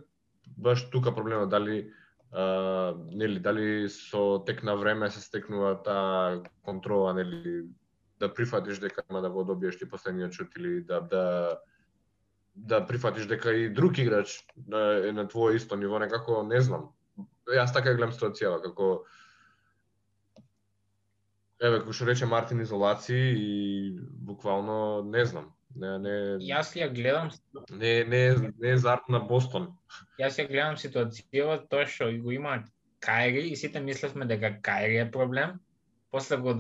баш 0.57 0.89
тука 0.91 1.15
проблемот, 1.15 1.49
дали 1.49 1.93
а, 2.33 2.95
нели 3.13 3.39
дали 3.41 3.89
со 3.89 4.43
тек 4.47 4.63
на 4.63 4.77
време 4.77 5.11
се 5.11 5.21
стекнува 5.21 5.83
таа 5.83 6.43
контрола, 6.65 7.15
нели 7.15 7.69
да 8.21 8.35
прифатиш 8.35 8.79
дека 8.79 9.03
има 9.11 9.21
да 9.21 9.31
го 9.31 9.45
добиеш 9.45 9.79
ти 9.79 9.89
последниот 9.89 10.33
шут 10.33 10.57
или 10.57 10.81
да 10.81 11.01
да 11.01 11.59
да 12.57 12.87
прифатиш 12.87 13.27
дека 13.27 13.53
и 13.55 13.71
друг 13.71 13.99
играч 13.99 14.45
е 15.05 15.13
на 15.13 15.29
твое 15.29 15.57
исто 15.57 15.77
ниво, 15.77 15.99
некако 15.99 16.43
не 16.43 16.61
знам. 16.61 16.91
Јас 17.49 17.73
така 17.73 17.95
гледам 17.95 18.13
ситуацијава, 18.13 18.63
како 18.63 19.07
Еве, 21.59 21.81
кој 21.83 21.95
што 21.95 22.07
рече 22.07 22.27
Мартин 22.31 22.61
изолации 22.63 23.35
и 23.35 23.51
буквално 23.99 25.03
не 25.03 25.25
знам. 25.25 25.49
Не 25.75 25.99
не 26.03 26.15
Јас 26.47 26.75
ја 26.79 26.91
гледам, 26.95 27.31
не 27.71 28.05
не 28.05 28.21
не 28.59 28.75
е 28.75 28.77
зарт 28.77 29.09
на 29.09 29.21
Бостон. 29.21 29.73
јас 30.19 30.39
ја 30.39 30.47
гледам 30.49 30.77
ситуацијава 30.77 31.69
тоа 31.69 31.87
што 31.87 32.11
го 32.23 32.31
има 32.31 32.63
Кајри 33.01 33.51
и 33.51 33.57
сите 33.57 33.81
мислевме 33.81 34.27
дека 34.27 34.55
Кајри 34.63 35.03
е 35.07 35.11
проблем. 35.11 35.59
После 36.11 36.37
го 36.37 36.55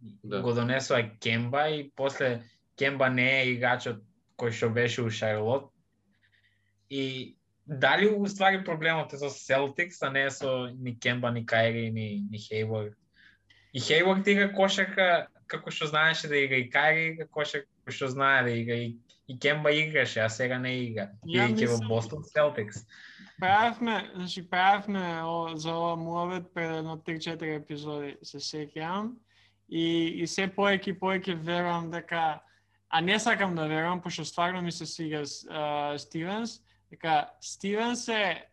Да. 0.00 0.40
го 0.40 0.52
донесува 0.52 1.10
Кемба 1.20 1.68
и 1.68 1.92
после 1.96 2.42
Кемба 2.76 3.10
не 3.10 3.40
е 3.40 3.50
играчот 3.52 4.00
кој 4.40 4.52
што 4.56 4.70
беше 4.72 5.02
у 5.02 5.10
Шарлот. 5.10 5.68
И 6.88 7.36
дали 7.66 8.08
у 8.08 8.26
ствари 8.26 8.64
проблемот 8.64 9.12
е 9.12 9.18
со 9.18 9.28
Celtics, 9.28 10.00
а 10.02 10.10
не 10.10 10.24
е 10.24 10.30
со 10.30 10.72
ни 10.72 10.98
Кемба, 10.98 11.30
ни 11.30 11.44
Кајри, 11.46 11.90
ни, 11.92 12.24
ни 12.30 12.38
Хейворд. 12.38 12.96
И 13.72 13.80
Хейворд 13.80 14.26
игра 14.26 14.48
кошарка 14.52 15.28
како 15.46 15.70
што 15.70 15.86
знаеше 15.86 16.28
да 16.28 16.36
игра 16.40 16.56
и 16.56 16.70
Кајри 16.70 17.12
игра 17.12 17.28
кошарка 17.28 17.68
како 17.84 17.92
што 17.92 18.08
знае 18.08 18.42
да 18.48 18.50
игра 18.50 18.74
и, 18.74 18.96
и 19.28 19.38
Кемба 19.38 19.72
играше, 19.76 20.20
а 20.20 20.28
сега 20.28 20.58
не 20.58 20.72
игра. 20.88 21.10
Ја 21.28 21.52
Бидејќи 21.52 21.68
во 21.76 21.78
Бостон 21.88 22.24
Celtics. 22.24 22.86
Правевме, 23.40 24.10
значи 24.14 24.42
правевме 24.48 25.22
о, 25.24 25.56
за 25.56 25.72
ова 25.72 25.96
муавет 25.96 26.52
пред 26.54 26.78
едно 26.78 26.96
3-4 26.96 27.56
епизоди, 27.56 28.16
се 28.22 28.38
сеќавам. 28.38 29.14
И, 29.70 30.22
и 30.22 30.26
се 30.26 30.48
поеќе 30.50 30.90
и 30.90 30.98
поеќе 30.98 31.36
верувам 31.38 31.90
дека 31.90 32.40
а 32.90 33.00
не 33.00 33.18
сакам 33.18 33.54
да 33.54 33.68
верувам 33.70 34.00
пошто 34.02 34.24
стварно 34.24 34.62
ми 34.62 34.72
се 34.72 34.86
свига 34.86 35.22
uh, 35.22 35.96
Стивенс, 35.96 36.60
дека 36.90 37.30
Стивенс 37.40 38.08
е 38.08 38.46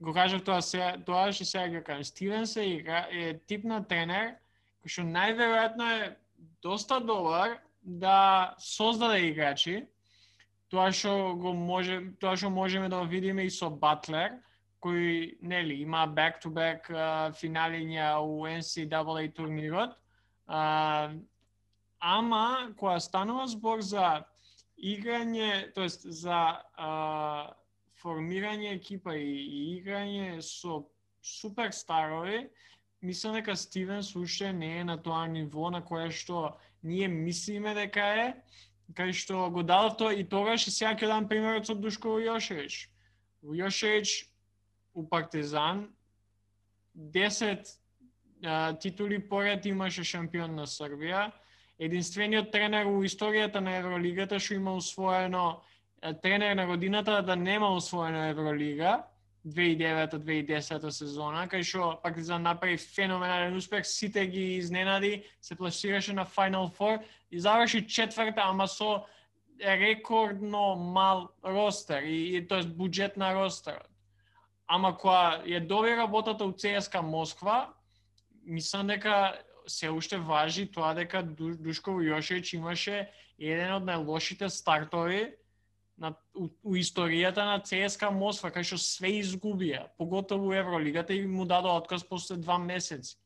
го 0.00 0.14
кажав 0.14 0.42
тоа 0.44 0.62
се 0.62 0.96
тоа 1.06 1.32
што 1.32 1.44
сега 1.44 1.68
го 1.68 1.84
кажам. 1.84 2.04
Стивенс 2.04 2.56
е, 2.56 2.64
игра, 2.64 3.06
е 3.10 3.38
тип 3.46 3.64
на 3.64 3.84
тренер 3.84 4.38
кој 4.82 4.90
што 4.90 5.04
најверојатно 5.06 5.88
е 5.94 6.06
доста 6.62 7.00
добар 7.00 7.60
да 7.82 8.54
создаде 8.58 9.28
играчи, 9.28 9.86
тоа 10.70 10.90
што 10.90 11.36
го 11.38 11.52
може 11.54 12.00
тоа 12.18 12.34
што 12.36 12.50
можеме 12.50 12.88
да 12.88 13.02
го 13.02 13.06
видиме 13.06 13.46
и 13.46 13.50
со 13.50 13.70
Батлер 13.70 14.40
кој 14.82 15.38
нели 15.42 15.82
има 15.82 16.06
back 16.08 16.40
to 16.42 16.50
back 16.50 16.90
финалиња 17.38 18.16
у 18.24 18.42
NCAA 18.50 19.28
турнирот. 19.36 19.94
А, 20.52 21.12
ама 22.00 22.44
која 22.76 23.00
станува 23.00 23.46
збор 23.48 23.80
за 23.80 24.24
играње, 24.76 25.72
тоест 25.72 26.04
за 26.04 26.40
а, 26.76 27.54
формирање 28.02 28.74
екипа 28.76 29.14
и, 29.16 29.32
и 29.32 29.62
играње 29.78 30.42
со 30.44 30.82
суперстарови, 31.22 32.42
мислам 33.00 33.38
дека 33.38 33.56
Стивен 33.56 34.02
Суше 34.02 34.52
не 34.52 34.80
е 34.80 34.84
на 34.84 34.98
тоа 35.02 35.24
ниво 35.26 35.70
на 35.70 35.80
кое 35.80 36.10
што 36.10 36.58
ние 36.82 37.08
мислиме 37.08 37.72
дека 37.74 38.06
е, 38.18 38.28
кај 38.92 39.16
што 39.16 39.48
го 39.54 39.62
дадов 39.64 39.96
тоа 39.96 40.12
и 40.12 40.28
тогаш 40.28 40.66
и 40.68 40.74
сега 40.74 40.92
ќе 40.98 41.08
дам 41.08 41.28
примерот 41.30 41.66
со 41.66 41.74
Душко 41.74 42.18
Јошевич. 42.20 42.90
Јошевич 43.42 44.28
у 44.92 45.08
Партизан 45.08 45.86
10 46.94 47.72
а, 48.44 48.78
титули 48.78 49.28
поред 49.28 49.66
имаше 49.66 50.04
шампион 50.04 50.54
на 50.54 50.66
Србија. 50.66 51.30
Единствениот 51.78 52.50
тренер 52.52 52.86
у 52.86 53.02
историјата 53.02 53.60
на 53.60 53.76
Евролигата 53.78 54.38
што 54.38 54.54
има 54.54 54.74
усвоено 54.74 55.62
тренер 56.22 56.54
на 56.56 56.66
годината 56.66 57.22
да 57.22 57.36
нема 57.36 57.74
усвоено 57.74 58.28
Евролига 58.28 59.02
2009-2010 59.46 60.90
сезона, 60.90 61.46
кај 61.50 61.64
што 61.66 61.98
Партизан 62.02 62.42
направи 62.46 62.76
феноменален 62.78 63.56
успех, 63.56 63.86
сите 63.86 64.26
ги 64.26 64.56
изненади, 64.58 65.24
се 65.40 65.54
пласираше 65.54 66.12
на 66.12 66.26
Final 66.26 66.70
Four 66.70 67.02
и 67.30 67.40
заврши 67.40 67.86
четврта, 67.86 68.42
ама 68.44 68.68
со 68.68 69.06
рекордно 69.60 70.74
мал 70.76 71.30
ростер 71.44 72.02
и, 72.02 72.36
и 72.36 72.46
тоест 72.48 72.68
буџет 72.68 73.16
на 73.16 73.34
ростерот. 73.34 73.90
Ама 74.66 74.94
која 74.94 75.42
ја 75.46 75.60
доби 75.66 75.96
работата 75.96 76.44
у 76.44 76.52
ЦСКА 76.52 77.02
Москва, 77.02 77.74
мислам 78.44 78.86
дека 78.86 79.38
се 79.66 79.90
уште 79.90 80.18
важи 80.18 80.66
тоа 80.66 80.94
дека 80.94 81.22
Душков 81.22 82.02
Јошевич 82.02 82.54
имаше 82.56 83.08
еден 83.38 83.78
од 83.78 83.86
најлошите 83.86 84.48
стартови 84.50 85.34
на, 85.98 86.14
у, 86.34 86.48
у 86.62 86.74
историјата 86.76 87.44
на 87.46 87.60
ЦСКА 87.62 88.10
Москва, 88.10 88.50
кај 88.50 88.66
што 88.66 88.78
све 88.80 89.18
изгубија, 89.20 89.86
поготово 89.98 90.50
во 90.50 90.58
Евролигата 90.58 91.14
и 91.14 91.26
му 91.26 91.46
дадо 91.46 91.76
отказ 91.76 92.04
после 92.08 92.36
два 92.36 92.58
месеци. 92.58 93.16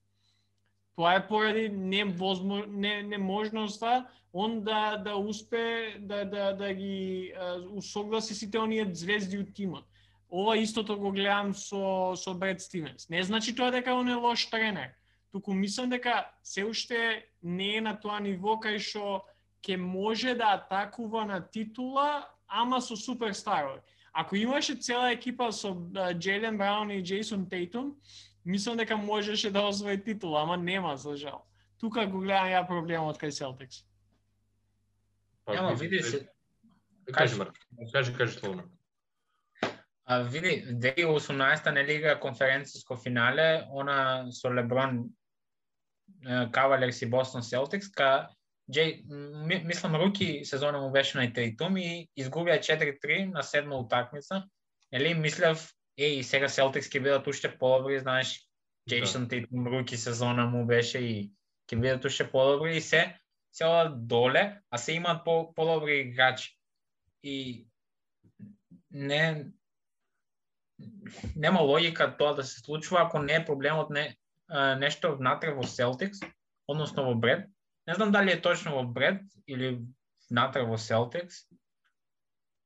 Тоа 0.97 1.17
е 1.17 1.27
поради 1.29 1.69
невозмо, 1.69 2.65
не, 2.67 3.03
неможноста 3.03 4.07
он 4.33 4.61
да 4.61 4.97
да 4.97 5.17
успе 5.17 5.97
да 6.01 6.25
да 6.25 6.53
да 6.53 6.73
ги 6.75 7.33
усогласи 7.71 8.35
сите 8.35 8.59
оние 8.59 8.89
звезди 8.93 9.39
од 9.39 9.55
тимот. 9.55 9.85
Ова 10.31 10.57
истото 10.57 10.99
го 10.99 11.13
гледам 11.13 11.55
со 11.55 12.17
со 12.17 12.35
Бред 12.35 12.61
Стивенс. 12.61 13.09
Не 13.09 13.23
значи 13.23 13.55
тоа 13.55 13.71
дека 13.71 13.95
он 13.95 14.09
е 14.09 14.15
лош 14.15 14.47
тренер. 14.51 14.93
Туку 15.33 15.55
мислам 15.55 15.91
дека 15.91 16.31
се 16.43 16.65
уште 16.65 17.27
не 17.43 17.77
е 17.77 17.81
на 17.81 17.97
тоа 18.01 18.21
ниво 18.21 18.57
кај 18.63 18.79
што 18.79 19.25
ќе 19.63 19.77
може 19.77 20.35
да 20.35 20.55
атакува 20.57 21.25
на 21.27 21.41
титула, 21.41 22.29
ама 22.49 22.81
со 22.81 22.97
суперстарови. 22.97 23.81
Ако 24.13 24.37
имаше 24.37 24.77
цела 24.77 25.13
екипа 25.13 25.53
со 25.53 25.75
Джейлен 26.13 26.57
Браун 26.59 26.91
и 26.91 27.03
Джейсон 27.03 27.49
Тейтум, 27.49 27.97
мислам 28.45 28.77
дека 28.77 28.97
можеше 28.97 29.51
да 29.51 29.67
освои 29.69 30.03
титула, 30.03 30.43
ама 30.43 30.57
нема 30.57 30.97
за 30.97 31.17
жал. 31.17 31.45
Тука 31.79 32.07
го 32.07 32.21
гледам 32.21 32.49
ја 32.49 32.67
проблемот 32.67 33.19
кај 33.19 33.31
Celtics. 33.31 33.85
Па, 35.45 35.55
Ама 35.59 35.75
види, 35.75 36.03
се, 36.03 36.29
Кажи, 37.13 37.13
кажи. 37.13 37.39
Марко. 37.39 37.55
Кажи, 37.93 38.15
кажи 38.15 38.39
словно. 38.39 38.63
А 40.07 40.23
види, 40.23 40.65
2018 40.67 41.73
нели 41.73 41.95
игра 41.95 42.21
конференциско 42.21 42.97
финале, 42.97 43.67
она 43.71 44.31
со 44.31 44.49
Леброн 44.49 45.11
Кавалерс 46.53 47.03
и 47.03 47.07
Бостон 47.07 47.43
Селтикс, 47.43 47.91
ка 47.91 48.29
Джей, 48.73 49.05
ми, 49.09 49.63
мислам, 49.65 49.95
руки 49.95 50.45
сезона 50.45 50.79
му 50.79 50.91
беше 50.91 51.19
на 51.19 51.33
Тейтум 51.33 51.77
и 51.77 52.09
изгубија 52.19 52.59
4-3 52.59 53.33
на 53.33 53.43
седма 53.43 53.79
утакмица. 53.79 54.43
Ели, 54.93 55.15
мислев, 55.15 55.71
еј, 55.99 56.23
сега 56.23 56.49
Селтикс 56.49 56.91
ќе 56.91 57.03
бидат 57.03 57.27
уште 57.27 57.51
подобри, 57.59 57.99
знаеш, 57.99 58.43
Джейсон 58.89 59.27
да. 59.27 59.29
Тейтум 59.29 59.67
руки 59.67 59.97
сезона 59.97 60.47
му 60.47 60.67
беше 60.67 60.99
и 60.99 61.31
ќе 61.71 61.79
бидат 61.81 62.05
уште 62.05 62.31
подобри 62.31 62.77
и 62.77 62.81
се 62.81 63.19
се 63.57 63.65
одат 63.65 64.07
доле, 64.07 64.61
а 64.71 64.79
се 64.79 64.93
имаат 64.93 65.25
по, 65.25 65.55
подобри 65.55 65.99
играчи. 66.01 66.59
И 67.23 67.67
не 68.91 69.47
нема 71.37 71.61
логика 71.61 72.17
тоа 72.19 72.35
да 72.35 72.45
се 72.45 72.61
случува 72.61 73.03
ако 73.03 73.19
не 73.19 73.35
е 73.35 73.45
проблемот 73.45 73.91
не 73.91 74.17
нешто 74.79 75.17
внатре 75.17 75.55
во 75.55 75.63
Celtics, 75.63 76.23
односно 76.67 77.05
во 77.05 77.15
Бред. 77.15 77.49
Не 77.87 77.95
знам 77.95 78.13
дали 78.13 78.33
е 78.33 78.43
точно 78.43 78.77
во 78.77 78.85
Бред 78.85 79.23
или 79.47 79.83
внатре 80.31 80.63
во 80.63 80.77
Celtics. 80.77 81.47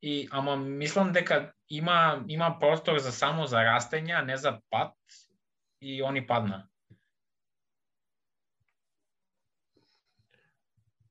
И 0.02 0.28
ама 0.30 0.56
мислам 0.56 1.12
дека 1.12 1.52
има 1.68 2.24
има 2.28 2.58
простор 2.60 2.98
за 2.98 3.12
само 3.12 3.46
за 3.46 3.64
растење, 3.64 4.16
а 4.16 4.24
не 4.24 4.36
за 4.36 4.60
пад 4.70 4.94
и 5.80 6.02
они 6.02 6.20
падна. 6.26 6.68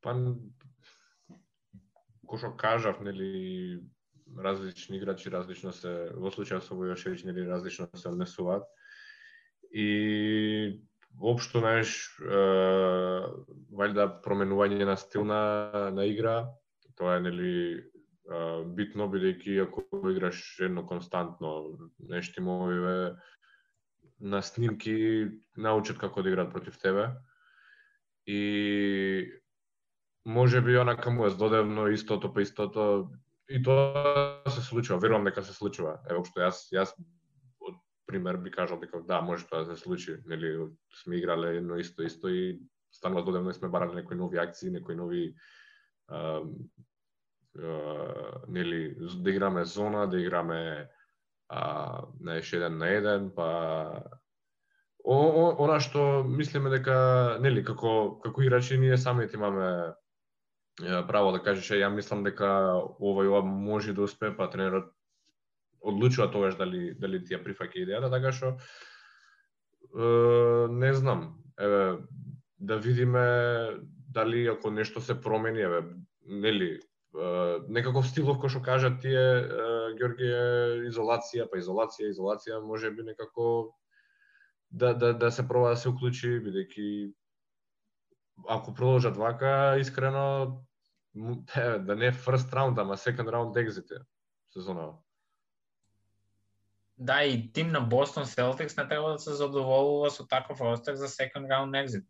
Па 0.01 0.13
кој 2.29 2.37
што 2.37 2.53
кажав, 2.57 3.01
нели 3.01 3.81
различни 4.37 4.97
играчи 4.97 5.31
различно 5.31 5.71
се 5.73 6.11
во 6.15 6.31
случајот 6.31 6.65
со 6.65 6.75
Војошевиќ 6.75 7.25
нели 7.25 7.47
различно 7.47 7.89
се 7.93 8.09
однесуваат. 8.09 8.63
И 9.71 10.81
општо 11.19 11.61
знаеш 11.63 11.95
валјда 12.21 14.07
променување 14.25 14.85
на 14.85 14.97
стил 14.97 15.25
на, 15.25 15.91
на 15.93 16.05
игра, 16.05 16.47
тоа 16.95 17.17
е 17.17 17.25
нели 17.25 17.53
битно 18.77 19.09
бидејќи 19.09 19.57
ако 19.65 19.85
играш 20.11 20.59
едно 20.61 20.85
константно 20.85 21.77
нешто 21.99 22.41
мовиве 22.41 23.15
на 24.19 24.41
снимки 24.41 25.27
научат 25.57 25.97
како 25.97 26.21
да 26.21 26.29
играат 26.29 26.51
против 26.51 26.77
тебе. 26.77 27.09
И 28.27 29.31
може 30.25 30.61
би 30.61 30.77
онака 30.77 31.11
му 31.11 31.25
е 31.25 31.29
здодевно 31.29 31.87
истото 31.87 32.33
па 32.33 32.41
истото 32.41 33.09
и 33.49 33.61
тоа 33.63 34.49
се 34.49 34.61
случува, 34.61 34.99
верувам 34.99 35.25
дека 35.25 35.43
се 35.43 35.53
случува. 35.53 35.97
Ево 36.09 36.23
што 36.27 36.43
јас 36.43 36.67
јас 36.73 36.93
од 37.65 37.79
пример 38.09 38.37
би 38.37 38.51
кажал 38.53 38.79
дека 38.81 39.01
да, 39.07 39.21
може 39.21 39.47
тоа 39.49 39.65
да 39.65 39.75
се 39.75 39.81
случи, 39.81 40.19
нели 40.25 40.69
сме 41.03 41.17
играле 41.17 41.57
едно 41.57 41.79
исто 41.81 42.05
исто 42.05 42.29
и 42.29 42.59
станува 42.91 43.23
додемно 43.25 43.49
и 43.49 43.53
сме 43.53 43.69
барале 43.69 43.95
некои 43.95 44.17
нови 44.17 44.37
акции, 44.37 44.69
некои 44.69 44.95
нови 44.95 45.35
а, 46.07 46.41
а, 47.57 48.43
нели 48.47 48.95
да 48.97 49.29
играме 49.29 49.65
зона, 49.65 50.07
да 50.07 50.21
играме 50.21 50.89
а, 51.49 52.03
на 52.19 52.37
еден 52.37 52.77
на 52.77 52.89
еден, 52.89 53.31
па 53.35 54.03
о, 55.03 55.15
о, 55.15 55.63
она 55.63 55.79
што 55.79 56.23
мислиме 56.23 56.69
дека 56.69 57.39
нели 57.41 57.63
како 57.63 58.19
како 58.21 58.43
играчи 58.43 58.77
ние 58.77 58.97
самите 58.97 59.37
имаме 59.37 59.95
право 61.07 61.31
да 61.31 61.41
кажеш, 61.43 61.71
ја 61.75 61.89
мислам 61.91 62.23
дека 62.23 62.79
ова 62.99 63.25
и 63.25 63.27
ова 63.27 63.41
може 63.43 63.93
да 63.93 64.03
успее, 64.07 64.35
па 64.35 64.49
тренерот 64.49 64.91
одлучува 65.81 66.31
тогаш 66.31 66.55
дали 66.55 66.93
дали 66.93 67.23
ти 67.23 67.35
ја 67.35 67.43
прифаќа 67.43 67.83
идејата, 67.83 68.11
така 68.11 68.31
што 68.31 68.47
е, 69.95 70.67
не 70.71 70.93
знам. 70.93 71.39
Еве 71.59 71.97
да 72.59 72.77
видиме 72.77 73.79
дали 74.11 74.47
ако 74.47 74.71
нешто 74.71 75.01
се 75.01 75.21
промени, 75.21 75.61
еве 75.61 75.83
нели 76.25 76.71
е, 76.75 76.79
некаков 77.67 78.07
стилов 78.07 78.39
кој 78.39 78.49
што 78.49 78.63
кажа 78.63 78.91
тие 78.99 79.23
Георгија 79.99 80.87
изолација, 80.87 81.49
па 81.51 81.59
изолација, 81.59 82.11
изолација, 82.11 82.63
може 82.63 82.91
би 82.91 83.03
некако 83.03 83.75
да 84.71 84.93
да 84.93 85.13
да 85.13 85.31
се 85.31 85.47
проба 85.47 85.69
да 85.69 85.75
се 85.75 85.89
уклучи 85.89 86.39
бидејќи 86.39 87.13
ако 88.47 88.73
продолжат 88.73 89.17
вака, 89.17 89.75
искрено 89.79 90.63
да 91.15 91.95
не 91.95 92.11
first 92.11 92.51
round, 92.53 92.81
ама 92.81 92.97
second 92.97 93.29
round 93.29 93.67
exit 93.67 94.01
сезонава. 94.53 94.93
Да, 96.97 97.23
и 97.23 97.51
тим 97.51 97.71
на 97.71 97.81
Бостон 97.81 98.25
Celtics 98.25 98.77
не 98.77 98.87
треба 98.87 99.11
да 99.11 99.19
се 99.19 99.33
задоволува 99.33 100.11
со 100.11 100.27
таков 100.27 100.61
ростер 100.61 100.95
за 100.95 101.07
second 101.07 101.47
round 101.47 101.85
exit. 101.85 102.05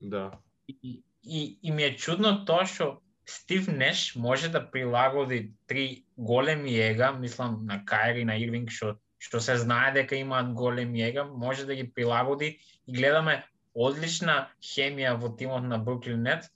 Да. 0.00 0.30
И, 0.68 1.02
и, 1.24 1.58
и 1.62 1.70
ми 1.70 1.82
е 1.82 1.96
чудно 1.96 2.44
тоа 2.44 2.66
што 2.66 3.02
Стив 3.26 3.68
Неш 3.68 4.16
може 4.16 4.48
да 4.48 4.70
прилагоди 4.70 5.52
три 5.66 6.04
големи 6.18 6.74
ега, 6.78 7.12
мислам 7.12 7.66
на 7.66 7.84
Кайри, 7.84 8.24
на 8.24 8.36
Ирвинг, 8.36 8.70
што 8.70 8.96
што 9.22 9.38
се 9.38 9.54
знае 9.56 9.92
дека 9.94 10.16
имаат 10.18 10.50
големи 10.58 11.02
ега, 11.02 11.24
може 11.24 11.66
да 11.66 11.74
ги 11.78 11.86
прилагоди 11.86 12.58
и 12.86 12.92
гледаме 12.92 13.44
одлична 13.74 14.48
хемија 14.58 15.14
во 15.20 15.30
тимот 15.38 15.62
на 15.62 15.78
Бруклин 15.78 16.24
Нетс, 16.26 16.50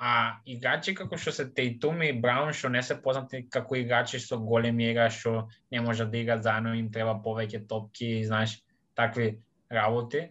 А 0.00 0.40
играчи 0.48 0.94
како 0.96 1.18
што 1.20 1.32
се 1.36 1.44
Тейтум 1.52 2.00
и 2.00 2.12
Браун 2.16 2.54
што 2.56 2.70
не 2.72 2.80
се 2.82 2.96
познати 3.04 3.42
како 3.52 3.76
играчи 3.76 4.16
со 4.24 4.38
големи 4.40 4.86
игра 4.88 5.10
што 5.12 5.50
не 5.70 5.80
можат 5.84 6.10
да 6.10 6.16
играат 6.16 6.42
заедно, 6.46 6.72
им 6.78 6.88
треба 6.92 7.18
повеќе 7.20 7.66
топки 7.68 8.08
и 8.20 8.24
знаеш 8.24 8.62
такви 8.96 9.42
работи, 9.70 10.30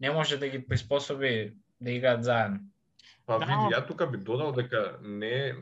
не 0.00 0.10
може 0.10 0.38
да 0.38 0.48
ги 0.48 0.62
приспособи 0.62 1.56
да 1.80 1.90
играат 1.90 2.24
заедно. 2.24 2.60
Па 3.26 3.40
да. 3.42 3.46
види, 3.50 3.74
ја 3.74 3.82
тука 3.88 4.06
би 4.06 4.18
додал 4.18 4.52
дека 4.54 4.98
не 5.02 5.56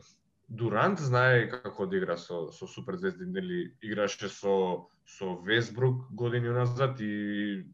Дурант 0.47 0.99
знае 0.99 1.47
како 1.49 1.87
да 1.89 1.97
игра 1.97 2.17
со 2.17 2.51
со 2.51 2.67
суперзвезди, 2.67 3.25
нели 3.25 3.73
играше 3.81 4.29
со 4.29 4.85
со 5.05 5.35
Весбрук 5.41 6.11
години 6.11 6.53
назад 6.53 7.01
и 7.01 7.65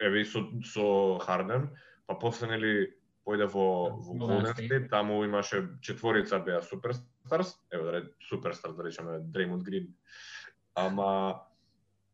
еве 0.00 0.24
со 0.24 0.44
со 0.64 1.18
Харден, 1.18 1.70
па 2.06 2.14
после 2.14 2.48
нели 2.48 2.74
појде 3.26 3.46
во 3.46 3.94
во 3.96 4.14
Golden 4.18 4.46
State, 4.50 4.88
таму 4.90 5.22
имаше 5.24 5.62
четворица 5.80 6.38
беа 6.38 6.62
суперстарс, 6.62 7.56
ево 7.72 7.90
да 7.90 8.02
суперстар 8.28 8.72
да 8.72 8.84
речеме 8.84 9.20
Дреймонд 9.20 9.62
Грин. 9.62 9.92
Ама 10.74 11.42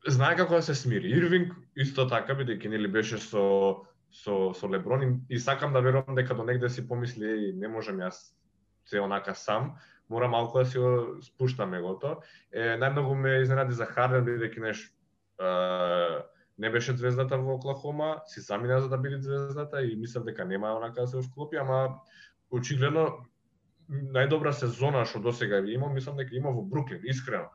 знае 0.06 0.36
како 0.36 0.58
да 0.58 0.62
се 0.62 0.74
смири. 0.74 1.10
Ирвинг 1.16 1.54
исто 1.76 2.08
така 2.08 2.36
бидејќи 2.38 2.74
нели 2.74 2.88
беше 2.88 3.18
со 3.18 3.84
со 4.10 4.52
со 4.54 4.68
Леброн 4.68 5.24
и, 5.28 5.38
сакам 5.38 5.72
да 5.72 5.80
верувам 5.80 6.14
дека 6.14 6.34
до 6.34 6.44
негде 6.44 6.68
си 6.68 6.88
помисли 6.88 7.48
и 7.48 7.52
не 7.52 7.68
можам 7.68 8.00
јас 8.00 8.32
се 8.86 9.00
онака 9.00 9.34
сам, 9.34 9.76
мора 10.08 10.28
малку 10.28 10.58
да 10.58 10.64
си 10.64 10.78
го 10.78 11.20
спуштам 11.22 11.74
егото. 11.74 12.22
Е 12.52 12.76
најмногу 12.80 13.14
ме 13.14 13.40
изненади 13.42 13.76
за 13.76 13.84
Харден 13.86 14.24
бидејќи 14.24 14.60
неш 14.60 14.88
не 16.58 16.70
беше 16.70 16.96
звездата 16.96 17.38
во 17.38 17.54
Оклахома, 17.54 18.22
си 18.26 18.40
замина 18.40 18.80
за 18.80 18.88
да 18.88 18.98
биде 18.98 19.20
звездата 19.20 19.82
и 19.82 19.96
мислев 19.96 20.24
дека 20.24 20.44
нема 20.44 20.74
онака 20.76 21.00
да 21.00 21.06
се 21.06 21.22
вклопи, 21.22 21.56
ама 21.56 22.00
очигледно 22.50 23.24
најдобра 23.88 24.52
сезона 24.52 25.04
што 25.08 25.20
досега 25.24 25.62
ви 25.64 25.74
имал, 25.74 25.92
мислам 25.94 26.16
дека 26.16 26.36
има 26.36 26.50
во 26.52 26.62
Бруклин, 26.62 27.00
искрено. 27.04 27.48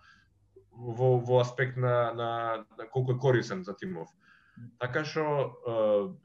Во, 0.71 1.19
во 1.19 1.41
аспект 1.41 1.77
на, 1.77 2.13
на, 2.13 2.29
на 2.77 2.87
колку 2.89 3.13
е 3.13 3.17
корисен 3.17 3.63
за 3.63 3.75
тимов. 3.75 4.09
Така 4.79 5.03
што, 5.05 5.57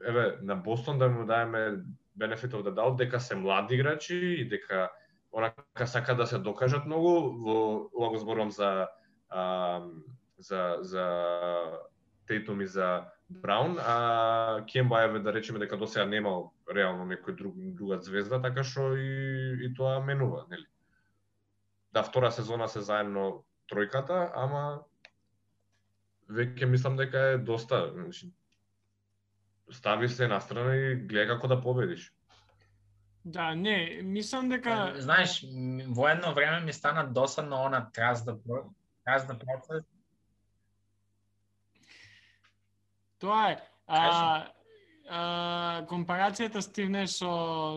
еве, 0.05 0.37
на 0.41 0.55
Бостон 0.55 0.99
да 0.99 1.09
му 1.09 1.25
даеме 1.25 1.83
benefit 2.17 2.53
of 2.53 2.63
the 2.63 2.73
doubt 2.73 2.95
дека 2.95 3.19
се 3.19 3.35
млади 3.35 3.75
играчи 3.75 4.17
и 4.17 4.49
дека 4.49 4.89
онака 5.31 5.87
сака 5.87 6.15
да 6.15 6.27
се 6.27 6.39
докажат 6.39 6.85
многу, 6.85 7.37
во 7.43 7.89
ова 7.93 8.09
го 8.09 8.17
зборувам 8.17 8.51
за 8.51 8.87
а, 9.29 9.81
за 10.39 10.77
за 10.81 11.05
Тейтум 12.29 12.61
и 12.61 12.67
за 12.67 13.09
Браун, 13.29 13.77
а 13.79 14.65
Кемба 14.65 15.01
е 15.01 15.19
да 15.19 15.33
речеме 15.33 15.59
дека 15.59 15.77
досега 15.77 16.05
немал 16.05 16.51
реално 16.69 17.07
некој 17.09 17.35
друг, 17.37 17.55
друга 17.57 17.97
звезда, 18.05 18.37
така 18.41 18.63
што 18.63 18.93
и, 18.93 19.65
и 19.65 19.73
тоа 19.73 19.97
менува, 20.05 20.45
нели? 20.49 20.65
Да, 21.93 22.03
втора 22.05 22.31
сезона 22.31 22.67
се 22.69 22.85
заедно 22.85 23.43
тројката, 23.69 24.29
ама 24.33 24.85
веќе 26.29 26.69
мислам 26.69 26.97
дека 26.97 27.33
е 27.33 27.37
доста, 27.37 27.89
значи, 27.93 28.29
стави 29.71 30.09
се 30.09 30.27
на 30.27 30.39
страна 30.41 30.75
и 30.75 30.95
гледа 30.95 31.33
како 31.33 31.47
да 31.47 31.61
победиш. 31.61 32.13
Да, 33.25 33.55
не, 33.55 34.01
мислам 34.03 34.49
дека... 34.49 34.93
Знаеш, 34.97 35.41
во 35.89 36.09
едно 36.09 36.33
време 36.33 36.65
ми 36.65 36.73
стана 36.73 37.03
досадно 37.13 37.65
она 37.65 37.89
траз 37.93 38.23
да, 38.25 38.37
траз 39.05 39.25
да 39.27 39.37
процес, 39.37 39.83
Тоа 43.19 43.51
е. 43.51 43.57
А, 43.87 43.99
а, 45.09 45.85
компарацијата 45.89 46.61
Стив 46.61 46.89
Неш 46.93 47.17
со, 47.17 47.31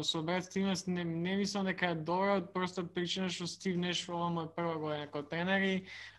со 0.04 0.22
Бред 0.22 0.44
Стивенс 0.44 0.86
не, 0.86 1.04
не 1.04 1.36
мислам 1.36 1.66
дека 1.66 1.92
е 1.92 1.94
добра, 1.94 2.38
од 2.42 2.52
проста 2.52 2.84
причина 2.84 3.30
што 3.32 3.48
Стив 3.50 3.78
Неш 3.80 4.04
во 4.08 4.26
ова 4.28 4.46
прва 4.54 4.76
година 4.76 5.06
како 5.08 5.22
тренер 5.30 5.64
и 5.68 5.76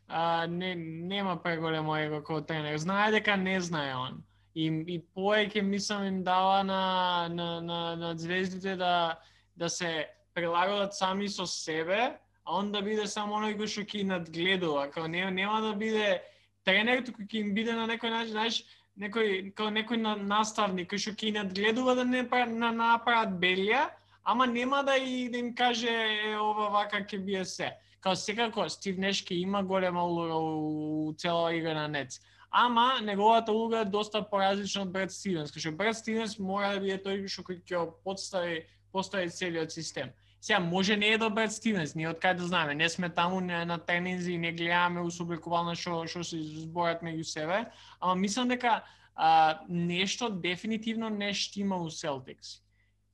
а, 0.07 0.47
не, 0.47 0.74
нема 0.76 1.38
преголемо 1.38 1.97
его 2.01 2.21
како 2.21 2.41
тренер. 2.41 2.78
Знае 2.78 3.11
дека 3.19 3.38
не 3.38 3.59
знае 3.61 3.95
он. 3.95 4.24
И, 4.55 4.67
и 4.69 4.99
поеќе 5.15 5.61
мислам 5.65 6.03
им 6.05 6.24
дава 6.24 6.63
на, 6.63 7.28
на, 7.30 7.61
на, 7.61 7.95
на 7.95 8.17
звездите 8.17 8.76
да 8.76 9.19
да 9.55 9.69
се 9.69 10.09
прилагодат 10.34 10.93
сами 10.93 11.30
со 11.30 11.45
себе, 11.45 12.17
а 12.43 12.57
он 12.57 12.71
да 12.71 12.82
биде 12.82 13.07
само 13.07 13.38
оној 13.38 13.55
кој 13.57 13.69
што 13.69 13.84
ќе 13.86 14.05
надгледува, 14.09 14.89
као 14.91 15.07
не, 15.07 15.24
нема 15.32 15.61
да 15.61 15.74
биде 15.78 16.21
тренер, 16.65 17.03
туку 17.05 17.24
ќе 17.24 17.43
им 17.43 17.53
биде 17.53 17.76
на 17.78 17.86
некој 17.88 18.09
начин, 18.09 18.34
знаеш, 18.34 18.63
некој 19.00 19.54
како 19.54 19.70
некој 19.74 20.02
на, 20.02 20.16
наставник 20.16 20.91
кој 20.91 21.02
што 21.06 21.14
ќе 21.18 21.34
надгледува 21.39 21.96
да 22.00 22.06
не 22.06 22.24
па, 22.30 22.46
на 22.46 22.72
направат 22.72 23.38
белија, 23.41 23.88
ама 24.24 24.48
нема 24.48 24.84
да 24.84 24.98
и 24.98 25.30
да 25.30 25.38
им 25.38 25.54
каже 25.56 25.89
е, 25.89 26.36
ова 26.38 26.70
вака 26.70 27.02
ќе 27.02 27.20
бие 27.26 27.46
се. 27.46 27.74
Као 28.04 28.16
секако 28.20 28.68
Стив 28.70 28.98
Неш 29.00 29.24
ќе 29.24 29.39
има 29.41 29.64
голема 29.64 30.04
улога 30.04 30.38
у 30.38 31.14
цела 31.18 31.54
игра 31.56 31.74
на 31.74 31.88
Нец. 31.88 32.20
Ама 32.52 33.00
неговата 33.02 33.52
улога 33.52 33.80
е 33.80 33.86
доста 33.86 34.22
поразлична 34.22 34.84
од 34.84 34.91
Бред 34.94 35.12
Стивенс, 35.12 35.52
кај 35.52 35.64
што 35.66 35.72
Бред 35.78 35.98
Стивенс 35.98 36.38
мора 36.38 36.76
да 36.76 36.84
биде 36.84 37.00
тој 37.02 37.26
што 37.28 37.48
кој 37.48 37.64
ќе 37.64 37.80
го 37.80 37.98
подстави 38.06 38.66
постави 38.94 39.30
целиот 39.30 39.72
систем. 39.72 40.12
Сега 40.44 40.60
може 40.60 40.98
не 40.98 41.08
е 41.08 41.18
да 41.18 41.30
до 41.30 41.36
Бред 41.36 41.52
Стивенс, 41.52 41.94
ние 41.96 42.10
од 42.12 42.18
кај 42.20 42.36
да 42.36 42.44
знаеме, 42.44 42.76
не 42.76 42.89
сме 42.91 43.08
таму 43.08 43.39
не, 43.39 43.62
на 43.66 43.78
тенинзи 43.80 44.34
и 44.34 44.38
не 44.38 44.52
гледаме 44.52 45.00
усубликувално 45.00 45.72
што 45.72 46.02
што 46.04 46.20
се 46.20 46.36
зборат 46.36 47.00
меѓу 47.00 47.24
себе, 47.24 47.60
ама 48.04 48.16
мислам 48.20 48.52
дека 48.52 48.84
а, 49.16 49.64
нешто 49.70 50.28
дефинитивно 50.28 51.08
не 51.10 51.32
штима 51.34 51.80
у 51.80 51.88
Селтикс. 51.88 52.60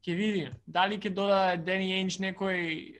Ќе 0.01 0.15
види. 0.17 0.49
дали 0.65 0.97
ќе 0.97 1.13
додаде 1.13 1.61
Дени 1.69 1.93
Еинч 1.93 2.17
некој 2.17 2.97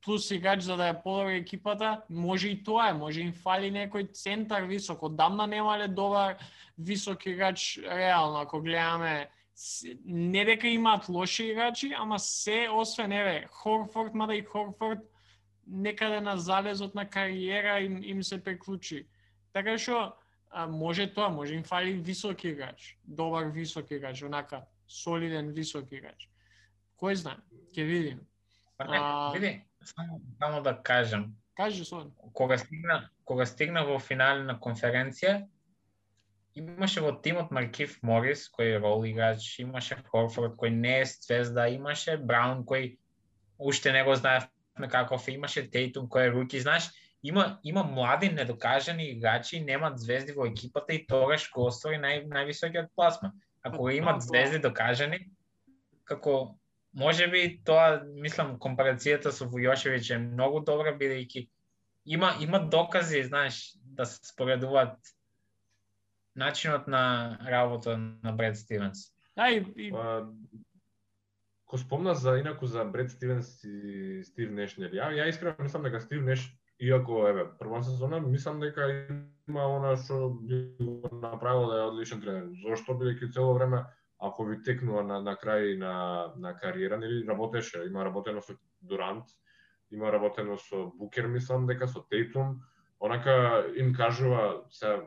плюс 0.00 0.30
играч 0.30 0.64
за 0.64 0.76
да 0.80 0.88
ја 0.88 1.02
подобри 1.02 1.36
екипата, 1.36 2.00
може 2.08 2.48
и 2.48 2.64
тоа 2.64 2.88
е, 2.88 2.96
може 2.96 3.20
им 3.20 3.32
фали 3.36 3.68
некој 3.68 4.14
центар 4.16 4.64
висок, 4.64 5.02
одамна 5.02 5.46
немале 5.46 5.88
добар 5.88 6.40
висок 6.78 7.26
играч 7.26 7.78
реално, 7.84 8.40
ако 8.40 8.62
гледаме 8.64 9.28
не 10.04 10.44
дека 10.44 10.68
имаат 10.68 11.08
лоши 11.08 11.44
играчи, 11.44 11.94
ама 11.98 12.18
се 12.18 12.68
освен 12.72 13.12
еве 13.12 13.46
Хорфорд, 13.50 14.14
мада 14.14 14.34
и 14.34 14.42
Хорфорд 14.42 14.98
некаде 15.66 16.20
на 16.20 16.36
залезот 16.36 16.94
на 16.94 17.10
кариера 17.10 17.80
им, 17.80 18.02
им 18.02 18.22
се 18.22 18.44
приклучи. 18.44 19.06
Така 19.52 19.78
што 19.78 20.14
може 20.68 21.06
тоа, 21.12 21.28
може 21.28 21.54
им 21.54 21.64
фали 21.64 21.92
висок 21.92 22.44
играч, 22.44 22.98
добар 23.04 23.50
висок 23.50 23.90
играч, 23.90 24.22
онака 24.22 24.64
солиден 24.88 25.52
висок 25.52 25.92
играч. 25.92 26.28
Кој 26.98 27.14
знае, 27.14 27.36
ќе 27.74 27.84
видиме. 27.84 28.22
Па 28.76 28.84
А- 28.88 29.32
види, 29.34 29.62
само, 29.84 30.20
само 30.38 30.62
да 30.62 30.82
кажам, 30.82 31.34
Кажи 31.56 31.84
сон. 31.84 32.12
кога 32.32 32.58
стигна, 32.58 33.10
кога 33.24 33.46
стигна 33.46 33.84
во 33.84 33.98
финале 33.98 34.44
на 34.44 34.58
конференција, 34.58 35.48
имаше 36.58 37.00
во 37.00 37.12
тимот 37.22 37.50
Маркив 37.54 37.96
Морис, 38.02 38.46
кој 38.52 38.76
е 38.76 38.80
рол 38.82 39.04
играч, 39.08 39.46
имаше 39.62 39.98
Хорфорд, 40.10 40.56
кој 40.58 40.74
не 40.74 41.00
е 41.00 41.04
звезда, 41.08 41.68
имаше 41.72 42.16
Браун, 42.18 42.64
кој 42.66 42.96
уште 43.58 43.92
не 43.92 44.04
го 44.04 44.14
знаевме 44.14 44.88
каков 44.90 45.28
е, 45.28 45.32
имаше 45.38 45.66
Тейтум, 45.70 46.08
кој 46.08 46.28
е 46.28 46.32
руки, 46.34 46.60
знаеш, 46.60 46.90
има 47.22 47.58
има 47.64 47.82
млади 47.82 48.28
недокажани 48.28 49.10
играчи, 49.10 49.60
немаат 49.60 49.98
звезди 49.98 50.32
во 50.32 50.46
екипата 50.46 50.94
и 50.94 51.06
тогаш 51.06 51.50
го 51.50 51.66
оствари 51.66 51.98
нај, 51.98 52.26
највисокиот 52.30 52.94
пласма. 52.94 53.32
Ако 53.62 53.84
Па, 53.84 53.92
имат 53.92 54.22
тоа. 54.22 54.28
звезди 54.28 54.58
докажани, 54.58 55.18
како 56.04 56.58
може 56.94 57.26
би 57.28 57.60
тоа, 57.64 58.02
мислам, 58.14 58.58
компарацијата 58.58 59.34
со 59.34 59.46
Вујошевиќ 59.50 60.14
е 60.14 60.18
многу 60.18 60.60
добра, 60.64 60.94
бидејќи 60.94 61.48
има 62.06 62.34
има 62.40 62.60
докази, 62.60 63.22
знаеш, 63.22 63.74
да 63.84 64.06
се 64.06 64.20
споредуваат 64.22 64.96
начинот 66.38 66.86
на 66.88 67.38
работа 67.50 67.98
на 67.98 68.32
Бред 68.32 68.56
Стивенс. 68.56 69.10
Да, 69.36 69.50
и, 69.50 69.64
и 69.76 69.90
Па, 69.90 70.28
Ко 71.66 71.78
спомна 71.78 72.14
за 72.14 72.38
инаку 72.38 72.66
за 72.66 72.84
Бред 72.84 73.10
Стивенс 73.10 73.64
и 73.64 74.22
Стив 74.24 74.50
Неш, 74.50 74.78
нели? 74.78 74.96
Ја, 74.96 75.12
ја 75.12 75.28
искрено 75.28 75.60
мислам 75.60 75.84
дека 75.84 76.00
Стив 76.00 76.22
Неш, 76.24 76.46
иако 76.80 77.26
еве 77.28 77.44
прва 77.58 77.82
сезона, 77.82 78.20
мислам 78.20 78.60
дека 78.60 78.88
има 79.48 79.66
она 79.76 79.96
што 79.96 80.30
би 80.30 80.76
го 80.80 81.10
направило 81.12 81.66
да 81.68 81.80
е 81.80 81.88
одличен 81.90 82.22
тренер. 82.24 82.48
Зошто 82.62 82.96
бидејќи 82.96 83.32
цело 83.34 83.52
време 83.58 83.84
ако 84.18 84.44
ви 84.44 84.62
текнува 84.62 85.02
на, 85.02 85.20
на 85.22 85.36
крај 85.36 85.76
на, 85.78 85.92
на 86.36 86.54
кариера, 86.56 86.98
нели 86.98 87.26
работеше, 87.28 87.84
има 87.86 88.04
работено 88.04 88.40
со 88.42 88.56
Дурант, 88.80 89.24
има 89.90 90.12
работено 90.12 90.56
со 90.58 90.86
Букер, 90.94 91.26
мислам 91.26 91.66
дека 91.66 91.88
со 91.88 92.02
Тейтум, 92.10 92.60
онака 93.00 93.66
им 93.76 93.94
кажува 93.94 94.64
се 94.70 95.00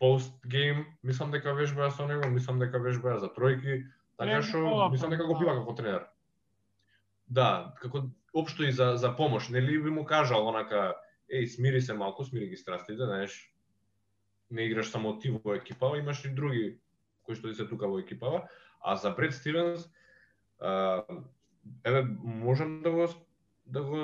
пост 0.00 0.32
гейм, 0.46 0.86
мислам 1.02 1.30
дека 1.30 1.52
вежбаа 1.54 1.90
со 1.90 2.06
него, 2.08 2.28
мислам 2.32 2.58
дека 2.58 2.80
вежбаа 2.80 3.20
за 3.20 3.28
тројки, 3.28 3.84
така 4.18 4.40
што 4.42 4.88
мислам 4.92 5.12
дека 5.12 5.28
го 5.28 5.36
да. 5.36 5.40
бива 5.40 5.54
како 5.60 5.76
тренер. 5.76 6.06
Да, 7.28 7.74
како 7.80 8.08
општо 8.34 8.64
и 8.64 8.72
за 8.72 8.96
за 8.96 9.12
помош, 9.16 9.50
нели 9.52 9.78
би 9.78 9.92
му 9.92 10.04
кажал 10.08 10.48
онака, 10.48 10.96
еј, 11.28 11.46
смири 11.46 11.80
се 11.80 11.94
малку, 11.94 12.24
смири 12.24 12.48
ги 12.48 12.56
страстите, 12.56 13.04
знаеш, 13.04 13.36
не 14.50 14.66
играш 14.66 14.90
само 14.90 15.18
ти 15.18 15.30
во 15.30 15.54
екипава, 15.54 15.98
имаш 15.98 16.24
и 16.24 16.34
други 16.34 16.80
кои 17.22 17.36
што 17.36 17.52
се 17.54 17.68
тука 17.68 17.86
во 17.86 18.00
екипава, 18.00 18.48
а 18.80 18.96
за 18.96 19.12
Бред 19.14 19.36
Стивенс, 19.36 19.84
еве 21.84 22.02
можам 22.24 22.80
да 22.82 22.90
го 22.90 23.08
да 23.70 23.82
го 23.82 23.96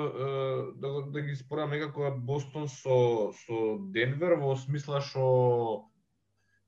да 0.75 0.89
го 0.89 1.01
да 1.11 1.21
ги 1.21 1.35
спорам 1.35 1.69
некако 1.69 2.11
Бостон 2.17 2.67
со 2.67 3.31
со 3.45 3.77
Денвер 3.93 4.37
во 4.39 4.55
смисла 4.55 5.01
што 5.01 5.89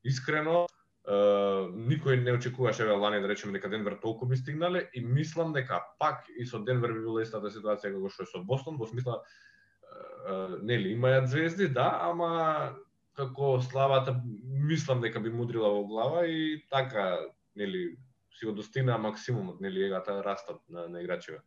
искрено 0.03 0.67
никој 1.09 2.19
не 2.21 2.31
очекуваше 2.37 2.83
еве 2.83 2.93
лани 2.93 3.21
да 3.21 3.27
речеме 3.27 3.53
дека 3.53 3.69
Денвер 3.69 3.97
толку 4.01 4.25
би 4.25 4.37
стигнале 4.37 4.89
и 4.93 5.01
мислам 5.01 5.53
дека 5.53 5.81
пак 5.99 6.25
и 6.37 6.45
со 6.45 6.59
Денвер 6.59 6.93
би 6.93 6.99
била 6.99 7.21
истата 7.21 7.49
ситуација 7.49 7.95
како 7.95 8.09
што 8.09 8.23
е 8.23 8.31
со 8.33 8.43
Бостон 8.43 8.77
во 8.77 8.85
смисла 8.85 9.23
нели 10.61 10.91
имаат 10.93 11.29
звезди 11.29 11.67
да, 11.67 11.99
ама 12.03 12.75
како 13.15 13.59
славата 13.61 14.15
мислам 14.43 15.01
дека 15.01 15.19
би 15.19 15.29
мудрила 15.29 15.69
во 15.69 15.83
глава 15.87 16.25
и 16.27 16.65
така 16.69 17.19
нели 17.55 17.97
си 18.37 18.45
го 18.45 18.51
достигна 18.51 18.97
максимумот 18.97 19.61
нели 19.61 19.83
егата 19.83 20.23
растат 20.23 20.61
на, 20.69 20.87
на 20.87 21.01
играчите. 21.01 21.41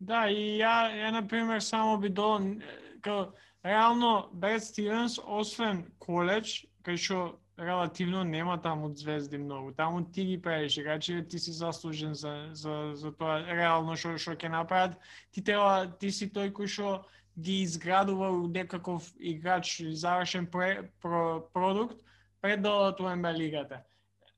Да, 0.00 0.26
и 0.28 0.58
ја, 0.60 0.92
ја 0.92 1.10
на 1.10 1.22
пример 1.28 1.60
само 1.60 1.98
би 1.98 2.08
додал 2.08 2.60
као 3.00 3.32
реално 3.64 4.28
Бред 4.32 4.64
Стивенс 4.64 5.18
освен 5.24 5.86
коледж, 5.98 6.66
кај 6.84 7.00
што 7.00 7.38
релативно 7.58 8.24
нема 8.24 8.58
таму 8.62 8.92
звезди 8.94 9.38
многу. 9.38 9.72
Таму 9.72 10.04
ти 10.04 10.24
ги 10.24 10.42
правиш 10.42 10.76
играчи, 10.76 11.24
ти 11.28 11.38
си 11.38 11.52
заслужен 11.52 12.14
за 12.14 12.50
за 12.52 12.92
за 12.94 13.12
тоа 13.12 13.40
реално 13.40 13.96
што 13.96 14.18
што 14.18 14.36
ќе 14.36 14.52
направат. 14.52 14.98
Ти 15.32 15.42
треба 15.42 15.88
ти 16.00 16.12
си 16.12 16.28
тој 16.28 16.52
кој 16.52 16.68
што 16.68 17.06
ги 17.38 17.62
изградува 17.62 18.30
у 18.30 18.46
некаков 18.48 19.12
играч 19.20 19.80
завршен 19.80 20.46
пре, 20.46 20.90
про, 21.00 21.40
продукт 21.52 22.00
пред 22.40 22.62
да 22.62 22.70
одат 22.70 23.00
НБА 23.00 23.32
лигата. 23.32 23.82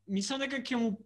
Мислам 0.06 0.40
дека 0.40 0.62
ќе 0.62 0.76
му 0.76 0.98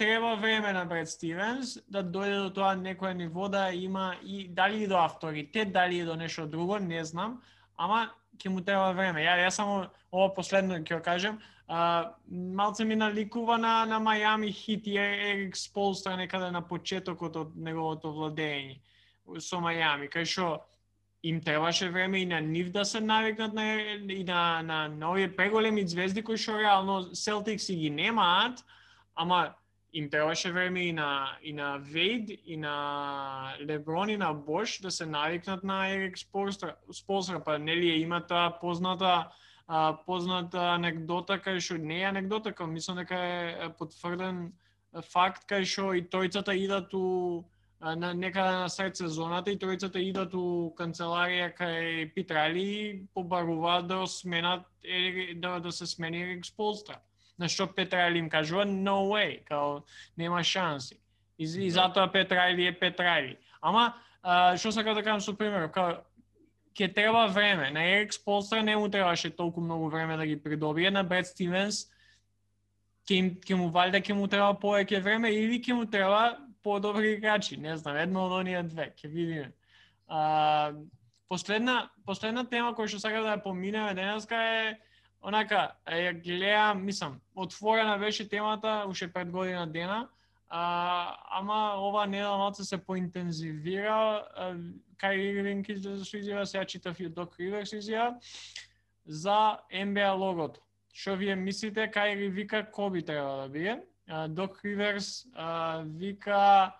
треба 0.00 0.34
време 0.36 0.72
на 0.72 0.84
Бред 0.84 1.08
Стивенс 1.08 1.74
да 1.92 2.00
дојде 2.00 2.38
до 2.40 2.50
тоа 2.56 2.72
некоја 2.72 3.12
ниво 3.12 3.50
да 3.52 3.66
има 3.76 4.14
и 4.24 4.46
дали 4.48 4.84
и 4.84 4.86
до 4.88 4.96
авторитет, 4.96 5.72
дали 5.72 5.98
и 6.00 6.06
до 6.08 6.16
нешто 6.16 6.46
друго, 6.46 6.78
не 6.80 7.04
знам, 7.04 7.42
ама 7.76 8.08
ќе 8.40 8.48
му 8.48 8.62
треба 8.64 8.94
време. 8.96 9.20
Ја 9.20 9.36
ја 9.44 9.50
само 9.52 9.90
ова 10.08 10.30
последно 10.32 10.80
ќе 10.80 10.96
го 10.96 11.02
кажам, 11.04 11.36
а, 11.68 12.14
малце 12.32 12.84
ми 12.88 12.96
наликува 12.96 13.58
на 13.58 13.84
на 13.84 14.00
Мајами 14.00 14.48
Хит 14.52 14.86
и 14.86 14.96
Ерик 14.96 15.56
Сполстра 15.56 16.16
некаде 16.16 16.50
на 16.50 16.64
почетокот 16.64 17.36
од 17.36 17.52
неговото 17.56 18.08
владење 18.08 18.80
со 19.36 19.60
Мајами, 19.60 20.08
кај 20.08 20.24
што 20.24 20.64
им 21.22 21.44
требаше 21.44 21.92
време 21.92 22.24
и 22.24 22.26
на 22.26 22.40
нив 22.40 22.72
да 22.72 22.84
се 22.84 23.00
навикнат 23.00 23.52
на 23.52 23.76
и 24.08 24.24
на 24.24 24.62
на, 24.62 24.88
на 24.88 25.10
овие 25.12 25.28
преголеми 25.36 25.84
звезди 25.86 26.24
кои 26.24 26.40
што 26.40 26.56
реално 26.56 27.14
Селтикс 27.14 27.68
и 27.68 27.76
ги 27.76 27.90
немаат, 27.90 28.64
ама 29.14 29.59
им 29.92 30.10
требаше 30.10 30.52
време 30.52 30.80
и 30.88 30.92
на 30.92 31.38
и 31.42 31.52
на 31.52 31.78
Вейд 31.78 32.30
и 32.46 32.56
на 32.56 33.54
Леброн 33.60 34.10
и 34.10 34.16
на 34.16 34.32
Бош 34.32 34.80
да 34.80 34.90
се 34.90 35.06
навикнат 35.06 35.64
на 35.64 35.88
Ерик 35.88 36.18
Спорстра, 36.18 36.76
Сполстра 36.92 37.40
па 37.44 37.58
нели 37.58 37.90
ја 37.90 38.02
има 38.02 38.20
таа 38.26 38.58
позната 38.60 39.30
а, 39.66 39.98
позната 40.06 40.74
анекдота 40.74 41.38
кај 41.38 41.58
што 41.58 41.78
не 41.78 42.02
е 42.02 42.08
анекдота, 42.10 42.52
кај 42.52 42.66
мислам 42.66 42.96
дека 43.02 43.18
е 43.18 43.70
потврден 43.78 44.52
факт 45.12 45.46
кај 45.50 45.64
што 45.64 45.94
и 45.94 46.02
тројцата 46.02 46.54
идат 46.54 46.94
у 46.94 47.44
на 47.80 48.12
некаде 48.14 48.50
да 48.50 48.60
на 48.60 48.68
сред 48.68 48.96
сезоната 48.96 49.50
и 49.50 49.58
тројцата 49.58 49.98
идат 49.98 50.34
у 50.34 50.74
канцеларија 50.76 51.52
кај 51.56 52.12
Питрали 52.14 52.62
и 52.62 53.06
побаруваат 53.14 53.86
да 53.88 54.06
сменат 54.06 54.66
да, 55.36 55.58
да 55.60 55.72
се 55.72 55.86
смени 55.86 56.22
Ерик 56.22 56.46
Сполстра. 56.46 57.00
На 57.40 57.48
што 57.48 57.66
Петрали 57.66 58.20
им 58.20 58.28
кажува 58.28 58.66
no 58.68 59.08
way, 59.08 59.40
као 59.48 59.80
нема 60.16 60.44
шанси. 60.44 61.00
И, 61.38 61.44
и 61.48 61.70
затоа 61.70 62.10
Петрали 62.12 62.66
е 62.68 62.72
Петрали. 62.78 63.38
Ама 63.60 63.94
а, 64.22 64.56
што 64.56 64.72
сакам 64.72 64.94
да 64.94 65.02
кажам 65.02 65.24
со 65.24 65.32
пример, 65.32 65.70
као 65.72 66.02
ќе 66.76 66.92
треба 66.94 67.26
време. 67.32 67.70
На 67.70 67.82
Ерик 67.84 68.12
Сполстра 68.14 68.62
не 68.62 68.76
му 68.76 68.88
требаше 68.88 69.30
толку 69.30 69.60
многу 69.60 69.88
време 69.88 70.16
да 70.16 70.26
ги 70.26 70.36
придобие, 70.36 70.90
на 70.90 71.02
Бред 71.02 71.26
Стивенс 71.26 71.88
ќе 73.08 73.16
им 73.18 73.30
ќе 73.40 73.56
му 73.56 73.70
валјда 73.74 74.00
ќе 74.04 74.14
му 74.14 74.28
треба 74.28 74.54
повеќе 74.60 75.02
време 75.02 75.32
или 75.34 75.58
ќе 75.58 75.74
му 75.74 75.86
треба 75.86 76.38
подобри 76.62 77.16
играчи, 77.16 77.56
не 77.56 77.76
знам, 77.76 77.96
едно 77.96 78.26
од 78.28 78.32
оние 78.40 78.62
две, 78.62 78.92
ќе 78.96 79.08
видиме. 79.08 79.52
А, 80.08 80.72
последна 81.28 81.90
последна 82.06 82.44
тема 82.44 82.74
која 82.74 82.90
што 82.90 83.00
сакам 83.02 83.24
да 83.24 83.36
ја 83.36 83.42
поминеме 83.42 83.94
денеска 83.94 84.36
е 84.36 84.78
онака, 85.22 85.74
ја 85.86 86.12
гледам, 86.22 86.84
мислам, 86.84 87.20
отворена 87.34 87.98
беше 87.98 88.28
темата 88.28 88.84
уште 88.88 89.12
пред 89.12 89.30
година 89.30 89.66
дена, 89.66 90.08
а, 90.48 91.16
ама 91.30 91.74
ова 91.78 92.06
недела 92.06 92.38
малце 92.38 92.64
се 92.64 92.78
поинтензивира, 92.78 94.24
кај 95.00 95.14
Ирвинг 95.30 95.68
излезе 95.68 96.04
со 96.04 96.16
изјава, 96.16 96.44
сега 96.44 96.64
читав 96.64 97.00
и 97.00 97.08
Док 97.08 97.38
Риверс 97.38 97.72
изјава, 97.72 98.18
за 99.06 99.60
NBA 99.72 100.12
логото. 100.18 100.60
Што 100.92 101.14
вие 101.16 101.36
мислите, 101.36 101.86
кај 101.86 102.28
вика 102.30 102.64
Коби 102.70 103.02
треба 103.02 103.42
да 103.42 103.48
биде? 103.48 103.80
Док 104.28 104.60
Риверс 104.64 105.26
вика 105.86 106.72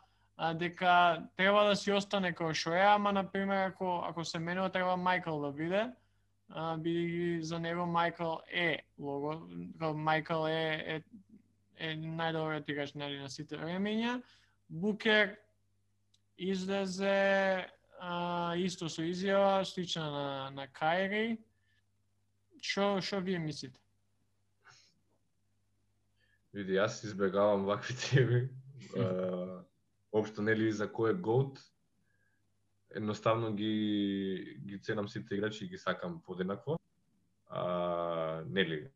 дека 0.55 1.23
треба 1.37 1.65
да 1.65 1.77
си 1.77 1.93
остане 1.93 2.33
како 2.33 2.55
што 2.55 2.73
е, 2.75 2.83
ама 2.83 3.13
на 3.13 3.25
пример 3.25 3.71
ако 3.71 4.05
ако 4.09 4.25
се 4.25 4.39
менува 4.39 4.71
треба 4.73 4.97
Майкл 4.97 5.41
да 5.41 5.53
биде, 5.53 5.91
биде 6.79 7.43
за 7.43 7.59
него 7.59 7.87
Майкл 7.87 8.43
е 8.53 8.83
лого, 8.99 9.49
Майкл 9.95 10.47
е 10.47 10.83
е, 10.87 11.03
е 11.79 11.97
најдобриот 11.97 12.69
играч 12.69 12.95
нели 12.95 13.19
на 13.19 13.31
сите 13.31 13.57
времења. 13.57 14.21
Букер 14.69 15.37
излезе 16.39 17.67
а, 18.01 18.55
исто 18.57 18.89
со 18.89 19.03
изјава 19.03 19.65
слична 19.65 20.11
на 20.11 20.51
на 20.51 20.67
Кайри. 20.67 21.39
Што 22.61 23.01
што 23.01 23.21
вие 23.21 23.39
мислите? 23.39 23.79
Види, 26.53 26.75
јас 26.75 27.05
избегавам 27.07 27.65
вакви 27.65 27.95
теми. 27.95 28.41
Општо 30.19 30.43
нели 30.43 30.73
за 30.73 30.89
кој 30.91 31.15
е 31.15 31.21
GOAT, 31.23 31.61
едноставно 32.95 33.55
ги 33.55 34.59
ги 34.67 34.79
ценам 34.83 35.09
сите 35.09 35.35
играчи 35.35 35.65
и 35.65 35.69
ги 35.69 35.79
сакам 35.79 36.23
подеднакво. 36.27 36.79
А, 37.49 38.43
нели 38.47 38.91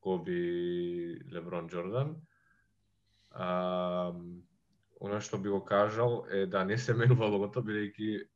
Коби, 0.00 1.20
Леброн, 1.32 1.68
Джордан. 1.68 2.16
А, 3.30 4.12
она 5.00 5.20
што 5.20 5.38
би 5.38 5.48
го 5.48 5.64
кажал 5.64 6.26
е 6.30 6.46
да 6.46 6.64
не 6.64 6.78
се 6.78 6.94
менува 6.94 7.28
логото 7.30 7.62
бидејќи 7.62 8.26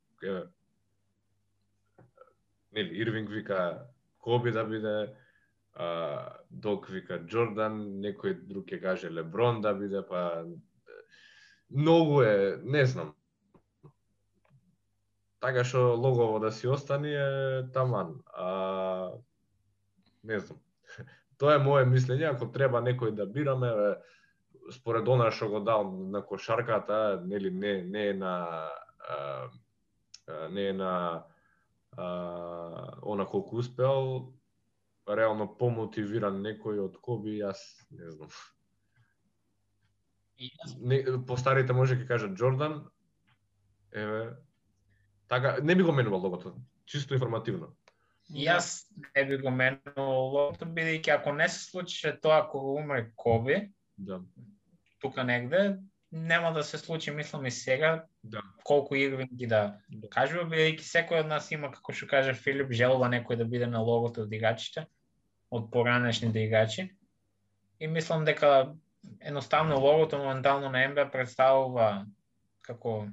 нели 2.72 3.00
Ирвинг 3.00 3.30
вика 3.30 3.86
Коби 4.18 4.52
да 4.52 4.64
биде, 4.64 5.14
а, 5.74 6.38
Док 6.50 6.88
вика 6.88 7.18
Джордан, 7.26 7.80
некој 8.04 8.36
друг 8.46 8.68
ќе 8.70 8.80
каже 8.80 9.10
Леброн 9.10 9.60
да 9.60 9.74
биде, 9.74 10.02
па 10.06 10.44
многу 11.70 12.22
е, 12.22 12.60
не 12.62 12.86
знам. 12.86 13.14
Така 15.42 15.64
што 15.66 15.96
логово 15.98 16.38
да 16.38 16.52
си 16.54 16.68
остани 16.70 17.10
е 17.18 17.66
таман. 17.74 18.14
А, 18.34 19.10
не 20.24 20.38
знам. 20.38 20.60
Тоа 21.38 21.56
е 21.56 21.62
мое 21.62 21.86
мислење, 21.88 22.28
ако 22.30 22.46
треба 22.54 22.78
некој 22.78 23.10
да 23.18 23.26
бираме, 23.26 23.72
според 24.70 25.08
она 25.08 25.30
што 25.34 25.48
го 25.50 25.60
дал 25.66 25.90
на 25.90 26.22
кошарката, 26.22 27.22
нели 27.26 27.50
не 27.50 27.82
не 27.82 28.06
е 28.08 28.14
на 28.14 28.34
а, 29.08 29.48
не 30.50 30.68
е 30.68 30.72
на 30.72 31.24
а, 31.96 32.06
она 33.02 33.26
колку 33.26 33.58
успеал, 33.58 34.32
реално 35.08 35.48
помотивиран 35.58 36.38
некој 36.42 36.78
од 36.86 36.96
Коби, 37.02 37.40
јас 37.42 37.58
не 37.90 38.10
знам. 38.10 38.30
Не, 40.78 41.02
по 41.26 41.36
старите 41.36 41.74
може 41.74 41.98
ќе 41.98 42.06
кажат 42.06 42.38
Джордан. 42.38 42.84
Еве, 43.92 44.36
така, 45.32 45.56
не 45.62 45.74
би 45.74 45.82
го 45.82 45.92
менувал 45.92 46.20
логото, 46.20 46.54
чисто 46.86 47.14
информативно. 47.14 47.72
Јас 48.32 48.86
не 49.16 49.24
би 49.24 49.38
го 49.40 49.50
менувал 49.50 50.28
логото, 50.32 50.66
бидејќи 50.68 51.14
ако 51.14 51.32
не 51.32 51.48
се 51.48 51.64
случише 51.70 52.12
тоа 52.20 52.44
кога 52.48 52.80
умре 52.80 53.10
Коби, 53.16 53.70
Да. 53.98 54.20
тука 55.00 55.24
негде, 55.24 55.78
нема 56.12 56.52
да 56.52 56.62
се 56.64 56.78
случи, 56.78 57.10
мислам 57.10 57.46
и 57.46 57.50
сега, 57.50 58.04
Да. 58.24 58.42
колку 58.64 58.94
Ирвинг 58.94 59.32
ги 59.32 59.46
да 59.46 59.76
Да. 59.88 60.08
кажува, 60.08 60.44
бидејќи 60.44 60.80
секој 60.80 61.20
од 61.20 61.26
нас 61.26 61.50
има, 61.50 61.72
како 61.72 61.92
што 61.92 62.06
каже 62.06 62.34
Филип, 62.34 62.72
желба 62.72 63.08
некој 63.08 63.36
да 63.36 63.44
биде 63.44 63.66
на 63.66 63.80
логото 63.80 64.22
од 64.22 64.32
играчите, 64.32 64.86
од 65.50 65.70
поранешните 65.70 66.44
играчи. 66.44 66.90
И 67.80 67.86
мислам 67.86 68.24
дека 68.24 68.74
едноставно 69.20 69.80
логото 69.80 70.18
моментално 70.18 70.70
на 70.70 70.88
НБА 70.88 71.10
представува 71.10 72.06
како 72.62 73.08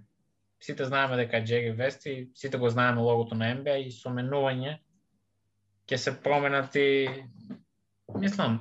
сите 0.60 0.86
знаеме 0.86 1.18
дека 1.18 1.38
е 1.38 1.46
Джери 1.46 1.72
Вест 1.72 2.06
и 2.06 2.30
сите 2.36 2.58
го 2.58 2.70
знаеме 2.70 3.02
логото 3.02 3.36
на 3.36 3.54
НБА 3.56 3.78
и 3.80 3.92
со 3.92 4.10
менување 4.10 4.80
ќе 5.90 5.96
се 5.96 6.16
променат 6.24 6.76
и 6.76 7.08
мислам 8.16 8.60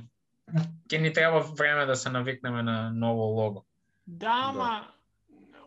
ќе 0.89 1.01
ни 1.01 1.13
треба 1.13 1.41
време 1.41 1.87
да 1.87 1.97
се 1.97 2.11
навикнеме 2.11 2.63
на 2.63 2.91
ново 2.91 3.23
лого. 3.23 3.65
Да, 4.07 4.53
ама 4.53 4.89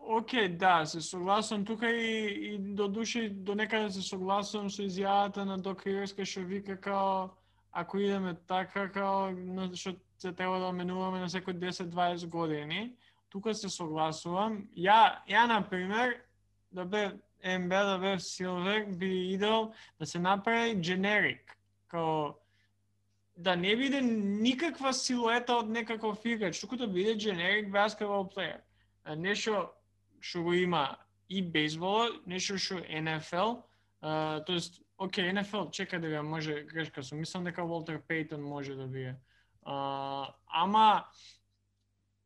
Океј, 0.01 0.57
да, 0.57 0.85
се 0.85 1.01
согласувам 1.01 1.65
тука 1.65 1.89
и, 1.91 2.53
и 2.53 2.57
до 2.57 2.87
души 2.87 3.29
до 3.29 3.55
некаде 3.55 3.91
се 3.91 4.01
согласувам 4.01 4.69
со 4.69 4.81
изјавата 4.81 5.45
на 5.45 5.57
Док 5.57 5.85
Риверска 5.85 6.25
што 6.25 6.41
вика 6.41 6.75
као 6.75 7.29
ако 7.71 7.99
идеме 7.99 8.33
така 8.47 8.89
као 8.89 9.29
што 9.75 9.93
се 10.17 10.33
треба 10.33 10.59
да 10.59 10.71
менуваме 10.71 11.19
на 11.19 11.29
секој 11.29 11.53
10-20 11.53 12.27
години, 12.27 12.95
тука 13.31 13.55
се 13.55 13.69
согласувам. 13.69 14.67
Ја 14.75 15.23
ја 15.29 15.47
на 15.47 15.61
пример 15.63 16.19
да 16.71 16.85
бе 16.85 17.11
МБ 17.43 17.69
да 17.69 17.97
бе 17.97 18.19
Силвер 18.19 18.85
би 18.85 19.31
идел 19.33 19.73
да 19.99 20.05
се 20.05 20.19
направи 20.19 20.77
generic, 20.77 21.41
као 21.87 22.35
да 23.37 23.55
не 23.55 23.75
биде 23.75 24.01
никаква 24.01 24.93
силуета 24.93 25.55
од 25.63 25.69
некаков 25.69 26.25
играч, 26.25 26.59
туку 26.59 26.77
да 26.77 26.87
биде 26.87 27.15
generic 27.15 27.71
basketball 27.71 28.27
player. 28.29 28.61
А, 29.03 29.15
Нешто 29.15 29.71
што 30.21 30.43
го 30.43 30.53
има 30.53 30.97
и 31.29 31.41
бейсболот, 31.41 32.27
нешто 32.27 32.57
што 32.57 32.83
NFL, 32.85 33.63
uh, 34.03 34.45
тоест, 34.45 34.81
окей, 34.97 35.31
NFL 35.33 35.71
чека 35.71 35.99
да 35.99 36.07
ја 36.07 36.21
може 36.21 36.61
грешка 36.69 37.03
сум, 37.03 37.19
мислам 37.19 37.43
дека 37.43 37.65
Волтер 37.65 38.01
Пейтон 38.07 38.43
може 38.43 38.75
да 38.75 38.85
биде. 38.87 39.15
Uh, 39.65 40.27
ама 40.47 41.05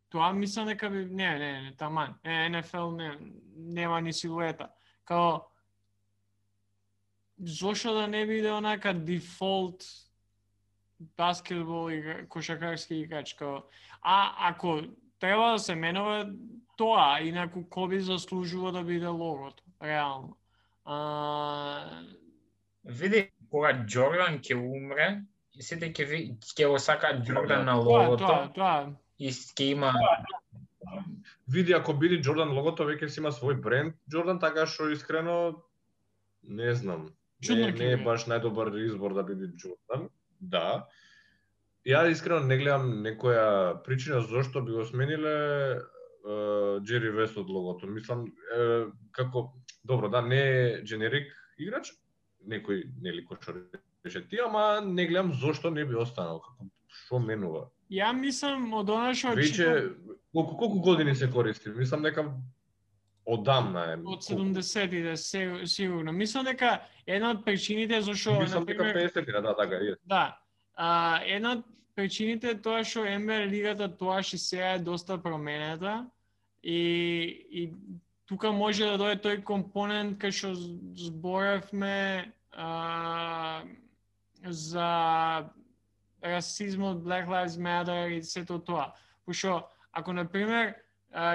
тоа 0.10 0.34
мислам 0.34 0.68
дека 0.68 0.90
би 0.90 1.06
не, 1.06 1.40
не, 1.40 1.62
не, 1.62 1.76
таман. 1.76 2.16
Е, 2.24 2.50
NFL 2.50 2.96
не, 2.96 3.18
нема 3.58 4.02
ни 4.02 4.14
силуета. 4.14 4.70
Као 5.06 5.40
зошто 7.44 7.94
да 7.94 8.08
не 8.08 8.26
биде 8.26 8.52
онака 8.52 8.94
дефолт 8.94 9.84
баскетбол 11.18 11.92
игра, 11.92 12.26
кошакарски 12.28 12.96
играч 12.96 13.34
као 13.34 13.58
а 14.02 14.36
ако 14.50 14.82
треба 15.20 15.52
да 15.52 15.60
се 15.60 15.76
менува 15.76 16.30
тоа, 16.78 17.20
инаку 17.22 17.70
Коби 17.70 18.00
заслужува 18.00 18.72
да 18.72 18.84
биде 18.84 19.08
логото, 19.08 19.64
реално. 19.84 20.38
А, 20.86 22.02
Види, 22.84 23.32
кога 23.50 23.74
Джордан 23.86 24.38
ќе 24.40 24.54
умре, 24.54 25.24
и 25.56 25.64
сите 25.64 25.90
ќе 25.90 26.06
ќе 26.38 26.68
го 26.70 26.78
сакаат 26.80 27.24
Джордан 27.26 27.66
на 27.66 27.80
тоа, 27.82 27.90
логото 27.90 28.28
тоа, 28.28 28.54
тоа. 28.54 28.94
И 29.20 29.32
ќе 29.32 29.72
има 29.72 29.94
Види, 31.48 31.74
ако 31.74 31.94
биде 31.94 32.18
Джордан 32.22 32.54
логото, 32.58 32.86
веќе 32.86 33.08
си 33.10 33.20
има 33.22 33.32
свој 33.34 33.60
бренд 33.62 33.96
Джордан, 34.10 34.40
така 34.42 34.66
што 34.66 34.90
искрено 34.90 35.62
не 36.44 36.74
знам. 36.74 37.10
Не, 37.50 37.72
не 37.72 37.92
е 37.94 37.98
баш 38.02 38.26
најдобар 38.30 38.74
избор 38.86 39.14
да 39.14 39.24
биде 39.24 39.52
Джордан. 39.54 40.10
Да. 40.40 40.88
Ја 41.86 42.08
искрено 42.10 42.48
не 42.50 42.58
гледам 42.58 43.04
некоја 43.06 43.84
причина 43.86 44.22
зошто 44.26 44.62
би 44.66 44.74
го 44.74 44.86
смениле 44.86 45.36
Джери 46.82 47.12
Вест 47.14 47.38
од 47.38 47.50
логото. 47.50 47.88
Мислам, 47.88 48.26
е, 48.26 48.86
како, 49.14 49.52
добро, 49.86 50.10
да, 50.10 50.22
не 50.22 50.42
е 50.42 50.82
дженерик 50.84 51.30
играч, 51.62 51.94
некој, 52.42 52.88
нели, 53.02 53.26
кошар 53.26 53.62
беше 54.04 54.26
ти, 54.28 54.42
ама 54.42 54.82
не 54.82 55.06
гледам 55.06 55.34
зошто 55.34 55.70
не 55.70 55.86
би 55.86 55.96
останал, 55.96 56.42
како, 56.42 56.70
што 56.90 57.20
менува. 57.22 57.68
Ја 57.92 58.14
мислам 58.14 58.74
од 58.74 58.90
она 58.90 59.14
што 59.14 59.36
Веќе, 59.36 59.94
колку, 60.34 60.58
колку 60.58 60.80
години 60.82 61.16
се 61.16 61.30
користи? 61.30 61.70
Мислам 61.70 62.02
дека 62.02 62.26
одамна 63.26 63.84
е. 63.86 63.98
од 63.98 64.22
70-тите 64.22 65.16
се- 65.16 65.66
сигурно. 65.66 66.12
Мислам 66.12 66.46
дека 66.46 66.80
една 67.06 67.30
од 67.32 67.46
причините 67.46 68.02
зашто 68.02 68.40
Мислам 68.40 68.66
дека 68.66 68.84
например 68.84 69.12
50 69.12 69.42
да, 69.42 69.56
така 69.56 69.76
е. 69.76 69.96
Да. 70.06 70.38
А, 70.76 70.90
една 71.26 71.52
од 71.52 71.64
причините 71.96 72.50
е 72.50 72.62
тоа 72.62 72.84
што 72.84 73.06
НБА 73.06 73.46
лигата 73.46 73.88
тоа 73.90 74.22
што 74.22 74.38
сега 74.38 74.72
е 74.72 74.80
доста 74.80 75.18
променета 75.18 76.10
и, 76.64 76.80
и 77.52 77.74
тука 78.26 78.52
може 78.52 78.84
да 78.84 78.98
дојде 78.98 79.22
тој 79.22 79.44
компонент 79.44 80.18
кај 80.18 80.32
што 80.32 80.56
з- 80.56 80.74
зборевме 81.06 82.32
а, 82.52 83.62
за 84.44 85.46
расизмот, 86.26 87.04
Black 87.04 87.28
Lives 87.28 87.58
Matter 87.58 88.08
и 88.08 88.24
сето 88.24 88.60
тоа. 88.60 88.94
Пошо, 89.26 89.64
ако 89.92 90.14
на 90.14 90.26
пример 90.26 90.76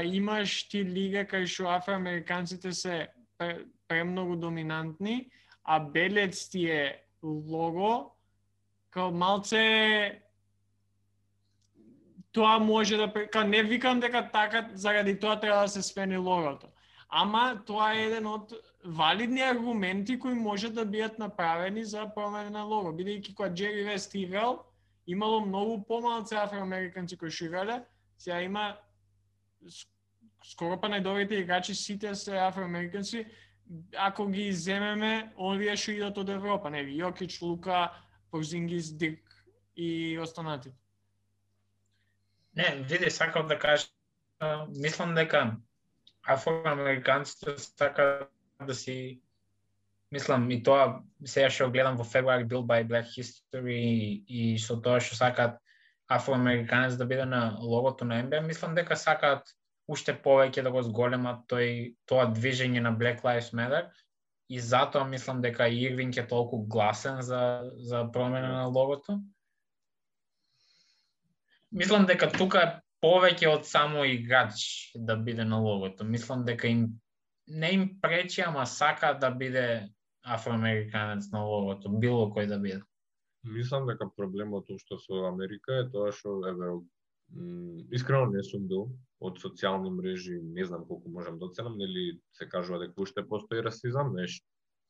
имаш 0.04 0.68
ти 0.68 0.84
лига 0.84 1.24
кај 1.24 1.46
што 1.46 1.70
афроамериканците 1.72 2.72
се 2.72 3.08
премногу 3.88 4.36
доминантни, 4.36 5.30
а 5.64 5.80
белец 5.80 6.48
ти 6.48 6.66
е 6.66 7.02
лого, 7.22 8.12
као 8.90 9.10
малце 9.10 10.20
тоа 12.32 12.58
може 12.58 12.96
да 12.96 13.12
као 13.12 13.44
не 13.44 13.62
викам 13.62 14.00
дека 14.00 14.30
така 14.32 14.68
заради 14.74 15.18
тоа 15.18 15.40
треба 15.40 15.62
да 15.62 15.68
се 15.68 15.82
смени 15.82 16.16
логото. 16.16 16.66
Ама 17.08 17.62
тоа 17.66 17.94
е 17.94 18.04
еден 18.06 18.26
од 18.26 18.52
валидни 18.84 19.42
аргументи 19.42 20.18
кои 20.18 20.34
може 20.34 20.70
да 20.70 20.84
бидат 20.84 21.18
направени 21.18 21.84
за 21.84 22.06
промена 22.14 22.50
на 22.50 22.62
лого, 22.64 22.92
бидејќи 22.92 23.34
кога 23.34 23.50
Джери 23.50 23.82
Вест 23.84 24.14
играл, 24.14 24.64
имало 25.10 25.40
многу 25.46 25.82
помалци 25.84 26.34
афроамериканци 26.34 27.16
кои 27.16 27.30
што 27.30 27.84
сега 28.18 28.42
има 28.42 28.76
скоро 30.44 30.78
па 30.80 30.88
најдобрите 30.88 31.40
играчи 31.40 31.74
сите 31.74 32.14
се 32.14 32.38
афроамериканци, 32.38 33.26
ако 33.96 34.26
ги 34.28 34.50
земеме, 34.52 35.32
овие 35.36 35.76
што 35.76 35.92
идат 35.92 36.18
од 36.18 36.28
Европа, 36.28 36.70
не 36.70 36.82
ви 36.84 36.98
Јокич, 37.00 37.40
Лука, 37.42 37.90
Порзингис, 38.30 38.92
Дик 38.92 39.20
и 39.76 40.18
останатите. 40.18 40.76
Не, 42.56 42.82
види, 42.88 43.10
сакам 43.10 43.46
да 43.48 43.58
кажам, 43.58 43.88
мислам 44.74 45.14
дека 45.14 45.56
афроамериканците 46.22 47.58
сакаат 47.58 48.30
да 48.66 48.74
си 48.74 49.20
мислам 50.10 50.50
и 50.50 50.62
тоа 50.62 51.02
сега 51.24 51.50
што 51.50 51.70
гледам 51.70 51.96
во 51.96 52.04
февруари 52.04 52.44
Build 52.44 52.66
by 52.66 52.82
Black 52.86 53.12
History 53.14 53.78
и, 53.78 54.24
и 54.26 54.58
со 54.58 54.80
тоа 54.82 55.00
што 55.00 55.16
сакаат 55.16 55.58
афроамериканец 56.10 56.96
да 56.98 57.06
биде 57.06 57.24
на 57.24 57.56
логото 57.60 58.04
на 58.04 58.22
NBA, 58.22 58.40
мислам 58.46 58.74
дека 58.74 58.96
сакаат 58.96 59.46
уште 59.88 60.14
повеќе 60.14 60.62
да 60.66 60.70
го 60.70 60.82
зголемат 60.82 61.46
тој 61.50 61.94
тоа 62.10 62.26
движење 62.34 62.82
на 62.82 62.92
Black 62.98 63.22
Lives 63.26 63.52
Matter 63.54 63.90
и 64.50 64.58
затоа 64.58 65.04
мислам 65.06 65.42
дека 65.42 65.68
Ирвинг 65.68 66.16
е 66.16 66.26
толку 66.26 66.58
гласен 66.66 67.22
за 67.22 67.70
за 67.76 68.08
промена 68.12 68.52
на 68.52 68.66
логото. 68.66 69.20
Мислам 71.72 72.06
дека 72.06 72.30
тука 72.34 72.62
е 72.66 72.72
повеќе 73.02 73.46
од 73.48 73.66
само 73.66 74.04
играч 74.04 74.90
да 74.94 75.16
биде 75.16 75.44
на 75.44 75.60
логото. 75.62 76.04
Мислам 76.04 76.44
дека 76.44 76.68
им 76.68 76.88
не 77.46 77.70
им 77.72 78.00
пречи, 78.00 78.40
ама 78.40 78.66
сака 78.66 79.14
да 79.14 79.30
биде 79.30 79.88
афроамериканец 80.24 81.30
на 81.32 81.44
логото, 81.44 81.88
било 81.88 82.30
кој 82.34 82.48
да 82.48 82.58
биде. 82.58 82.82
Мислам 83.44 83.86
дека 83.88 84.10
проблемот 84.16 84.68
што 84.78 84.98
со 85.00 85.26
Америка 85.28 85.80
е 85.80 85.88
тоа 85.90 86.12
што 86.12 86.40
еве 86.48 86.80
искрено 87.90 88.26
не 88.30 88.42
сум 88.42 88.66
бил 88.68 88.88
од 89.20 89.38
социјални 89.38 89.90
мрежи, 89.94 90.40
не 90.40 90.64
знам 90.64 90.84
колку 90.86 91.10
можам 91.10 91.38
да 91.38 91.46
оценам, 91.46 91.78
нели 91.78 92.20
се 92.32 92.48
кажува 92.48 92.80
дека 92.80 93.00
уште 93.00 93.22
постои 93.22 93.62
расизам, 93.62 94.14
неш 94.16 94.40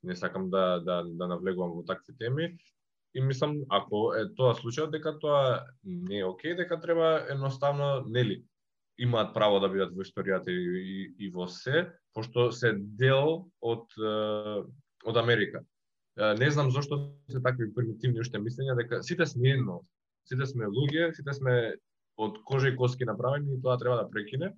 не 0.02 0.16
сакам 0.16 0.50
да 0.50 0.80
да 0.80 1.02
да 1.04 1.26
навлегувам 1.26 1.76
во 1.76 1.82
такви 1.84 2.16
теми. 2.18 2.56
И 3.14 3.20
мислам, 3.20 3.56
ако 3.68 4.14
е 4.14 4.28
тоа 4.38 4.54
случај 4.54 4.90
дека 4.90 5.18
тоа 5.18 5.66
не 5.84 6.20
е 6.20 6.24
окей, 6.24 6.54
дека 6.54 6.80
треба 6.80 7.26
едноставно, 7.28 8.04
нели, 8.06 8.44
имаат 8.98 9.34
право 9.34 9.58
да 9.60 9.68
бидат 9.68 9.92
во 9.96 10.04
историјата 10.04 10.50
и, 10.52 10.60
и, 10.78 11.14
и 11.26 11.30
во 11.30 11.48
се, 11.48 11.90
пошто 12.14 12.50
се 12.52 12.72
дел 12.76 13.50
од 13.60 13.90
од 15.04 15.16
Америка. 15.16 15.64
Не 16.16 16.50
знам 16.50 16.70
зошто 16.70 17.14
се 17.30 17.40
такви 17.40 17.70
примитивни 17.74 18.20
уште 18.20 18.38
мислења 18.38 18.76
дека 18.76 19.02
сите 19.02 19.26
сме 19.26 19.54
едно. 19.56 19.80
Сите 20.28 20.46
сме 20.46 20.68
луѓе, 20.68 21.14
сите 21.16 21.32
сме 21.32 21.54
од 22.20 22.42
кожа 22.44 22.68
и 22.68 22.76
коски 22.76 23.08
направени 23.08 23.54
и 23.54 23.62
тоа 23.62 23.78
треба 23.78 24.02
да 24.02 24.10
прекине. 24.10 24.52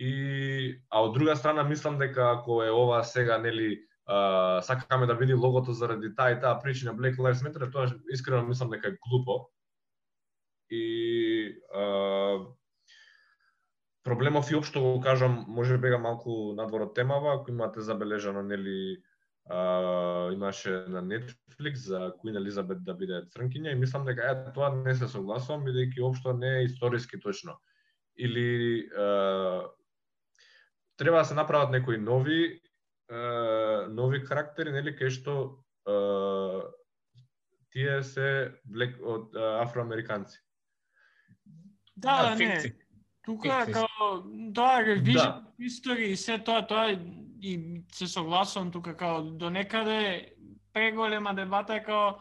И 0.00 0.80
а 0.88 1.02
од 1.04 1.14
друга 1.14 1.36
страна 1.36 1.62
мислам 1.68 1.98
дека 1.98 2.30
ако 2.38 2.62
е 2.64 2.70
ова 2.70 3.02
сега 3.04 3.38
нели 3.38 3.82
а, 4.06 4.62
сакаме 4.62 5.06
да 5.06 5.14
види 5.14 5.34
логото 5.34 5.72
заради 5.72 6.14
таа 6.14 6.32
и 6.32 6.40
таа 6.40 6.60
причина 6.62 6.94
Black 6.96 7.16
Lives 7.16 7.44
Matter, 7.44 7.72
тоа 7.72 7.92
искрено 8.12 8.46
мислам 8.46 8.70
дека 8.70 8.88
е 8.88 8.96
глупо. 8.96 9.50
И 10.70 11.60
а, 11.74 12.38
проблемов 14.04 14.50
и 14.50 14.56
општо 14.56 14.80
го 14.80 15.00
кажам, 15.00 15.44
може 15.48 15.78
бега 15.78 15.98
малку 15.98 16.54
надвор 16.56 16.88
од 16.88 16.94
темава, 16.94 17.34
ако 17.34 17.50
имате 17.50 17.80
забележано 17.80 18.42
нели 18.42 19.02
а, 19.48 20.32
имаше 20.32 20.70
на 20.88 21.02
Netflix 21.02 21.74
за 21.74 22.12
Queen 22.24 22.38
Elizabeth 22.38 22.82
да 22.84 22.94
биде 22.94 23.22
црнкиња 23.34 23.72
и 23.72 23.78
мислам 23.78 24.04
дека 24.04 24.30
е 24.30 24.52
тоа 24.54 24.70
не 24.74 24.94
се 24.94 25.08
согласувам 25.08 25.64
бидејќи 25.66 26.02
општо 26.02 26.32
не 26.32 26.58
е 26.58 26.64
историски 26.64 27.20
точно. 27.20 27.58
Или 28.16 28.88
а, 28.96 29.66
треба 30.96 31.18
да 31.18 31.24
се 31.24 31.34
направат 31.34 31.70
некои 31.70 31.98
нови 31.98 32.60
а, 33.10 33.86
нови 33.90 34.24
карактери 34.24 34.72
нели 34.72 34.94
кај 34.96 35.10
што 35.10 35.64
а, 35.86 36.62
тие 37.72 38.02
се 38.02 38.52
блек 38.64 38.98
од 39.02 39.34
а, 39.34 39.62
афроамериканци. 39.64 40.38
Да, 41.96 42.22
да, 42.22 42.34
не. 42.36 42.74
Тука 43.24 43.64
Фикци. 43.66 43.72
као 43.72 44.22
тоа 44.54 44.80
ревижн 44.82 45.18
Да. 45.18 45.44
историја 45.60 46.12
и 46.12 46.16
се 46.16 46.38
тоа 46.38 46.66
тоа 46.66 46.94
и 47.42 47.82
се 47.92 48.06
согласувам 48.06 48.70
тука 48.70 48.96
као 48.96 49.22
до 49.22 49.50
некаде 49.50 50.32
преголема 50.72 51.34
дебата 51.34 51.74
е 51.74 51.82
као 51.82 52.12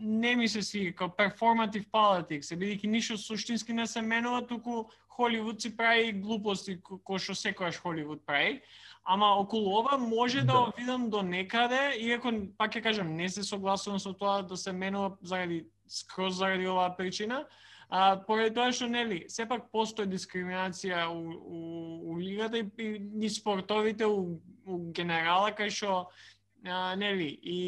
не 0.00 0.36
ми 0.36 0.48
се 0.48 0.62
свига 0.62 0.92
као 0.96 1.08
performative 1.08 1.86
politics, 1.92 2.54
бидејќи 2.56 2.86
ништо 2.86 3.16
суштински 3.18 3.72
не 3.72 3.86
се 3.86 4.02
менува, 4.02 4.46
туку 4.46 4.84
Холивуд 5.08 5.60
си 5.60 5.76
прави 5.76 6.12
глупости 6.12 6.78
ко- 6.80 6.98
кои 7.04 7.18
што 7.18 7.32
секојаш 7.36 7.76
Холивуд 7.82 8.22
прави. 8.26 8.62
Ама 9.04 9.26
околу 9.36 9.78
ова 9.78 9.98
може 9.98 10.40
да, 10.40 10.46
Да. 10.46 10.52
да. 10.52 10.72
видам 10.78 11.10
до 11.10 11.22
некаде, 11.22 11.96
иако 12.00 12.32
пак 12.58 12.72
ќе 12.72 12.82
кажам 12.82 13.14
не 13.16 13.28
се 13.28 13.42
согласувам 13.42 13.98
со 14.00 14.12
тоа 14.12 14.42
да 14.42 14.56
се 14.56 14.72
менува 14.72 15.16
заради 15.22 15.66
скроз 15.86 16.34
заради 16.34 16.68
оваа 16.68 16.96
причина, 16.96 17.44
А, 17.90 18.16
поради 18.22 18.54
тоа 18.54 18.70
што 18.70 18.86
нели, 18.86 19.24
сепак 19.26 19.64
постои 19.74 20.06
дискриминација 20.06 21.08
у, 21.10 21.22
у, 21.26 21.60
у 22.12 22.18
лигата 22.20 22.60
и, 22.62 22.66
и 22.78 22.98
ни 23.00 23.28
спортовите 23.28 24.06
у, 24.06 24.38
у 24.64 24.78
генерала 24.94 25.50
кај 25.50 25.74
што 25.74 25.94
а, 26.62 26.94
нели 26.94 27.26
и 27.42 27.58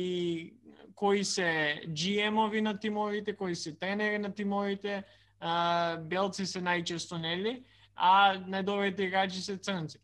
кои 0.95 1.25
се 1.25 1.83
GM-ови 1.89 2.61
на 2.63 2.79
тимовите, 2.79 3.35
кои 3.37 3.57
се 3.57 3.75
тренери 3.75 4.19
на 4.19 4.31
тимовите, 4.31 5.03
а, 5.41 5.97
белци 5.99 6.47
се 6.47 6.63
најчесто 6.63 7.19
нели, 7.19 7.65
а 7.97 8.39
најдобрите 8.39 9.09
играчи 9.09 9.43
се 9.43 9.57
црнци. 9.59 9.99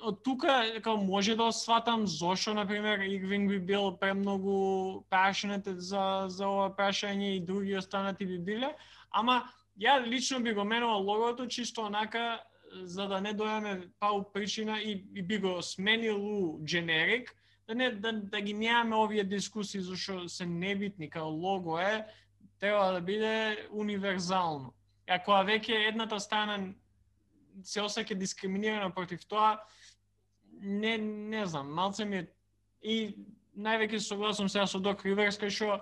Од 0.00 0.22
тука 0.24 0.54
како 0.80 0.96
може 0.96 1.34
да 1.36 1.50
сватам 1.52 2.06
зошто 2.08 2.54
на 2.56 2.64
пример 2.64 3.04
Ирвинг 3.04 3.50
би 3.50 3.58
бил 3.58 3.90
премногу 4.00 5.04
passionate 5.12 5.76
за 5.76 6.24
за 6.32 6.48
ова 6.48 6.70
прашање 6.72 7.36
и 7.36 7.44
други 7.44 7.76
останати 7.76 8.24
би 8.24 8.38
биле, 8.38 8.72
Ама 9.10 9.42
ја 9.80 9.98
лично 10.06 10.40
би 10.40 10.52
го 10.52 10.64
менувал 10.64 11.02
логото 11.02 11.46
чисто 11.46 11.82
онака 11.82 12.40
за 12.72 13.08
да 13.08 13.20
не 13.20 13.34
дојаме 13.34 13.90
па 13.98 14.12
у 14.12 14.22
причина 14.32 14.80
и, 14.80 15.04
и 15.14 15.22
би 15.22 15.38
го 15.38 15.62
сменил 15.62 16.16
у 16.16 16.64
дженерик, 16.64 17.34
да 17.68 17.74
не 17.74 17.90
да, 17.90 18.12
да 18.12 18.40
ги 18.40 18.54
немаме 18.54 18.96
овие 18.96 19.24
дискусии 19.24 19.80
зашто 19.80 20.28
се 20.28 20.46
небитни 20.46 21.10
као 21.10 21.28
лого 21.28 21.78
е 21.78 22.06
треба 22.60 22.92
да 22.92 23.00
биде 23.00 23.68
универзално. 23.70 24.74
И 25.08 25.12
ако 25.12 25.30
веќе 25.30 25.88
едната 25.88 26.20
страна 26.20 26.74
се 27.64 27.80
осеќа 27.80 28.14
дискриминирана 28.14 28.94
против 28.94 29.24
тоа, 29.26 29.58
не 30.60 30.98
не 30.98 31.46
знам, 31.46 31.72
малце 31.74 32.04
ми 32.04 32.16
е 32.16 32.26
и 32.82 33.16
највеќе 33.56 33.98
се 33.98 34.48
сега 34.48 34.66
со 34.66 34.78
Док 34.78 35.04
Риверс 35.04 35.38
кај 35.38 35.50
што 35.50 35.80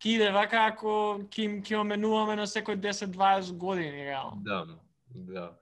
ќе 0.00 0.14
иде 0.16 0.30
вака 0.34 0.66
ако 0.72 0.94
ќе 1.30 1.44
им 1.44 1.58
ќе 1.62 1.80
оменуваме 1.80 2.36
на 2.36 2.46
секој 2.46 2.78
10-20 2.80 3.56
години 3.56 4.04
реално. 4.04 4.42
Да, 4.44 4.66
да. 5.14 5.52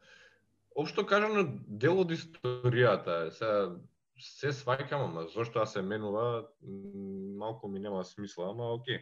Општо 0.76 1.04
кажано, 1.06 1.44
дел 1.66 2.00
од 2.00 2.12
историјата 2.14 3.26
е. 3.26 3.30
Сега 3.36 3.76
се 4.22 4.52
сваќам, 4.54 5.04
ама 5.08 5.26
зошто 5.34 5.60
да 5.60 5.66
се 5.66 5.82
менува, 5.82 6.46
малку 7.38 7.68
ми 7.68 7.80
нема 7.80 8.04
смисла, 8.04 8.50
ама 8.50 8.72
окей. 8.74 9.00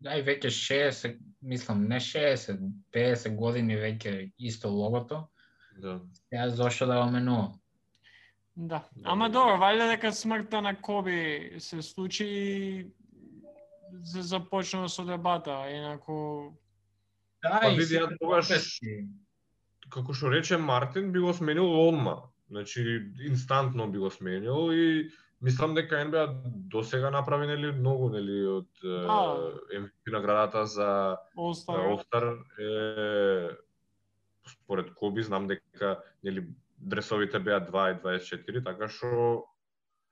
Да, 0.00 0.16
и 0.16 0.24
веќе 0.24 0.48
60, 0.48 1.18
мислам, 1.42 1.84
не 1.88 2.00
60, 2.00 2.60
50 2.94 3.36
години 3.36 3.76
веќе 3.76 4.32
исто 4.38 4.70
логото. 4.72 5.26
Да. 5.80 5.98
Ја 6.32 6.48
зошто 6.48 6.86
да 6.86 7.02
го 7.02 7.10
менувам? 7.10 7.52
Да. 8.56 8.80
Да, 8.92 9.10
Ама 9.12 9.28
добро, 9.30 9.56
валјда 9.60 9.90
дека 9.94 10.12
смртта 10.12 10.60
на 10.60 10.74
Коби 10.76 11.56
се 11.58 11.82
случи 11.82 12.24
и 12.26 12.86
се 14.04 14.22
започнува 14.22 14.88
со 14.88 15.04
дебата, 15.04 15.54
инаку 15.70 16.52
Да, 17.42 17.58
Па 17.62 17.70
види, 17.72 17.96
ја 17.96 18.10
тогаш-. 18.20 18.80
Како 19.90 20.14
што 20.14 20.30
рече 20.30 20.58
Мартин, 20.60 21.12
би 21.12 21.20
го 21.20 21.32
сменил 21.32 21.66
одма. 21.88 22.22
Значи, 22.50 22.82
инстантно 23.24 23.88
би 23.90 23.98
го 23.98 24.10
сменил 24.10 24.72
и 24.72 25.10
Мислам 25.42 25.74
дека 25.74 26.04
НБА 26.04 26.26
до 26.44 26.82
сега 26.84 27.10
направи 27.10 27.46
нели 27.46 27.72
многу 27.72 28.10
нели 28.10 28.46
од 28.46 28.68
Да. 28.82 29.52
MVP 29.72 30.12
наградата 30.12 30.66
за. 30.66 31.16
All-Star 31.36 32.44
е 32.60 33.56
според 34.48 34.94
Коби 34.94 35.22
знам 35.22 35.46
дека 35.46 36.02
нели 36.24 36.44
дресовите 36.78 37.38
беа 37.38 37.60
2 37.60 37.96
и 37.96 38.02
24, 38.04 38.64
така 38.64 38.88
што 38.88 39.46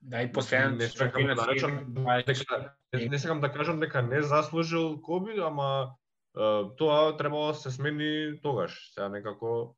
Да, 0.02 0.22
и 0.22 0.32
последното 0.32 0.76
не 0.76 0.88
сакам 0.88 1.26
да 1.26 1.34
дваесет- 1.34 2.70
дека 2.92 3.10
не, 3.10 3.18
сакам 3.18 3.40
да 3.40 3.52
кажам 3.52 3.80
дека 3.80 4.02
не 4.02 4.22
заслужил 4.22 5.00
Коби, 5.02 5.40
ама 5.40 5.94
е, 6.38 6.40
тоа 6.76 7.16
требало 7.16 7.46
да 7.46 7.54
се 7.54 7.70
смени 7.70 8.40
тогаш. 8.42 8.90
Сега 8.94 9.08
некако 9.08 9.76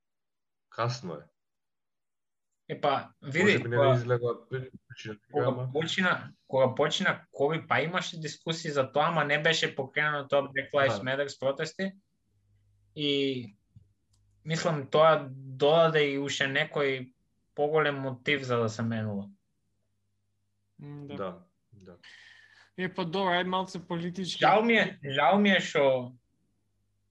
касно 0.70 1.14
е. 1.14 1.24
Епа, 2.68 3.08
види, 3.22 3.58
не 3.58 3.76
кога- 3.76 3.94
да 3.94 4.18
кога 5.32 5.72
почина, 5.72 6.30
кога 6.46 6.74
почина 6.74 7.20
Коби, 7.32 7.66
па 7.68 7.80
имаше 7.80 8.20
дискусии 8.20 8.70
за 8.70 8.92
тоа, 8.92 9.08
ама 9.08 9.24
не 9.24 9.42
беше 9.42 9.76
покренато 9.76 10.28
тоа 10.28 10.42
Black 10.42 10.72
Lives 10.72 11.04
Да. 11.04 11.04
Matter 11.04 11.40
протести. 11.40 11.92
И 12.96 13.56
мислам 14.44 14.86
тоа 14.86 15.26
додаде 15.30 16.12
и 16.12 16.18
уште 16.18 16.44
некој 16.46 17.12
поголем 17.54 17.98
мотив 17.98 18.42
за 18.42 18.56
да 18.56 18.68
се 18.68 18.82
менува. 18.82 19.28
Да. 20.80 21.14
да, 21.16 21.38
да. 21.72 21.96
Е, 22.78 22.88
па 22.88 23.04
добро, 23.04 23.34
ајде 23.36 23.48
малце 23.48 23.78
политички. 23.86 24.40
Жал 24.40 24.62
ми 24.64 24.74
е, 24.74 24.98
жал 25.04 25.38
ми 25.38 25.50
е 25.52 25.60
што 25.60 26.12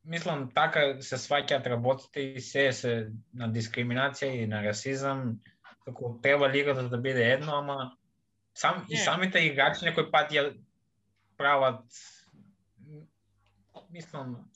мислам 0.06 0.50
така 0.56 1.02
се 1.02 1.16
сваќаат 1.22 1.68
работите 1.70 2.22
и 2.22 2.42
се 2.42 2.72
се 2.74 3.12
на 3.34 3.50
дискриминација 3.54 4.32
и 4.42 4.48
на 4.48 4.64
расизам, 4.64 5.40
како 5.86 6.18
треба 6.24 6.50
лигата 6.50 6.90
да 6.90 6.98
биде 6.98 7.24
едно, 7.34 7.60
ама 7.62 7.98
сам 8.54 8.86
и 8.90 8.96
Не. 8.96 9.04
самите 9.04 9.40
играчи 9.46 9.86
некој 9.86 10.10
пат 10.12 10.32
ја 10.32 10.58
прават 11.38 11.86
мислам 13.92 14.50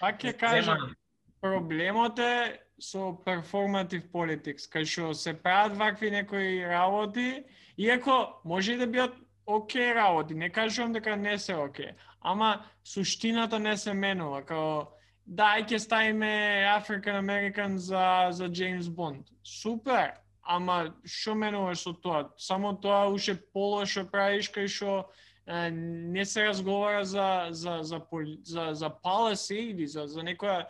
Пак 0.00 0.20
ќе 0.20 0.32
кажам, 0.38 0.64
зема- 0.78 0.94
проблемот 1.40 2.18
е 2.18 2.60
со 2.78 3.12
performative 3.24 4.10
politics, 4.12 4.68
кај 4.68 4.84
што 4.84 5.14
се 5.14 5.32
прават 5.34 5.76
вакви 5.76 6.10
некои 6.10 6.64
работи, 6.64 7.44
иако 7.78 8.40
може 8.44 8.74
и 8.74 8.76
да 8.76 8.86
бидат 8.86 9.14
окей 9.46 9.94
работи, 9.94 10.34
не 10.34 10.50
кажувам 10.50 10.92
дека 10.92 11.16
не 11.16 11.38
се 11.38 11.54
окей, 11.54 11.92
ама 12.20 12.64
суштината 12.84 13.58
не 13.58 13.76
се 13.76 13.94
менува, 13.94 14.42
као 14.44 14.84
да, 15.26 15.56
дај 15.56 15.66
ќе 15.66 15.78
ставиме 15.78 16.66
African 16.68 17.16
American 17.16 17.76
за 17.76 18.28
за 18.30 18.48
Джеймс 18.48 18.88
Бонд. 18.88 19.26
Супер, 19.42 20.12
ама 20.42 20.94
што 21.04 21.34
менуваш 21.34 21.82
со 21.82 21.92
тоа? 21.92 22.30
Само 22.38 22.76
тоа 22.76 23.08
уште 23.08 23.34
полошо 23.52 24.04
правиш 24.04 24.50
кај 24.52 24.68
што 24.68 25.08
е, 25.46 25.70
не 25.70 26.24
се 26.24 26.46
разговара 26.46 27.04
за 27.04 27.48
за 27.50 27.82
за 27.82 27.98
за, 27.98 28.36
за 28.42 28.74
за 28.74 28.90
policy 29.04 29.72
или 29.72 29.86
за 29.86 30.06
за 30.06 30.20
некоја 30.20 30.66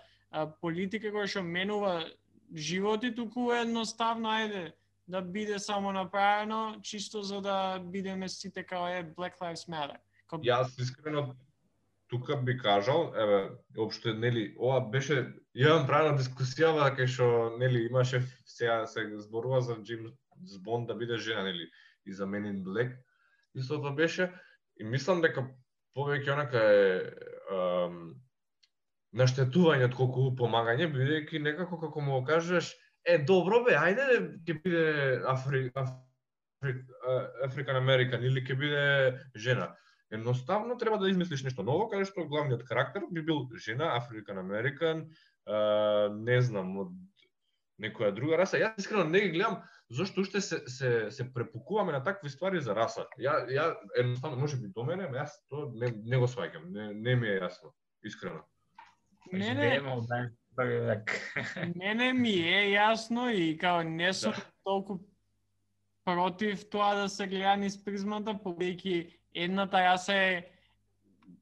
политика 0.60 1.12
која 1.14 1.26
што 1.30 1.42
менува 1.42 2.04
животи, 2.54 3.14
туку 3.14 3.50
едноставно 3.52 4.28
ајде 4.28 4.72
да 5.08 5.22
биде 5.22 5.58
само 5.58 5.92
направено 5.92 6.80
чисто 6.82 7.22
за 7.22 7.40
да 7.40 7.78
бидеме 7.78 8.28
сите 8.28 8.64
као 8.66 8.88
е 8.88 9.04
Black 9.16 9.38
Lives 9.40 9.68
Matter. 9.70 9.96
Као, 10.26 10.42
Јас 10.42 10.80
искрено 10.82 11.34
тука 12.08 12.36
би 12.36 12.58
кажал, 12.58 13.12
еве, 13.16 13.50
општо 13.78 14.14
нели 14.14 14.54
ова 14.58 14.80
беше 14.80 15.32
ја 15.54 15.86
правена 15.86 16.18
дискусија 16.18 16.90
кај 16.94 17.06
што 17.06 17.56
нели 17.58 17.86
имаше 17.86 18.22
сега 18.44 18.86
се 18.86 19.06
зборува 19.18 19.60
за 19.60 19.76
Джим 19.82 20.12
Бонд 20.64 20.86
да 20.86 20.94
биде 20.94 21.16
жена 21.16 21.42
нели 21.44 21.70
и 22.06 22.12
за 22.12 22.26
Men 22.26 22.46
in 22.46 22.62
Black. 22.62 22.96
Истото 23.54 23.94
беше 23.94 24.32
и 24.76 24.84
мислам 24.84 25.22
дека 25.22 25.46
повеќе 25.96 26.32
онака 26.32 26.60
е 26.60 27.10
ам, 27.50 28.14
наштетување 29.16 29.88
од 29.88 29.96
колку 29.96 30.28
помагање, 30.38 30.90
бидејќи 30.92 31.42
некако 31.44 31.78
како 31.80 32.02
му 32.04 32.20
кажеш, 32.26 32.72
е 33.06 33.18
добро 33.22 33.62
бе, 33.64 33.76
ајде 33.78 34.06
ќе 34.46 34.58
биде 34.64 34.84
Афри, 35.30 35.66
Афри, 35.74 36.74
Африкан 37.46 37.80
Американ 37.80 38.24
или 38.24 38.42
ќе 38.44 38.58
биде 38.58 38.86
жена. 39.34 39.72
Едноставно 40.10 40.76
треба 40.78 40.98
да 41.02 41.10
измислиш 41.10 41.42
нешто 41.42 41.64
ново, 41.66 41.88
каде 41.90 42.06
што 42.06 42.26
главниот 42.30 42.62
карактер 42.68 43.08
би 43.10 43.22
бил 43.26 43.46
жена, 43.58 43.96
Африкан 43.96 44.38
Американ, 44.38 45.06
не 46.26 46.40
знам, 46.42 46.76
од 46.84 46.92
некоја 47.82 48.12
друга 48.14 48.38
раса. 48.40 48.60
Јас 48.60 48.78
искрено 48.80 49.04
не 49.10 49.20
ги 49.26 49.32
гледам 49.34 49.62
зошто 49.90 50.20
уште 50.20 50.40
се, 50.40 50.62
се, 50.66 51.10
се 51.10 51.26
препукуваме 51.34 51.92
на 51.92 52.02
такви 52.04 52.30
ствари 52.30 52.60
за 52.60 52.74
раса. 52.74 53.06
Ја, 53.18 53.38
ја 53.50 53.66
едноставно, 53.98 54.36
може 54.40 54.56
би 54.56 54.70
до 54.74 54.84
мене, 54.84 55.08
јас 55.14 55.36
тоа 55.50 55.70
не, 55.74 55.92
не 56.04 56.18
го 56.18 56.26
сваќам, 56.30 56.70
не, 56.72 56.92
не 56.94 57.16
ми 57.16 57.28
е 57.28 57.40
јасно, 57.40 57.74
искрено 58.04 58.42
мене, 59.32 59.54
Живееме 59.54 59.92
од 59.92 60.04
21 60.56 60.86
век. 60.86 61.34
мене 61.76 62.12
ми 62.12 62.30
е 62.30 62.76
јасно 62.76 63.28
и 63.34 63.58
као 63.58 63.82
не 63.82 64.12
сум 64.12 64.32
Да. 64.32 64.42
толку 64.64 64.98
против 66.04 66.70
тоа 66.70 66.94
да 66.94 67.08
се 67.08 67.26
гледа 67.26 67.56
низ 67.56 67.76
призмата, 67.84 68.34
повеќе 68.34 69.10
едната 69.34 69.80
раса 69.80 70.14
е 70.14 70.44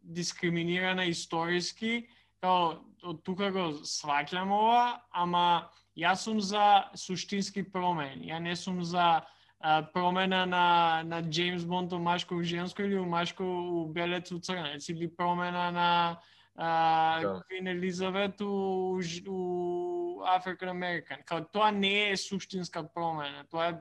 дискриминирана 0.03 1.05
историски, 1.05 2.09
као 2.41 2.81
од 3.05 3.23
тука 3.25 3.51
го 3.53 3.71
сваќам 3.85 4.51
ова, 4.53 5.01
ама 5.13 5.69
јас 5.97 6.25
сум 6.25 6.41
за 6.41 6.91
суштински 6.97 7.63
промени. 7.63 8.33
Ја 8.33 8.39
не 8.41 8.57
сум 8.57 8.83
за 8.85 9.21
а, 9.61 9.83
промена 9.93 10.47
на 10.47 11.03
на 11.05 11.23
Джеймс 11.23 11.65
Бонд 11.65 11.93
у 11.93 11.99
машко 11.99 12.35
у 12.35 12.43
женско 12.43 12.83
или 12.83 12.99
у 12.99 13.05
машко 13.07 13.45
у 13.45 13.87
белец 13.87 14.33
у 14.33 14.39
црнец 14.41 14.89
или 14.89 15.09
промена 15.09 15.71
на 15.71 16.21
а, 16.57 17.21
Да. 17.23 17.43
Квин 17.49 17.67
Елизабет 17.67 18.41
у, 18.41 19.01
у 19.29 20.23
African 20.25 20.71
American. 20.71 21.25
Као 21.25 21.45
тоа 21.45 21.71
не 21.71 22.11
е 22.11 22.17
суштинска 22.17 22.85
промена, 22.95 23.45
тоа 23.51 23.69
е 23.69 23.79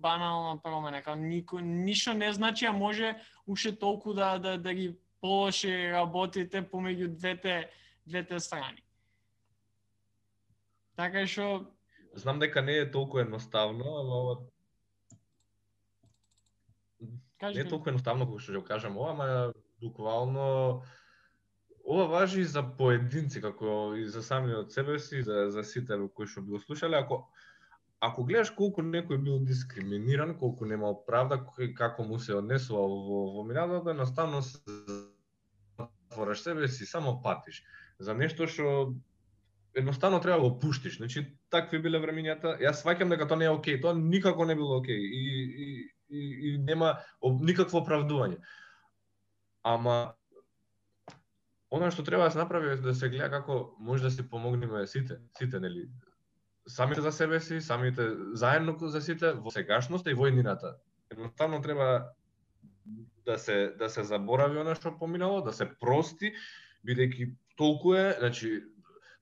банална 0.00 0.62
промена, 0.62 1.02
као 1.02 1.16
нико, 1.16 1.60
ништо 1.60 2.14
не 2.14 2.32
значи, 2.32 2.64
а 2.64 2.72
може 2.72 3.16
уште 3.46 3.78
толку 3.78 4.14
да, 4.14 4.38
да, 4.38 4.58
да 4.58 4.74
ги 4.74 4.96
полоши 5.20 5.92
работите 5.92 6.62
помеѓу 6.62 7.08
двете, 7.08 7.70
двете 8.06 8.40
страни. 8.40 8.82
Така 10.96 11.26
што, 11.26 11.74
Знам 12.18 12.38
дека 12.38 12.62
не 12.62 12.72
е 12.72 12.90
толку 12.90 13.18
едноставно, 13.18 13.84
ама 14.00 14.14
ова 14.16 14.38
не 17.00 17.20
кажете, 17.38 17.66
е 17.66 17.70
толку 17.70 17.90
едноставно 17.90 18.26
како 18.26 18.38
што 18.42 18.56
ќе 18.56 18.62
го 18.62 18.64
кажам 18.66 18.96
ова, 18.96 19.12
ама 19.12 19.52
буквално 19.82 20.82
ова 21.88 22.06
важи 22.06 22.40
и 22.40 22.44
за 22.44 22.62
поединци 22.62 23.40
како 23.40 23.94
и 23.96 24.04
за 24.06 24.22
самиот 24.22 24.72
себе 24.72 24.98
си, 24.98 25.22
за 25.22 25.48
за 25.50 25.64
сите 25.64 25.96
кои 26.14 26.26
што 26.26 26.42
би 26.42 26.52
го 26.56 26.60
слушале, 26.60 26.96
ако 26.96 27.28
ако 28.00 28.24
гледаш 28.24 28.50
колку 28.54 28.82
некој 28.82 29.18
бил 29.18 29.38
дискриминиран, 29.42 30.36
колку 30.38 30.66
немал 30.66 31.00
правда, 31.06 31.40
како 31.74 32.04
му 32.04 32.18
се 32.18 32.36
однесува 32.38 32.84
во 32.86 33.22
во 33.38 33.44
минатото, 33.44 33.90
едноставно 33.90 34.42
се 34.42 34.58
затвораш 35.78 36.42
себе 36.42 36.68
си, 36.68 36.86
само 36.86 37.22
патиш 37.22 37.64
за 37.98 38.14
нешто 38.14 38.46
што 38.46 38.94
едноставно 39.74 40.20
треба 40.20 40.42
да 40.42 40.50
го 40.50 40.58
пуштиш. 40.58 40.96
Значи, 40.98 41.24
такви 41.50 41.78
биле 41.82 42.00
времињата. 42.02 42.56
Јас 42.62 42.82
сваќам 42.82 43.10
дека 43.14 43.28
тоа 43.28 43.38
не 43.38 43.48
е 43.48 43.54
окей, 43.54 43.80
тоа 43.80 43.94
никако 43.94 44.44
не 44.44 44.54
било 44.54 44.78
окей 44.78 44.98
и, 44.98 45.24
и, 45.64 45.90
и, 46.08 46.22
и 46.48 46.58
нема 46.58 46.98
никакво 47.22 47.82
оправдување. 47.82 48.38
Ама 49.62 50.14
она 51.70 51.90
што 51.90 52.02
треба 52.04 52.24
да 52.24 52.30
се 52.30 52.38
направи 52.38 52.72
е 52.72 52.76
да 52.76 52.94
се 52.94 53.08
гледа 53.08 53.30
како 53.30 53.74
може 53.78 54.02
да 54.02 54.10
се 54.10 54.30
помогнеме 54.30 54.86
сите, 54.86 55.18
сите 55.38 55.60
нели 55.60 55.88
самите 56.68 57.00
за 57.00 57.12
себе 57.12 57.40
си, 57.40 57.60
самите 57.60 58.08
заедно 58.32 58.76
за 58.78 59.00
сите 59.00 59.32
во 59.32 59.50
сегашноста 59.50 60.10
и 60.10 60.14
во 60.14 60.26
еднината. 60.28 60.76
Едноставно 61.10 61.62
треба 61.62 62.12
да 63.24 63.38
се 63.38 63.74
да 63.78 63.88
се 63.88 64.04
заборави 64.04 64.60
она 64.60 64.74
што 64.74 64.96
поминало, 64.98 65.40
да 65.44 65.52
се 65.52 65.68
прости, 65.80 66.34
бидејќи 66.86 67.32
толку 67.56 67.94
е, 67.94 68.16
значи 68.18 68.62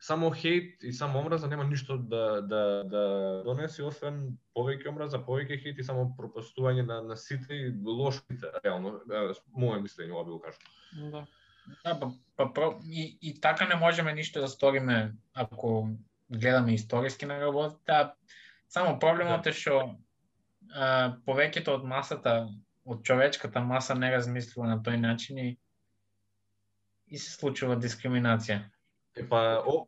само 0.00 0.30
хейт 0.30 0.84
и 0.84 0.92
само 0.92 1.18
омраза 1.18 1.48
нема 1.48 1.64
ништо 1.64 1.96
да 1.98 2.42
да 2.42 2.84
да 2.84 3.02
донеси 3.46 3.82
освен 3.82 4.36
повеќе 4.54 4.90
омраза, 4.90 5.18
повеќе 5.18 5.62
хейт 5.62 5.78
и 5.78 5.86
само 5.86 6.12
пропастување 6.18 6.86
на 6.86 7.00
на 7.02 7.16
сите 7.16 7.54
и 7.54 7.72
лошите, 7.84 8.52
реално, 8.64 9.00
мое 9.54 9.80
мислење 9.80 10.12
ова 10.12 10.24
би 10.24 10.30
го 10.30 10.40
кажал. 10.40 10.60
да. 11.10 11.26
Да, 11.84 11.98
па, 12.00 12.12
па, 12.36 12.52
про- 12.52 12.80
и, 12.84 13.18
и 13.22 13.40
така 13.40 13.66
не 13.66 13.74
можеме 13.74 14.14
ништо 14.14 14.40
да 14.40 14.48
сториме 14.48 15.14
ако 15.34 15.88
гледаме 16.30 16.74
историски 16.74 17.26
на 17.26 17.40
работите, 17.40 17.92
а 17.92 18.14
само 18.68 18.98
проблемот 18.98 19.46
е 19.46 19.52
што 19.52 19.96
повеќето 21.26 21.78
од 21.78 21.84
масата, 21.84 22.48
од 22.84 23.02
човечката 23.06 23.60
маса 23.60 23.94
не 23.94 24.10
размислува 24.10 24.68
на 24.68 24.78
тој 24.82 24.96
начин 24.96 25.38
и 25.38 25.58
и 27.06 27.18
се 27.18 27.30
случува 27.30 27.76
дискриминација. 27.78 28.64
Епа, 29.14 29.62
о, 29.62 29.86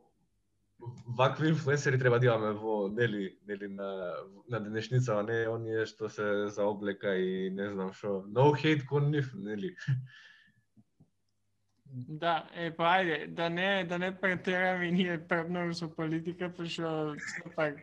вакви 1.19 1.49
инфлуенсери 1.49 1.99
треба 1.99 2.21
да 2.21 2.27
имаме 2.27 2.53
во 2.53 2.89
нели 2.89 3.39
нели 3.49 3.69
на 3.69 4.15
на 4.49 4.61
денешница, 4.61 5.19
а 5.19 5.23
не 5.23 5.49
оние 5.49 5.87
што 5.87 6.09
се 6.09 6.49
за 6.49 6.65
облека 6.65 7.17
и 7.17 7.51
не 7.51 7.71
знам 7.71 7.93
што. 7.93 8.23
No 8.29 8.53
hate 8.55 8.87
кон 8.87 9.11
нив, 9.11 9.35
нели? 9.35 9.75
Да, 11.93 12.47
е 12.55 12.71
па 12.77 12.85
ајде, 12.99 13.27
да 13.33 13.49
не 13.49 13.85
да 13.85 13.99
не 13.99 14.11
претераме 14.21 14.91
ние 14.91 15.19
премногу 15.29 15.75
со 15.75 15.89
политика, 15.89 16.51
пошто 16.53 17.15
сепак 17.35 17.81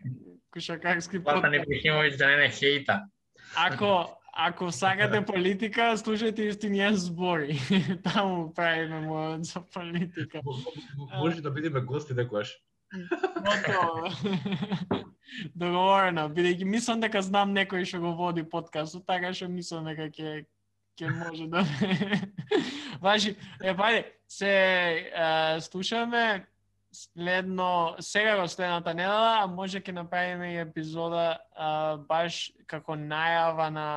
кошакарски 0.50 1.18
Златан 1.18 1.58
Ибрахимовиќ 1.58 2.16
да 2.18 2.30
не 2.30 2.36
не 2.36 2.48
хејта. 2.54 3.00
Ако 3.56 4.18
ако 4.36 4.70
сакате 4.70 5.22
политика, 5.24 5.94
слушајте 5.96 6.50
истинија 6.52 6.92
збори. 6.92 7.56
Таму 8.06 8.52
правиме 8.54 9.00
мојот 9.08 9.48
за 9.48 9.62
политика. 9.74 10.42
Може 11.16 11.40
да 11.40 11.50
бидеме 11.50 11.80
гости 11.80 12.14
некојаш. 12.14 12.52
Готово. 13.46 14.12
Договорено, 15.62 16.28
бидејќи 16.36 16.68
мислам 16.68 17.00
дека 17.00 17.22
знам 17.24 17.56
некој 17.56 17.88
што 17.88 18.02
го 18.04 18.12
води 18.18 18.44
подкастот, 18.44 19.06
така 19.08 19.32
што 19.32 19.48
мислам 19.48 19.88
дека 19.88 20.10
ќе 20.12 20.44
ќе 20.96 21.10
може 21.12 21.46
да 21.52 21.64
Важи, 23.04 23.36
е 23.62 23.74
пајде, 23.76 24.04
се 24.28 24.52
е, 25.12 25.60
слушаме 25.60 26.46
следно 26.92 27.96
сега 28.00 28.40
го 28.40 28.48
следната 28.48 28.94
недела, 28.94 29.42
а 29.42 29.46
може 29.46 29.80
ќе 29.80 29.92
направиме 29.92 30.54
и 30.54 30.62
епизода 30.64 31.38
а, 31.54 31.96
баш 31.96 32.52
како 32.66 32.96
најава 32.96 33.68
на 33.70 33.88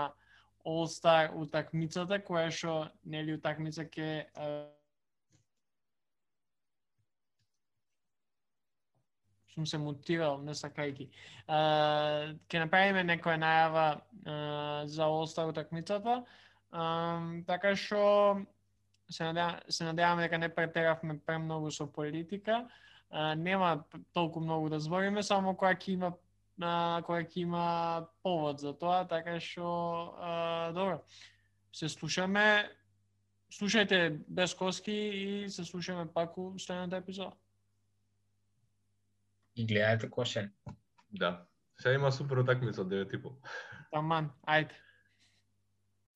All 0.67 0.89
Star 0.91 1.31
утакмицата 1.35 2.19
која 2.19 2.51
што 2.51 2.89
нели 3.05 3.37
утакмица 3.39 3.87
ќе 3.87 4.27
сум 9.59 9.65
се 9.67 9.77
мутирал, 9.77 10.39
не 10.43 10.53
сакајки. 10.55 11.09
Ке 11.47 12.55
ќе 12.55 12.61
направиме 12.63 13.03
некоја 13.03 13.39
најава 13.41 13.87
uh, 13.95 14.87
за 14.87 15.07
All-Star 15.07 15.49
утакмицата. 15.51 16.23
Uh, 16.69 17.45
така 17.47 17.75
што 17.75 18.45
се 19.09 19.23
надевам, 19.23 19.59
се 19.69 19.83
надеваме 19.83 20.27
дека 20.27 20.37
не 20.37 20.49
претеравме 20.49 21.19
премногу 21.25 21.71
со 21.71 21.87
политика. 21.87 22.67
Uh, 23.09 23.33
нема 23.33 23.83
толку 24.13 24.39
многу 24.39 24.69
да 24.69 24.79
збориме, 24.79 25.23
само 25.23 25.53
која 25.53 25.75
ќе 25.77 25.93
има 25.93 26.13
на 26.57 27.01
која 27.07 27.25
ќе 27.25 27.41
има 27.41 28.07
повод 28.23 28.59
за 28.59 28.73
тоа, 28.73 29.07
така 29.07 29.39
што 29.39 30.13
добро. 30.75 30.99
Се 31.73 31.89
слушаме, 31.89 32.69
слушајте 33.49 34.19
без 34.27 34.53
коски 34.53 34.91
и 34.93 35.49
се 35.49 35.65
слушаме 35.65 36.05
пак 36.13 36.37
у 36.37 36.59
следната 36.59 36.97
епизода 36.97 37.35
и 39.59 39.65
гледајте 39.67 40.09
кошер. 40.09 40.49
Да. 41.11 41.45
Сега 41.79 41.93
има 41.93 42.11
супер 42.11 42.37
утакмица 42.43 42.81
од 42.81 42.91
9 42.91 43.15
и 43.15 43.21
пол. 43.21 43.35
Таман, 43.91 44.31
ајде. 44.47 44.75